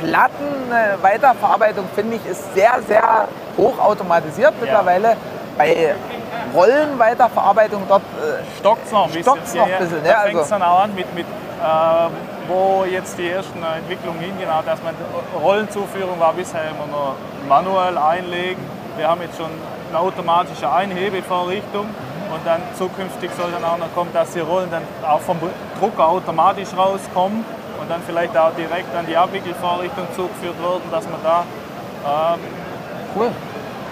Platten, 0.00 0.70
äh, 0.70 1.02
Weiterverarbeitung 1.02 1.86
finde 1.94 2.16
ich 2.16 2.30
ist 2.30 2.54
sehr, 2.54 2.80
sehr 2.86 3.28
hoch 3.56 3.78
automatisiert 3.78 4.54
mittlerweile. 4.60 5.16
Bei 5.56 5.94
Rollenweiterverarbeitung 6.54 7.82
dort 7.88 8.02
äh, 8.02 8.58
Stockt 8.60 8.86
es 8.86 8.92
noch 8.92 9.06
ein 9.06 9.06
bisschen. 9.08 9.22
Stockt's 9.22 9.54
noch 9.54 9.66
ein 9.66 9.78
bisschen, 9.78 10.04
ja, 10.04 10.12
da 10.12 10.20
fängt 10.20 10.34
es 10.34 10.40
also- 10.40 10.54
dann 10.54 10.62
auch 10.62 10.80
an 10.84 10.94
mit, 10.94 11.12
mit 11.14 11.26
äh, 11.26 12.08
wo 12.48 12.84
jetzt 12.84 13.18
die 13.18 13.28
ersten 13.28 13.62
Entwicklungen 13.62 14.20
hingehen, 14.20 14.48
dass 14.64 14.78
man 14.82 14.94
Rollenzuführung 15.42 16.18
war 16.18 16.32
bisher 16.32 16.62
immer 16.70 16.86
nur 16.90 17.14
manuell 17.48 17.98
einlegen. 17.98 18.62
Wir 18.98 19.08
haben 19.08 19.22
jetzt 19.22 19.36
schon 19.38 19.50
eine 19.90 19.98
automatische 20.00 20.68
Einhebevorrichtung 20.70 21.86
und 21.86 22.40
dann 22.44 22.60
zukünftig 22.76 23.30
soll 23.38 23.52
dann 23.52 23.64
auch 23.64 23.78
noch 23.78 23.94
kommen, 23.94 24.10
dass 24.12 24.32
die 24.32 24.40
Rollen 24.40 24.68
dann 24.72 24.82
auch 25.08 25.20
vom 25.20 25.38
Drucker 25.78 26.08
automatisch 26.08 26.70
rauskommen 26.76 27.44
und 27.80 27.88
dann 27.88 28.02
vielleicht 28.04 28.36
auch 28.36 28.50
direkt 28.56 28.92
an 28.96 29.06
die 29.06 29.16
Abwickelvorrichtung 29.16 30.04
zugeführt 30.16 30.60
werden, 30.60 30.82
dass 30.90 31.04
man 31.04 31.20
da 31.22 31.44
ähm, 32.34 32.40
cool. 33.14 33.30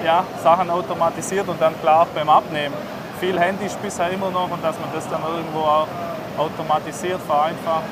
ja, 0.05 0.25
Sachen 0.43 0.69
automatisiert 0.71 1.49
und 1.49 1.63
dann 1.63 1.81
klar 1.81 2.03
auch 2.03 2.07
beim 2.09 2.29
Abnehmen. 2.29 2.75
Viel 3.21 3.39
Handy 3.39 3.67
ist 3.67 3.81
bisher 3.81 4.11
immer 4.11 4.31
noch 4.31 4.51
und 4.51 4.63
dass 4.65 4.75
man 4.81 4.91
das 4.93 5.09
dann 5.09 5.23
irgendwo 5.23 5.61
auch 5.61 5.87
automatisiert, 6.37 7.21
vereinfacht, 7.23 7.85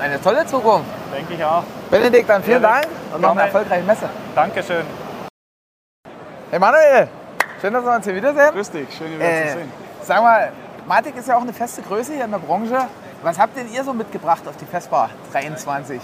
Eine 0.00 0.18
tolle 0.20 0.46
Zukunft. 0.46 0.88
denke 1.14 1.34
ich 1.34 1.44
auch. 1.44 1.62
Benedikt, 1.90 2.28
dann 2.30 2.42
vielen 2.42 2.62
Gerne. 2.62 2.80
Dank 2.80 2.88
und 3.14 3.20
noch 3.20 3.30
eine 3.32 3.42
erfolgreiche 3.42 3.84
Messe. 3.84 4.08
Dankeschön. 4.34 5.01
Hey 6.52 6.58
Manuel, 6.58 7.08
schön, 7.62 7.72
dass 7.72 7.82
wir 7.82 7.92
uns 7.94 8.04
hier 8.04 8.14
wiedersehen. 8.14 8.50
Grüß 8.52 8.70
dich, 8.72 8.86
schön, 8.94 9.14
wieder 9.14 9.24
Äh, 9.24 9.46
zu 9.46 9.52
sehen. 9.54 9.72
sag 10.02 10.22
mal, 10.22 10.52
Matic 10.86 11.16
ist 11.16 11.26
ja 11.26 11.38
auch 11.38 11.40
eine 11.40 11.52
feste 11.54 11.80
Größe 11.80 12.12
hier 12.12 12.26
in 12.26 12.30
der 12.30 12.40
Branche. 12.40 12.76
Was 13.22 13.38
habt 13.38 13.56
denn 13.56 13.72
ihr 13.72 13.82
so 13.82 13.94
mitgebracht 13.94 14.42
auf 14.46 14.54
die 14.58 14.66
Festbar 14.66 15.08
23? 15.32 15.98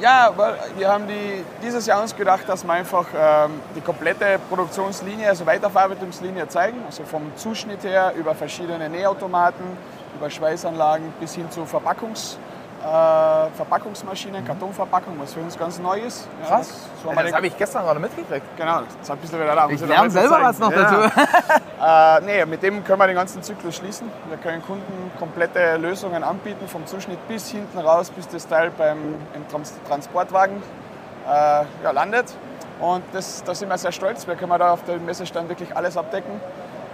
Ja, 0.00 0.32
weil 0.34 0.54
wir 0.76 0.88
haben 0.88 1.06
die, 1.06 1.44
dieses 1.62 1.86
Jahr 1.86 2.02
uns 2.02 2.16
gedacht, 2.16 2.48
dass 2.48 2.64
wir 2.64 2.72
einfach 2.72 3.06
ähm, 3.16 3.60
die 3.76 3.80
komplette 3.80 4.40
Produktionslinie, 4.48 5.28
also 5.28 5.46
Weiterverarbeitungslinie 5.46 6.48
zeigen. 6.48 6.78
Also 6.84 7.04
vom 7.04 7.30
Zuschnitt 7.36 7.84
her 7.84 8.14
über 8.16 8.34
verschiedene 8.34 8.88
Nähautomaten, 8.88 9.64
über 10.16 10.28
Schweißanlagen 10.28 11.12
bis 11.20 11.36
hin 11.36 11.48
zu 11.52 11.64
Verpackungs, 11.66 12.36
äh, 12.82 13.50
Verpackungsmaschinen, 13.56 14.44
Kartonverpackung, 14.44 15.14
was 15.18 15.34
für 15.34 15.40
uns 15.40 15.58
ganz 15.58 15.78
neu 15.78 15.98
ist. 15.98 16.28
Ja, 16.42 16.48
Krass. 16.48 16.86
haben 17.04 17.16
wir 17.16 17.24
das 17.24 17.32
habe 17.32 17.46
ich 17.48 17.56
gestern 17.56 17.82
gerade 17.84 18.00
mitgekriegt. 18.00 18.46
Genau, 18.56 18.80
jetzt 18.80 19.20
bist 19.20 19.32
du 19.32 19.36
wieder 19.38 19.54
da. 19.54 19.68
Ich 19.68 19.80
lerne 19.80 20.10
selber 20.10 20.38
was 20.42 20.58
noch 20.58 20.70
Ja. 20.72 21.08
dazu. 21.08 21.20
Äh, 21.80 22.20
nee, 22.22 22.44
mit 22.44 22.60
dem 22.64 22.82
können 22.82 22.98
wir 22.98 23.06
den 23.06 23.14
ganzen 23.14 23.40
Zyklus 23.40 23.76
schließen. 23.76 24.10
Wir 24.28 24.36
können 24.38 24.60
Kunden 24.64 25.12
komplette 25.16 25.76
Lösungen 25.76 26.24
anbieten, 26.24 26.66
vom 26.66 26.84
Zuschnitt 26.86 27.28
bis 27.28 27.50
hinten 27.50 27.78
raus, 27.78 28.10
bis 28.10 28.26
das 28.26 28.48
Teil 28.48 28.72
beim 28.76 28.98
im 29.32 29.48
Trans 29.48 29.74
Transportwagen 29.86 30.60
äh, 31.24 31.30
ja, 31.30 31.90
landet. 31.92 32.34
Und 32.80 33.04
das, 33.12 33.44
da 33.44 33.54
sind 33.54 33.68
wir 33.68 33.78
sehr 33.78 33.92
stolz. 33.92 34.26
Wir 34.26 34.34
können 34.34 34.58
da 34.58 34.72
auf 34.72 34.82
dem 34.84 35.04
Messestand 35.04 35.48
wirklich 35.48 35.76
alles 35.76 35.96
abdecken. 35.96 36.40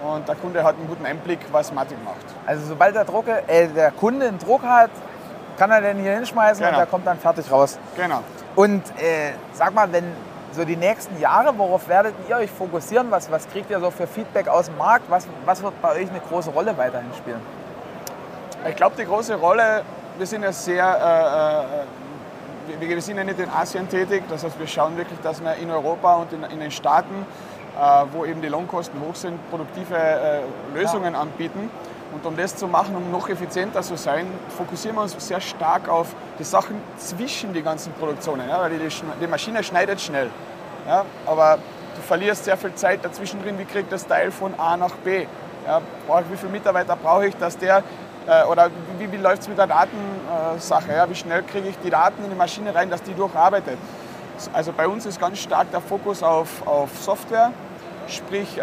Und 0.03 0.29
der 0.29 0.35
Kunde 0.35 0.63
hat 0.63 0.77
einen 0.77 0.87
guten 0.87 1.07
Einblick, 1.07 1.41
was 1.51 1.73
Matic 1.73 1.97
macht. 2.05 2.27
Also 2.45 2.67
sobald 2.67 2.95
der, 2.95 3.07
Drucke, 3.07 3.43
äh, 3.47 3.69
der 3.69 3.91
Kunde 3.91 4.29
einen 4.29 4.39
Druck 4.39 4.63
hat, 4.63 4.91
kann 5.57 5.71
er 5.71 5.81
den 5.81 5.99
hier 5.99 6.15
hinschmeißen 6.15 6.63
und 6.63 6.69
Genau. 6.71 6.79
der 6.79 6.87
kommt 6.87 7.07
dann 7.07 7.19
fertig 7.19 7.51
raus. 7.51 7.79
Genau. 7.97 8.21
Und 8.57 8.83
äh, 9.01 9.33
sag 9.53 9.75
mal, 9.75 9.91
wenn 9.93 10.05
so 10.53 10.65
die 10.65 10.77
nächsten 10.77 11.19
Jahre, 11.21 11.57
worauf 11.59 11.89
werdet 11.89 12.15
ihr 12.29 12.37
euch 12.37 12.51
fokussieren? 12.51 13.11
Was, 13.11 13.31
was 13.31 13.49
kriegt 13.49 13.71
ihr 13.71 13.81
so 13.81 13.91
für 13.91 14.07
Feedback 14.07 14.47
aus 14.49 14.67
dem 14.67 14.79
Markt? 14.79 15.11
Was, 15.11 15.27
was 15.45 15.63
wird 15.63 15.81
bei 15.83 15.91
euch 15.93 16.09
eine 16.11 16.21
große 16.21 16.51
Rolle 16.51 16.77
weiterhin 16.79 17.13
spielen? 17.17 17.41
Ich 18.69 18.77
glaube, 18.77 18.95
die 18.97 19.05
große 19.05 19.35
Rolle, 19.35 19.83
wir 20.17 20.27
sind 20.27 20.43
ja 20.43 20.53
sehr, 20.53 20.85
äh, 22.71 22.75
äh, 22.75 22.81
wir, 22.81 22.89
wir 22.89 23.03
sind 23.03 23.17
ja 23.17 23.25
nicht 23.25 23.39
in 23.39 23.51
Asien 23.51 23.89
tätig, 23.89 24.23
das 24.29 24.45
heißt, 24.45 24.59
wir 24.59 24.67
schauen 24.67 24.97
wirklich, 24.97 25.19
dass 25.21 25.43
wir 25.43 25.55
in 25.57 25.71
Europa 25.71 26.15
und 26.15 26.33
in, 26.33 26.45
in 26.45 26.61
den 26.61 26.71
Staaten, 26.71 27.27
äh, 27.79 28.05
wo 28.13 28.25
eben 28.25 28.41
die 28.41 28.49
Lohnkosten 28.49 28.99
hoch 29.01 29.17
sind, 29.17 29.39
produktive 29.51 29.97
äh, 29.97 30.41
Lösungen 30.75 31.15
anbieten. 31.15 31.69
Und 32.15 32.25
um 32.25 32.37
das 32.37 32.55
zu 32.55 32.69
machen, 32.69 32.95
um 32.95 33.11
noch 33.11 33.29
effizienter 33.29 33.83
zu 33.83 33.97
sein, 33.97 34.27
fokussieren 34.57 34.97
wir 34.97 35.03
uns 35.03 35.17
sehr 35.19 35.41
stark 35.41 35.89
auf 35.89 36.15
die 36.39 36.45
Sachen 36.45 36.81
zwischen 36.97 37.53
die 37.53 37.63
ganzen 37.63 37.93
Produktionen. 37.95 38.49
Ja, 38.49 38.61
weil 38.61 38.71
die, 38.71 38.89
die 39.21 39.27
Maschine 39.27 39.65
schneidet 39.65 40.01
schnell. 40.01 40.31
Ja, 40.87 41.05
aber 41.27 41.59
du 41.97 42.03
verlierst 42.03 42.45
sehr 42.45 42.57
viel 42.57 42.73
Zeit 42.75 43.05
dazwischen 43.05 43.43
drin. 43.43 43.59
Wie 43.59 43.65
kriegt 43.65 43.91
das 43.91 44.07
Teil 44.07 44.31
von 44.31 44.55
A 44.59 44.77
nach 44.77 44.93
B? 44.93 45.27
Ja, 45.67 45.81
brauche 46.07 46.25
wie 46.31 46.37
viele 46.37 46.53
Mitarbeiter 46.53 46.95
brauche 46.95 47.27
ich, 47.27 47.37
dass 47.37 47.59
der 47.59 47.83
äh, 48.27 48.45
oder 48.45 48.71
wie, 48.99 49.11
wie 49.11 49.17
läuft 49.17 49.43
es 49.43 49.49
mit 49.49 49.59
der 49.59 49.67
Datensache? 49.67 50.93
ja? 50.93 51.09
Wie 51.09 51.15
schnell 51.15 51.43
kriege 51.43 51.69
ich 51.69 51.79
die 51.79 51.91
Daten 51.91 52.23
in 52.23 52.31
die 52.31 52.37
Maschine 52.37 52.75
rein, 52.75 52.91
dass 52.91 53.03
die 53.03 53.15
durcharbeitet? 53.15 53.79
Also 54.53 54.73
bei 54.73 54.87
uns 54.87 55.07
ist 55.07 55.21
ganz 55.21 55.39
stark 55.39 55.71
der 55.71 55.81
Fokus 55.81 56.23
auf, 56.23 56.67
auf 56.67 56.91
Software, 57.01 57.53
sprich, 58.09 58.59
äh, 58.59 58.63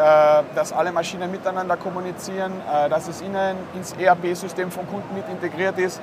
dass 0.55 0.71
alle 0.73 0.91
Maschinen 0.91 1.29
miteinander 1.31 1.77
kommunizieren, 1.77 2.53
äh, 2.71 2.89
dass 2.89 3.07
es 3.07 3.21
innen 3.21 3.57
ins 3.75 3.93
ERP-System 3.93 4.71
vom 4.71 4.87
Kunden 4.87 5.13
mit 5.15 5.27
integriert 5.29 5.77
ist. 5.77 5.99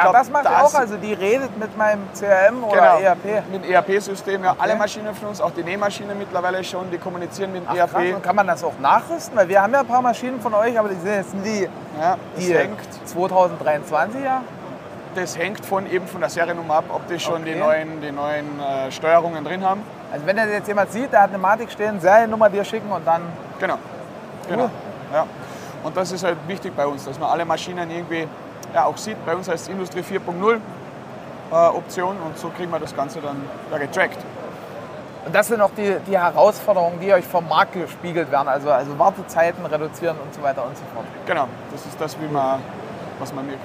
Glaub, 0.00 0.12
das 0.12 0.30
macht 0.30 0.44
das- 0.46 0.72
auch, 0.74 0.78
also 0.78 0.96
die 0.98 1.12
redet 1.14 1.58
mit 1.58 1.76
meinem 1.76 2.02
CRM 2.14 2.62
oder 2.62 2.76
Genau, 2.76 2.98
ERP. 3.00 3.42
mit 3.50 3.68
ERP-System, 3.68 4.44
ja, 4.44 4.54
alle 4.56 4.76
Maschinen 4.76 5.12
von 5.16 5.28
uns, 5.30 5.40
auch 5.40 5.50
die 5.50 5.64
Nähmaschine 5.64 6.14
mittlerweile 6.14 6.62
schon, 6.62 6.88
die 6.92 6.98
kommunizieren 6.98 7.52
mit 7.52 7.62
dem 7.62 7.68
Ach, 7.68 7.74
ERP. 7.76 7.90
krass, 7.90 8.02
und 8.14 8.22
kann 8.22 8.36
man 8.36 8.46
das 8.46 8.62
auch 8.62 8.78
nachrüsten? 8.80 9.36
Weil 9.36 9.48
wir 9.48 9.60
haben 9.60 9.72
ja 9.72 9.80
ein 9.80 9.86
paar 9.86 10.00
Maschinen 10.00 10.40
von 10.40 10.54
euch, 10.54 10.78
aber 10.78 10.90
die 10.90 10.94
sind 10.94 11.12
jetzt 11.12 11.34
die, 11.44 11.68
Ja, 12.00 12.16
das, 12.36 12.44
die 12.44 12.54
hängt, 12.54 12.78
2023 13.08 14.22
ja. 14.22 14.42
das 15.16 15.36
hängt 15.36 15.66
von, 15.66 15.90
eben 15.90 16.06
von 16.06 16.20
der 16.20 16.30
Seriennummer 16.30 16.74
ab, 16.76 16.84
ob 16.90 17.06
die 17.08 17.18
schon 17.18 17.44
die 17.44 17.50
Okay. 17.50 17.58
neuen, 17.60 18.00
die 18.00 18.12
neuen 18.12 18.60
äh, 18.60 18.92
Steuerungen 18.92 19.44
drin 19.44 19.64
haben. 19.64 19.82
Also 20.12 20.26
wenn 20.26 20.36
das 20.36 20.48
jetzt 20.48 20.68
jemand 20.68 20.90
sieht, 20.92 21.12
der 21.12 21.22
hat 21.22 21.30
eine 21.30 21.38
Matik 21.38 21.70
stehen, 21.70 22.00
Seriennummer 22.00 22.50
dir 22.50 22.64
schicken 22.64 22.90
und 22.90 23.06
dann 23.06 23.22
Genau. 23.60 23.76
genau. 24.48 24.70
Ja. 25.12 25.26
Und 25.82 25.96
das 25.96 26.12
ist 26.12 26.24
halt 26.24 26.36
wichtig 26.46 26.74
bei 26.74 26.86
uns, 26.86 27.04
dass 27.04 27.18
man 27.18 27.30
alle 27.30 27.44
Maschinen 27.44 27.90
irgendwie 27.90 28.26
ja, 28.74 28.84
auch 28.84 28.96
sieht. 28.96 29.24
Bei 29.24 29.34
uns 29.34 29.48
heißt 29.48 29.64
es 29.64 29.68
Industrie 29.68 30.00
4.0 30.00 30.56
äh, 31.50 31.54
Option 31.54 32.16
und 32.24 32.38
so 32.38 32.48
kriegen 32.48 32.70
wir 32.70 32.78
das 32.78 32.94
Ganze 32.94 33.20
dann 33.20 33.42
ja, 33.70 33.78
getrackt. 33.78 34.18
Und 35.26 35.34
das 35.34 35.48
sind 35.48 35.60
auch 35.60 35.70
die, 35.76 35.96
die 36.06 36.18
Herausforderungen, 36.18 36.98
die 36.98 37.12
euch 37.12 37.26
vom 37.26 37.46
Markt 37.46 37.74
gespiegelt 37.74 38.30
werden. 38.30 38.48
Also, 38.48 38.70
also 38.70 38.98
Wartezeiten 38.98 39.64
reduzieren 39.66 40.16
und 40.24 40.34
so 40.34 40.42
weiter 40.42 40.64
und 40.64 40.76
so 40.76 40.82
fort. 40.94 41.04
Genau, 41.26 41.46
das 41.70 41.84
ist 41.84 42.00
das, 42.00 42.18
wie 42.18 42.32
man, 42.32 42.60
was 43.18 43.32
man 43.34 43.46
mir 43.46 43.56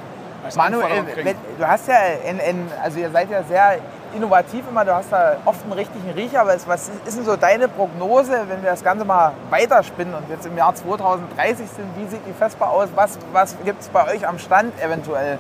als 0.43 0.55
Manuel, 0.55 1.03
wenn, 1.15 1.35
du 1.57 1.67
hast 1.67 1.87
ja, 1.87 1.95
in, 2.23 2.37
in, 2.37 2.71
also 2.83 2.99
ihr 2.99 3.09
seid 3.09 3.31
ja 3.31 3.41
sehr 3.43 3.79
innovativ 4.15 4.65
immer, 4.69 4.85
du 4.85 4.95
hast 4.95 5.11
da 5.11 5.37
oft 5.45 5.63
einen 5.63 5.73
richtigen 5.73 6.09
Riecher, 6.11 6.41
aber 6.41 6.55
was 6.65 6.89
ist 7.05 7.17
denn 7.17 7.25
so 7.25 7.35
deine 7.35 7.67
Prognose, 7.67 8.45
wenn 8.47 8.63
wir 8.63 8.71
das 8.71 8.83
Ganze 8.83 9.05
mal 9.05 9.33
weiterspinnen 9.49 10.13
und 10.13 10.29
jetzt 10.29 10.45
im 10.45 10.57
Jahr 10.57 10.73
2030 10.73 11.69
sind, 11.69 11.87
wie 11.97 12.07
sieht 12.07 12.25
die 12.25 12.33
Vespa 12.33 12.67
aus, 12.67 12.89
was, 12.95 13.17
was 13.33 13.55
gibt 13.63 13.81
es 13.81 13.89
bei 13.89 14.13
euch 14.13 14.27
am 14.27 14.39
Stand 14.39 14.73
eventuell? 14.81 15.37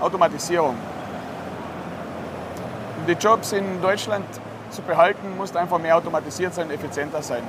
Automatisierung. 0.00 0.74
Um 2.98 3.06
die 3.06 3.12
Jobs 3.12 3.52
in 3.52 3.80
Deutschland 3.80 4.24
zu 4.70 4.82
behalten, 4.82 5.36
muss 5.36 5.54
einfach 5.54 5.78
mehr 5.78 5.96
automatisiert 5.96 6.54
sein, 6.54 6.70
effizienter 6.70 7.22
sein. 7.22 7.42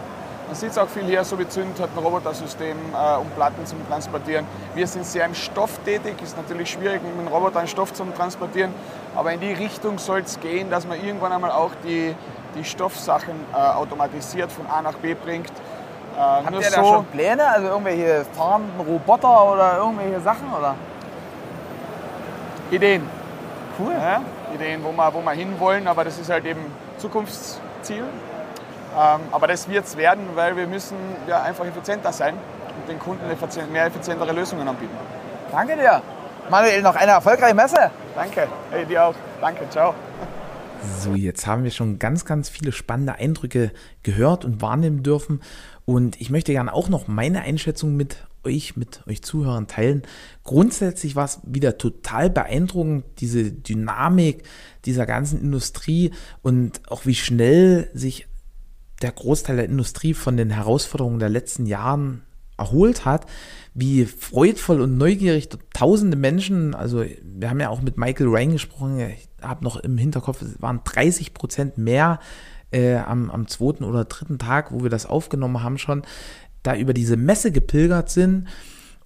Man 0.48 0.56
sieht 0.56 0.72
es 0.72 0.78
auch 0.78 0.88
viel 0.88 1.04
hier, 1.04 1.24
so 1.24 1.40
wie 1.40 1.48
Zünd 1.48 1.80
hat 1.80 1.90
ein 1.96 2.04
Robotersystem, 2.04 2.78
äh, 2.94 3.18
um 3.18 3.30
Platten 3.32 3.66
zum 3.66 3.88
Transportieren. 3.88 4.46
Wir 4.76 4.88
sind 4.88 5.06
sehr 5.06 5.26
im 5.26 5.34
Stoff 5.34 5.80
tätig, 5.86 6.16
ist 6.22 6.38
natürlich 6.38 6.70
schwierig, 6.72 7.02
mit 7.02 7.18
einem 7.18 7.28
Roboter 7.28 7.60
einen 7.60 7.68
Stoff 7.68 7.94
zu 7.94 8.04
transportieren, 8.16 8.74
aber 9.16 9.32
in 9.34 9.40
die 9.40 9.54
Richtung 9.54 9.98
soll 9.98 10.20
es 10.20 10.40
gehen, 10.40 10.70
dass 10.70 10.86
man 10.86 11.04
irgendwann 11.04 11.32
einmal 11.32 11.52
auch 11.52 11.72
die, 11.84 12.16
die 12.56 12.64
Stoffsachen 12.64 13.36
äh, 13.54 13.56
automatisiert 13.56 14.52
von 14.52 14.68
A 14.68 14.82
nach 14.82 14.96
B 14.96 15.14
bringt. 15.14 15.50
Äh, 16.16 16.20
Habt 16.20 16.52
ihr 16.52 16.60
da 16.60 16.84
so, 16.84 16.94
schon 16.94 17.06
Pläne, 17.06 17.48
also 17.48 17.68
irgendwelche 17.70 18.26
fahrenden 18.34 18.86
Roboter 18.86 19.52
oder 19.52 19.78
irgendwelche 19.78 20.20
Sachen? 20.20 20.54
Oder? 20.54 20.76
Ideen. 22.70 23.10
Cool. 23.80 23.94
Ja, 23.94 24.22
Ideen, 24.54 24.84
wo 24.84 24.92
wir, 24.92 25.14
wo 25.14 25.22
wir 25.22 25.32
hinwollen, 25.32 25.88
aber 25.88 26.04
das 26.04 26.20
ist 26.20 26.30
halt 26.30 26.46
eben 26.46 26.62
Zukunftsziel. 26.98 28.04
Ähm, 28.96 29.22
aber 29.32 29.48
das 29.48 29.68
wird 29.68 29.86
es 29.86 29.98
werden, 29.98 30.24
weil 30.36 30.56
wir 30.56 30.68
müssen 30.68 30.98
ja 31.28 31.42
einfach 31.42 31.66
effizienter 31.66 32.14
sein 32.14 32.36
und 32.36 32.90
den 32.90 33.00
Kunden 33.00 33.30
effizient, 33.30 33.72
mehr 33.72 33.86
effizientere 33.86 34.32
Lösungen 34.32 34.68
anbieten. 34.68 34.96
Danke 35.52 35.76
dir. 35.76 36.02
Manuel, 36.50 36.82
noch 36.82 36.96
eine 36.96 37.12
erfolgreiche 37.12 37.56
Messe. 37.56 37.92
Danke. 38.16 38.48
Hey, 38.70 38.86
dir 38.86 39.06
auch. 39.06 39.16
Danke. 39.42 39.70
Ciao. 39.70 39.96
So, 41.00 41.16
jetzt 41.16 41.48
haben 41.48 41.64
wir 41.64 41.72
schon 41.72 41.98
ganz, 41.98 42.26
ganz 42.26 42.50
viele 42.50 42.72
spannende 42.72 43.16
Eindrücke 43.16 43.72
gehört 44.04 44.44
und 44.44 44.62
wahrnehmen 44.62 45.02
dürfen. 45.02 45.42
Und 45.86 46.20
ich 46.20 46.30
möchte 46.30 46.52
gerne 46.52 46.74
auch 46.74 46.90
noch 46.90 47.08
meine 47.08 47.42
Einschätzung 47.42 47.96
mit 47.96 48.18
euch, 48.44 48.76
mit 48.76 49.02
euch 49.08 49.22
Zuhörern 49.22 49.68
teilen. 49.68 50.04
Grundsätzlich 50.44 51.16
war 51.16 51.26
es 51.26 51.40
wieder 51.44 51.78
total 51.78 52.30
beeindruckend, 52.30 53.06
diese 53.20 53.52
Dynamik 53.52 54.44
dieser 54.86 55.06
ganzen 55.06 55.40
Industrie 55.40 56.12
und 56.42 56.82
auch 56.90 57.06
wie 57.06 57.16
schnell 57.16 57.90
sich 57.94 58.28
der 59.04 59.12
Großteil 59.12 59.58
der 59.58 59.66
Industrie 59.66 60.14
von 60.14 60.38
den 60.38 60.50
Herausforderungen 60.50 61.20
der 61.20 61.30
letzten 61.30 61.66
Jahren 61.66 62.24
erholt 62.58 63.06
hat, 63.06 63.26
wie 63.74 64.06
freudvoll 64.06 64.82
und 64.82 64.98
neugierig 64.98 65.50
tausende 65.74 66.16
Menschen, 66.18 66.76
also 66.76 67.04
wir 67.22 67.50
haben 67.50 67.60
ja 67.60 67.70
auch 67.70 67.82
mit 67.82 67.98
Michael 67.98 68.28
Rain 68.30 68.52
gesprochen, 68.52 69.00
ich 69.00 69.28
habe 69.42 69.64
noch 69.64 69.78
im 69.78 69.98
Hinterkopf, 69.98 70.42
es 70.42 70.62
waren 70.62 70.82
30 70.84 71.34
Prozent 71.34 71.78
mehr 71.78 72.20
äh, 72.72 72.96
am, 72.96 73.30
am 73.30 73.48
zweiten 73.48 73.84
oder 73.84 74.06
dritten 74.06 74.38
Tag, 74.38 74.72
wo 74.72 74.84
wir 74.84 74.90
das 74.90 75.06
aufgenommen 75.06 75.64
haben 75.64 75.78
schon, 75.78 76.04
da 76.64 76.76
über 76.76 76.94
diese 76.94 77.18
Messe 77.18 77.52
gepilgert 77.52 78.10
sind. 78.10 78.48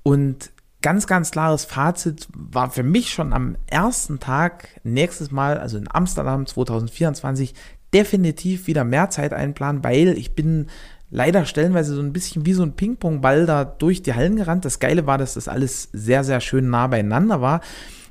Und 0.03 0.51
ganz, 0.81 1.07
ganz 1.07 1.31
klares 1.31 1.65
Fazit 1.65 2.27
war 2.33 2.69
für 2.69 2.83
mich 2.83 3.11
schon 3.11 3.33
am 3.33 3.57
ersten 3.65 4.19
Tag 4.19 4.69
nächstes 4.83 5.31
Mal, 5.31 5.57
also 5.57 5.77
in 5.77 5.87
Amsterdam 5.91 6.45
2024, 6.45 7.53
definitiv 7.93 8.67
wieder 8.67 8.83
mehr 8.83 9.09
Zeit 9.09 9.33
einplanen, 9.33 9.83
weil 9.83 10.17
ich 10.17 10.33
bin 10.35 10.67
leider 11.09 11.45
stellenweise 11.45 11.95
so 11.95 12.01
ein 12.01 12.13
bisschen 12.13 12.45
wie 12.45 12.53
so 12.53 12.63
ein 12.63 12.73
Ping-Pong-Ball 12.73 13.45
da 13.45 13.63
durch 13.63 14.01
die 14.01 14.13
Hallen 14.13 14.35
gerannt. 14.35 14.65
Das 14.65 14.79
Geile 14.79 15.05
war, 15.07 15.17
dass 15.17 15.35
das 15.35 15.47
alles 15.47 15.89
sehr, 15.93 16.23
sehr 16.23 16.41
schön 16.41 16.69
nah 16.69 16.87
beieinander 16.87 17.41
war, 17.41 17.61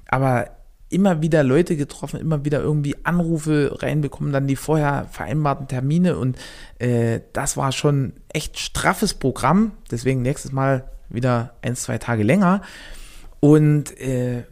aber 0.09 0.51
immer 0.89 1.21
wieder 1.21 1.43
Leute 1.43 1.77
getroffen, 1.77 2.21
immer 2.21 2.45
wieder 2.45 2.61
irgendwie 2.61 2.95
Anrufe 3.05 3.77
reinbekommen, 3.81 4.33
dann 4.33 4.47
die 4.47 4.57
vorher 4.57 5.07
vereinbarten 5.11 5.67
Termine 5.67 6.17
und 6.17 6.39
äh, 6.79 7.21
das 7.33 7.57
war 7.57 7.73
schon 7.73 8.13
echt 8.33 8.59
straffes 8.59 9.15
Programm. 9.15 9.73
Deswegen 9.91 10.23
nächstes 10.23 10.53
Mal 10.53 10.85
wieder 11.09 11.55
ein, 11.63 11.75
zwei 11.75 11.99
Tage 11.99 12.23
länger. 12.23 12.63
Und 13.41 13.99
äh, 14.01 14.45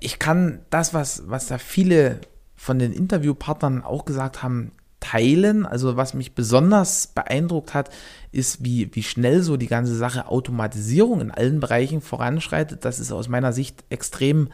ich 0.00 0.18
kann 0.18 0.60
das, 0.70 0.94
was, 0.94 1.24
was 1.26 1.46
da 1.46 1.58
viele 1.58 2.20
von 2.64 2.78
den 2.78 2.94
Interviewpartnern 2.94 3.82
auch 3.84 4.06
gesagt 4.06 4.42
haben, 4.42 4.72
teilen. 4.98 5.66
Also 5.66 5.98
was 5.98 6.14
mich 6.14 6.34
besonders 6.34 7.08
beeindruckt 7.08 7.74
hat, 7.74 7.90
ist, 8.32 8.64
wie, 8.64 8.88
wie 8.94 9.02
schnell 9.02 9.42
so 9.42 9.58
die 9.58 9.66
ganze 9.66 9.94
Sache 9.94 10.28
Automatisierung 10.28 11.20
in 11.20 11.30
allen 11.30 11.60
Bereichen 11.60 12.00
voranschreitet. 12.00 12.86
Das 12.86 13.00
ist 13.00 13.12
aus 13.12 13.28
meiner 13.28 13.52
Sicht 13.52 13.84
extrem 13.90 14.48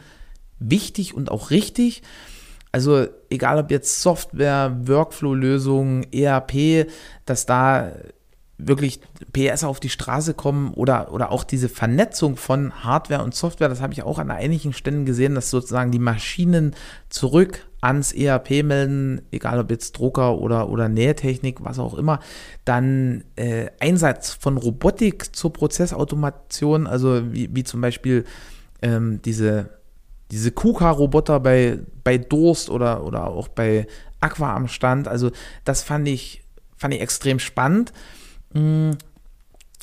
wichtig 0.59 1.13
und 1.13 1.31
auch 1.31 1.51
richtig. 1.51 2.03
Also 2.73 3.07
egal 3.29 3.59
ob 3.59 3.71
jetzt 3.71 4.01
Software, 4.01 4.77
Workflow-Lösungen, 4.83 6.11
ERP, 6.11 6.89
dass 7.25 7.45
da 7.45 7.93
wirklich 8.57 8.99
PS 9.31 9.63
auf 9.63 9.79
die 9.79 9.89
Straße 9.89 10.33
kommen 10.33 10.73
oder, 10.73 11.13
oder 11.13 11.31
auch 11.31 11.45
diese 11.45 11.69
Vernetzung 11.69 12.35
von 12.35 12.83
Hardware 12.83 13.23
und 13.23 13.33
Software, 13.33 13.69
das 13.69 13.79
habe 13.79 13.93
ich 13.93 14.03
auch 14.03 14.19
an 14.19 14.31
einigen 14.31 14.73
Stellen 14.73 15.05
gesehen, 15.05 15.33
dass 15.33 15.49
sozusagen 15.49 15.91
die 15.91 15.99
Maschinen 15.99 16.75
zurück 17.09 17.65
ans 17.81 18.13
ERP 18.13 18.63
melden, 18.63 19.23
egal 19.31 19.59
ob 19.59 19.71
jetzt 19.71 19.97
Drucker 19.97 20.37
oder, 20.37 20.69
oder 20.69 20.87
Nähtechnik, 20.87 21.63
was 21.63 21.79
auch 21.79 21.95
immer, 21.95 22.19
dann 22.63 23.23
äh, 23.35 23.67
Einsatz 23.79 24.33
von 24.33 24.57
Robotik 24.57 25.35
zur 25.35 25.51
Prozessautomation, 25.51 26.85
also 26.85 27.33
wie, 27.33 27.49
wie 27.53 27.63
zum 27.63 27.81
Beispiel 27.81 28.23
ähm, 28.83 29.19
diese, 29.25 29.69
diese 30.29 30.51
KUKA-Roboter 30.51 31.39
bei, 31.39 31.79
bei 32.03 32.19
Durst 32.19 32.69
oder, 32.69 33.03
oder 33.03 33.27
auch 33.27 33.47
bei 33.47 33.87
Aqua 34.19 34.55
am 34.55 34.67
Stand, 34.67 35.07
also 35.07 35.31
das 35.65 35.81
fand 35.81 36.07
ich, 36.07 36.43
fand 36.77 36.93
ich 36.93 37.01
extrem 37.01 37.39
spannend. 37.39 37.91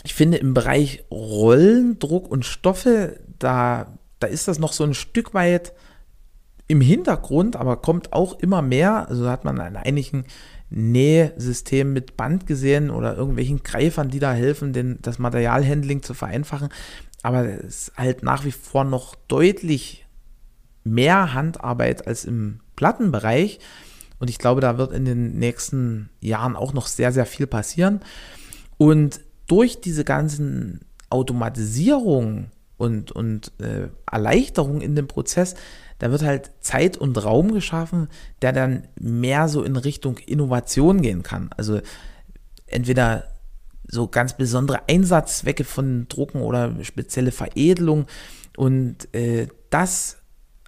Ich 0.05 0.14
finde 0.14 0.38
im 0.38 0.55
Bereich 0.55 1.05
Rollen, 1.11 1.99
Druck 1.99 2.30
und 2.30 2.44
Stoffe, 2.44 3.18
da, 3.38 3.99
da 4.20 4.26
ist 4.28 4.46
das 4.46 4.61
noch 4.61 4.72
so 4.72 4.84
ein 4.84 4.94
Stück 4.94 5.34
weit 5.34 5.72
im 6.68 6.80
Hintergrund, 6.80 7.56
aber 7.56 7.78
kommt 7.78 8.12
auch 8.12 8.38
immer 8.38 8.62
mehr. 8.62 9.08
Also 9.08 9.28
hat 9.28 9.44
man 9.44 9.58
an 9.58 9.76
einigen 9.76 10.24
Nähsystemen 10.70 11.94
mit 11.94 12.16
Band 12.16 12.46
gesehen 12.46 12.90
oder 12.90 13.16
irgendwelchen 13.16 13.62
Greifern, 13.62 14.10
die 14.10 14.18
da 14.18 14.32
helfen, 14.32 14.74
den, 14.74 14.98
das 15.00 15.18
Materialhandling 15.18 16.02
zu 16.02 16.12
vereinfachen. 16.12 16.68
Aber 17.22 17.44
es 17.46 17.88
ist 17.88 17.92
halt 17.96 18.22
nach 18.22 18.44
wie 18.44 18.52
vor 18.52 18.84
noch 18.84 19.14
deutlich 19.28 20.06
mehr 20.84 21.34
Handarbeit 21.34 22.06
als 22.06 22.26
im 22.26 22.60
Plattenbereich. 22.76 23.58
Und 24.18 24.28
ich 24.28 24.38
glaube, 24.38 24.60
da 24.60 24.78
wird 24.78 24.92
in 24.92 25.04
den 25.04 25.38
nächsten 25.38 26.10
Jahren 26.20 26.54
auch 26.54 26.74
noch 26.74 26.86
sehr, 26.86 27.12
sehr 27.12 27.26
viel 27.26 27.46
passieren. 27.46 28.00
Und 28.76 29.20
durch 29.46 29.80
diese 29.80 30.04
ganzen 30.04 30.80
Automatisierung 31.08 32.50
und, 32.76 33.10
und 33.10 33.52
äh, 33.58 33.88
Erleichterung 34.10 34.80
in 34.80 34.94
dem 34.94 35.08
Prozess, 35.08 35.54
da 35.99 36.11
wird 36.11 36.22
halt 36.22 36.53
Zeit 36.61 36.96
und 36.96 37.22
Raum 37.22 37.53
geschaffen, 37.53 38.09
der 38.42 38.53
dann 38.53 38.88
mehr 39.01 39.49
so 39.49 39.62
in 39.62 39.76
Richtung 39.76 40.18
Innovation 40.18 41.03
gehen 41.03 41.22
kann. 41.22 41.51
Also 41.57 41.80
entweder 42.66 43.24
so 43.88 44.07
ganz 44.07 44.36
besondere 44.36 44.88
Einsatzzwecke 44.88 45.64
von 45.64 46.07
Drucken 46.09 46.42
oder 46.42 46.72
spezielle 46.84 47.32
Veredelung. 47.32 48.07
Und 48.57 49.12
äh, 49.14 49.49
das 49.70 50.18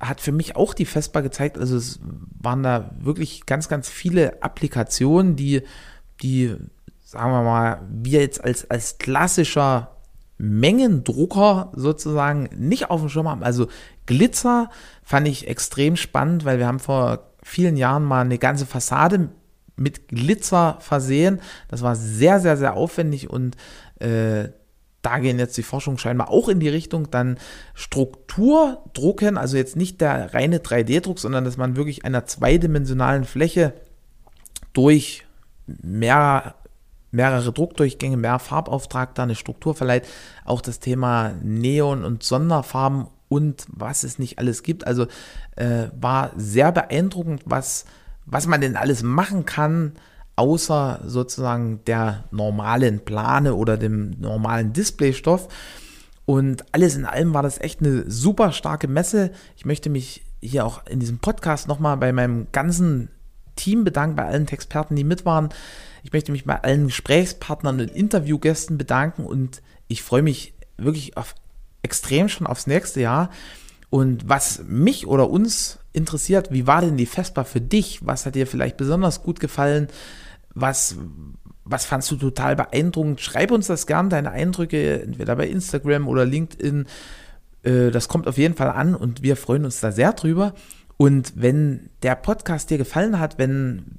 hat 0.01 0.20
für 0.20 0.33
mich 0.33 0.57
auch 0.57 0.72
die 0.72 0.87
Vespa 0.87 1.20
gezeigt. 1.20 1.59
Also 1.59 1.76
es 1.76 2.01
waren 2.41 2.62
da 2.62 2.91
wirklich 2.99 3.45
ganz, 3.45 3.68
ganz 3.68 3.89
viele 3.89 4.43
Applikationen, 4.43 5.37
die, 5.37 5.62
die 6.22 6.57
sagen 7.05 7.33
wir 7.33 7.43
mal, 7.43 7.83
wir 7.91 8.20
jetzt 8.20 8.43
als, 8.43 8.70
als 8.70 8.99
klassischer 8.99 9.97
Mengendrucker 10.43 11.70
sozusagen 11.74 12.49
nicht 12.57 12.91
auf 12.91 13.01
dem 13.01 13.11
Schirm 13.11 13.28
haben. 13.28 13.43
Also 13.43 13.68
Glitzer 14.07 14.70
fand 15.03 15.28
ich 15.28 15.47
extrem 15.47 15.97
spannend, 15.97 16.47
weil 16.47 16.59
wir 16.59 16.66
haben 16.66 16.78
vor 16.78 17.30
vielen 17.43 17.76
Jahren 17.76 18.05
mal 18.05 18.22
eine 18.22 18.38
ganze 18.38 18.64
Fassade 18.64 19.28
mit 19.76 20.09
Glitzer 20.09 20.78
versehen. 20.80 21.41
Das 21.68 21.82
war 21.82 21.95
sehr, 21.95 22.41
sehr, 22.41 22.57
sehr 22.57 22.74
aufwendig 22.74 23.28
und 23.28 23.57
äh, 23.99 24.49
da 25.03 25.18
gehen 25.18 25.38
jetzt 25.38 25.59
die 25.59 25.62
Forschung 25.62 25.99
scheinbar 25.99 26.30
auch 26.30 26.49
in 26.49 26.61
die 26.61 26.68
Richtung, 26.68 27.11
dann 27.11 27.38
Struktur 27.74 28.82
drucken, 28.95 29.36
also 29.36 29.59
jetzt 29.59 29.76
nicht 29.76 30.01
der 30.01 30.32
reine 30.32 30.59
3D-Druck, 30.59 31.18
sondern 31.18 31.45
dass 31.45 31.59
man 31.59 31.76
wirklich 31.76 32.05
einer 32.07 32.24
zweidimensionalen 32.24 33.24
Fläche 33.24 33.74
durch 34.72 35.26
mehr, 35.66 36.55
mehrere 37.11 37.52
Druckdurchgänge, 37.52 38.16
mehr 38.16 38.38
Farbauftrag 38.38 39.14
da 39.14 39.24
eine 39.24 39.34
Struktur 39.34 39.74
verleiht. 39.74 40.06
Auch 40.44 40.61
das 40.61 40.78
Thema 40.80 41.32
Neon 41.42 42.04
und 42.04 42.22
Sonderfarben 42.22 43.06
und 43.28 43.66
was 43.68 44.02
es 44.02 44.18
nicht 44.18 44.38
alles 44.38 44.62
gibt. 44.62 44.86
Also 44.86 45.06
äh, 45.56 45.88
war 45.98 46.32
sehr 46.36 46.72
beeindruckend, 46.72 47.42
was, 47.44 47.84
was 48.26 48.46
man 48.46 48.61
denn 48.61 48.76
alles 48.76 49.02
machen 49.02 49.44
kann, 49.44 49.92
außer 50.36 51.00
sozusagen 51.04 51.84
der 51.86 52.24
normalen 52.30 53.04
Plane 53.04 53.54
oder 53.54 53.76
dem 53.76 54.11
normalen 54.18 54.72
Displaystoff. 54.72 55.48
Und 56.26 56.64
alles 56.72 56.96
in 56.96 57.06
allem 57.06 57.34
war 57.34 57.42
das 57.42 57.61
echt 57.61 57.80
eine 57.80 58.08
super 58.11 58.52
starke 58.52 58.88
Messe. 58.88 59.30
Ich 59.56 59.64
möchte 59.64 59.90
mich 59.90 60.24
hier 60.40 60.64
auch 60.64 60.86
in 60.86 61.00
diesem 61.00 61.18
Podcast 61.18 61.68
nochmal 61.68 61.96
bei 61.96 62.12
meinem 62.12 62.46
ganzen 62.52 63.11
Team 63.61 63.84
bedanken, 63.84 64.16
bei 64.16 64.24
allen 64.24 64.48
Experten, 64.48 64.96
die 64.96 65.04
mit 65.04 65.24
waren. 65.24 65.50
Ich 66.02 66.12
möchte 66.12 66.32
mich 66.32 66.44
bei 66.44 66.62
allen 66.62 66.86
Gesprächspartnern 66.86 67.80
und 67.80 67.90
Interviewgästen 67.90 68.78
bedanken 68.78 69.24
und 69.24 69.62
ich 69.86 70.02
freue 70.02 70.22
mich 70.22 70.54
wirklich 70.78 71.16
auf, 71.16 71.34
extrem 71.82 72.28
schon 72.28 72.46
aufs 72.46 72.66
nächste 72.66 73.00
Jahr. 73.00 73.30
Und 73.90 74.28
was 74.28 74.62
mich 74.66 75.06
oder 75.06 75.28
uns 75.30 75.78
interessiert, 75.92 76.52
wie 76.52 76.66
war 76.66 76.80
denn 76.80 76.96
die 76.96 77.06
Vespa 77.06 77.44
für 77.44 77.61
dich? 77.61 78.06
Was 78.06 78.24
hat 78.24 78.34
dir 78.34 78.46
vielleicht 78.46 78.76
besonders 78.76 79.22
gut 79.22 79.40
gefallen? 79.40 79.88
Was, 80.54 80.96
was 81.64 81.84
fandst 81.84 82.11
du 82.11 82.16
total 82.16 82.56
beeindruckend? 82.56 83.20
Schreib 83.20 83.50
uns 83.50 83.66
das 83.66 83.86
gern, 83.86 84.08
deine 84.08 84.30
Eindrücke, 84.30 85.02
entweder 85.02 85.36
bei 85.36 85.48
Instagram 85.48 86.06
oder 86.08 86.24
LinkedIn. 86.24 86.86
Äh, 87.62 87.90
das 87.90 88.08
kommt 88.08 88.28
auf 88.28 88.38
jeden 88.38 88.54
Fall 88.54 88.70
an 88.70 88.94
und 88.94 89.22
wir 89.22 89.36
freuen 89.36 89.64
uns 89.64 89.80
da 89.80 89.90
sehr 89.92 90.12
drüber. 90.12 90.54
Und 91.01 91.32
wenn 91.34 91.88
der 92.03 92.14
Podcast 92.14 92.68
dir 92.68 92.76
gefallen 92.76 93.18
hat, 93.18 93.38
wenn, 93.38 93.98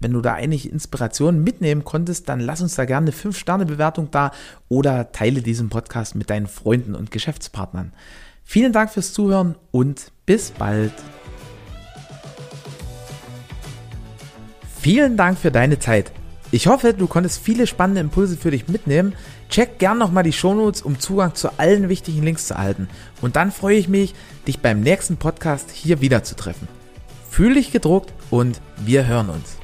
wenn 0.00 0.12
du 0.12 0.20
da 0.20 0.34
einige 0.34 0.68
Inspirationen 0.68 1.44
mitnehmen 1.44 1.84
konntest, 1.84 2.28
dann 2.28 2.40
lass 2.40 2.60
uns 2.60 2.74
da 2.74 2.86
gerne 2.86 3.12
eine 3.12 3.16
5-Sterne-Bewertung 3.16 4.10
da 4.10 4.32
oder 4.68 5.12
teile 5.12 5.42
diesen 5.42 5.68
Podcast 5.68 6.16
mit 6.16 6.28
deinen 6.28 6.48
Freunden 6.48 6.96
und 6.96 7.12
Geschäftspartnern. 7.12 7.92
Vielen 8.42 8.72
Dank 8.72 8.90
fürs 8.90 9.12
Zuhören 9.12 9.54
und 9.70 10.10
bis 10.26 10.50
bald. 10.50 10.92
Vielen 14.80 15.16
Dank 15.16 15.38
für 15.38 15.52
deine 15.52 15.78
Zeit. 15.78 16.10
Ich 16.50 16.66
hoffe, 16.66 16.94
du 16.94 17.06
konntest 17.06 17.38
viele 17.38 17.68
spannende 17.68 18.00
Impulse 18.00 18.36
für 18.36 18.50
dich 18.50 18.66
mitnehmen. 18.66 19.14
Check 19.50 19.78
gern 19.78 19.98
nochmal 19.98 20.22
die 20.22 20.32
Shownotes, 20.32 20.82
um 20.82 20.98
Zugang 20.98 21.34
zu 21.34 21.58
allen 21.58 21.88
wichtigen 21.88 22.22
Links 22.22 22.46
zu 22.46 22.54
erhalten. 22.54 22.88
Und 23.20 23.36
dann 23.36 23.50
freue 23.50 23.76
ich 23.76 23.88
mich, 23.88 24.14
dich 24.46 24.60
beim 24.60 24.80
nächsten 24.80 25.16
Podcast 25.16 25.70
hier 25.70 26.00
wieder 26.00 26.22
zu 26.22 26.36
treffen. 26.36 26.68
Fühl 27.28 27.54
dich 27.54 27.72
gedruckt 27.72 28.12
und 28.30 28.60
wir 28.78 29.06
hören 29.06 29.28
uns. 29.28 29.59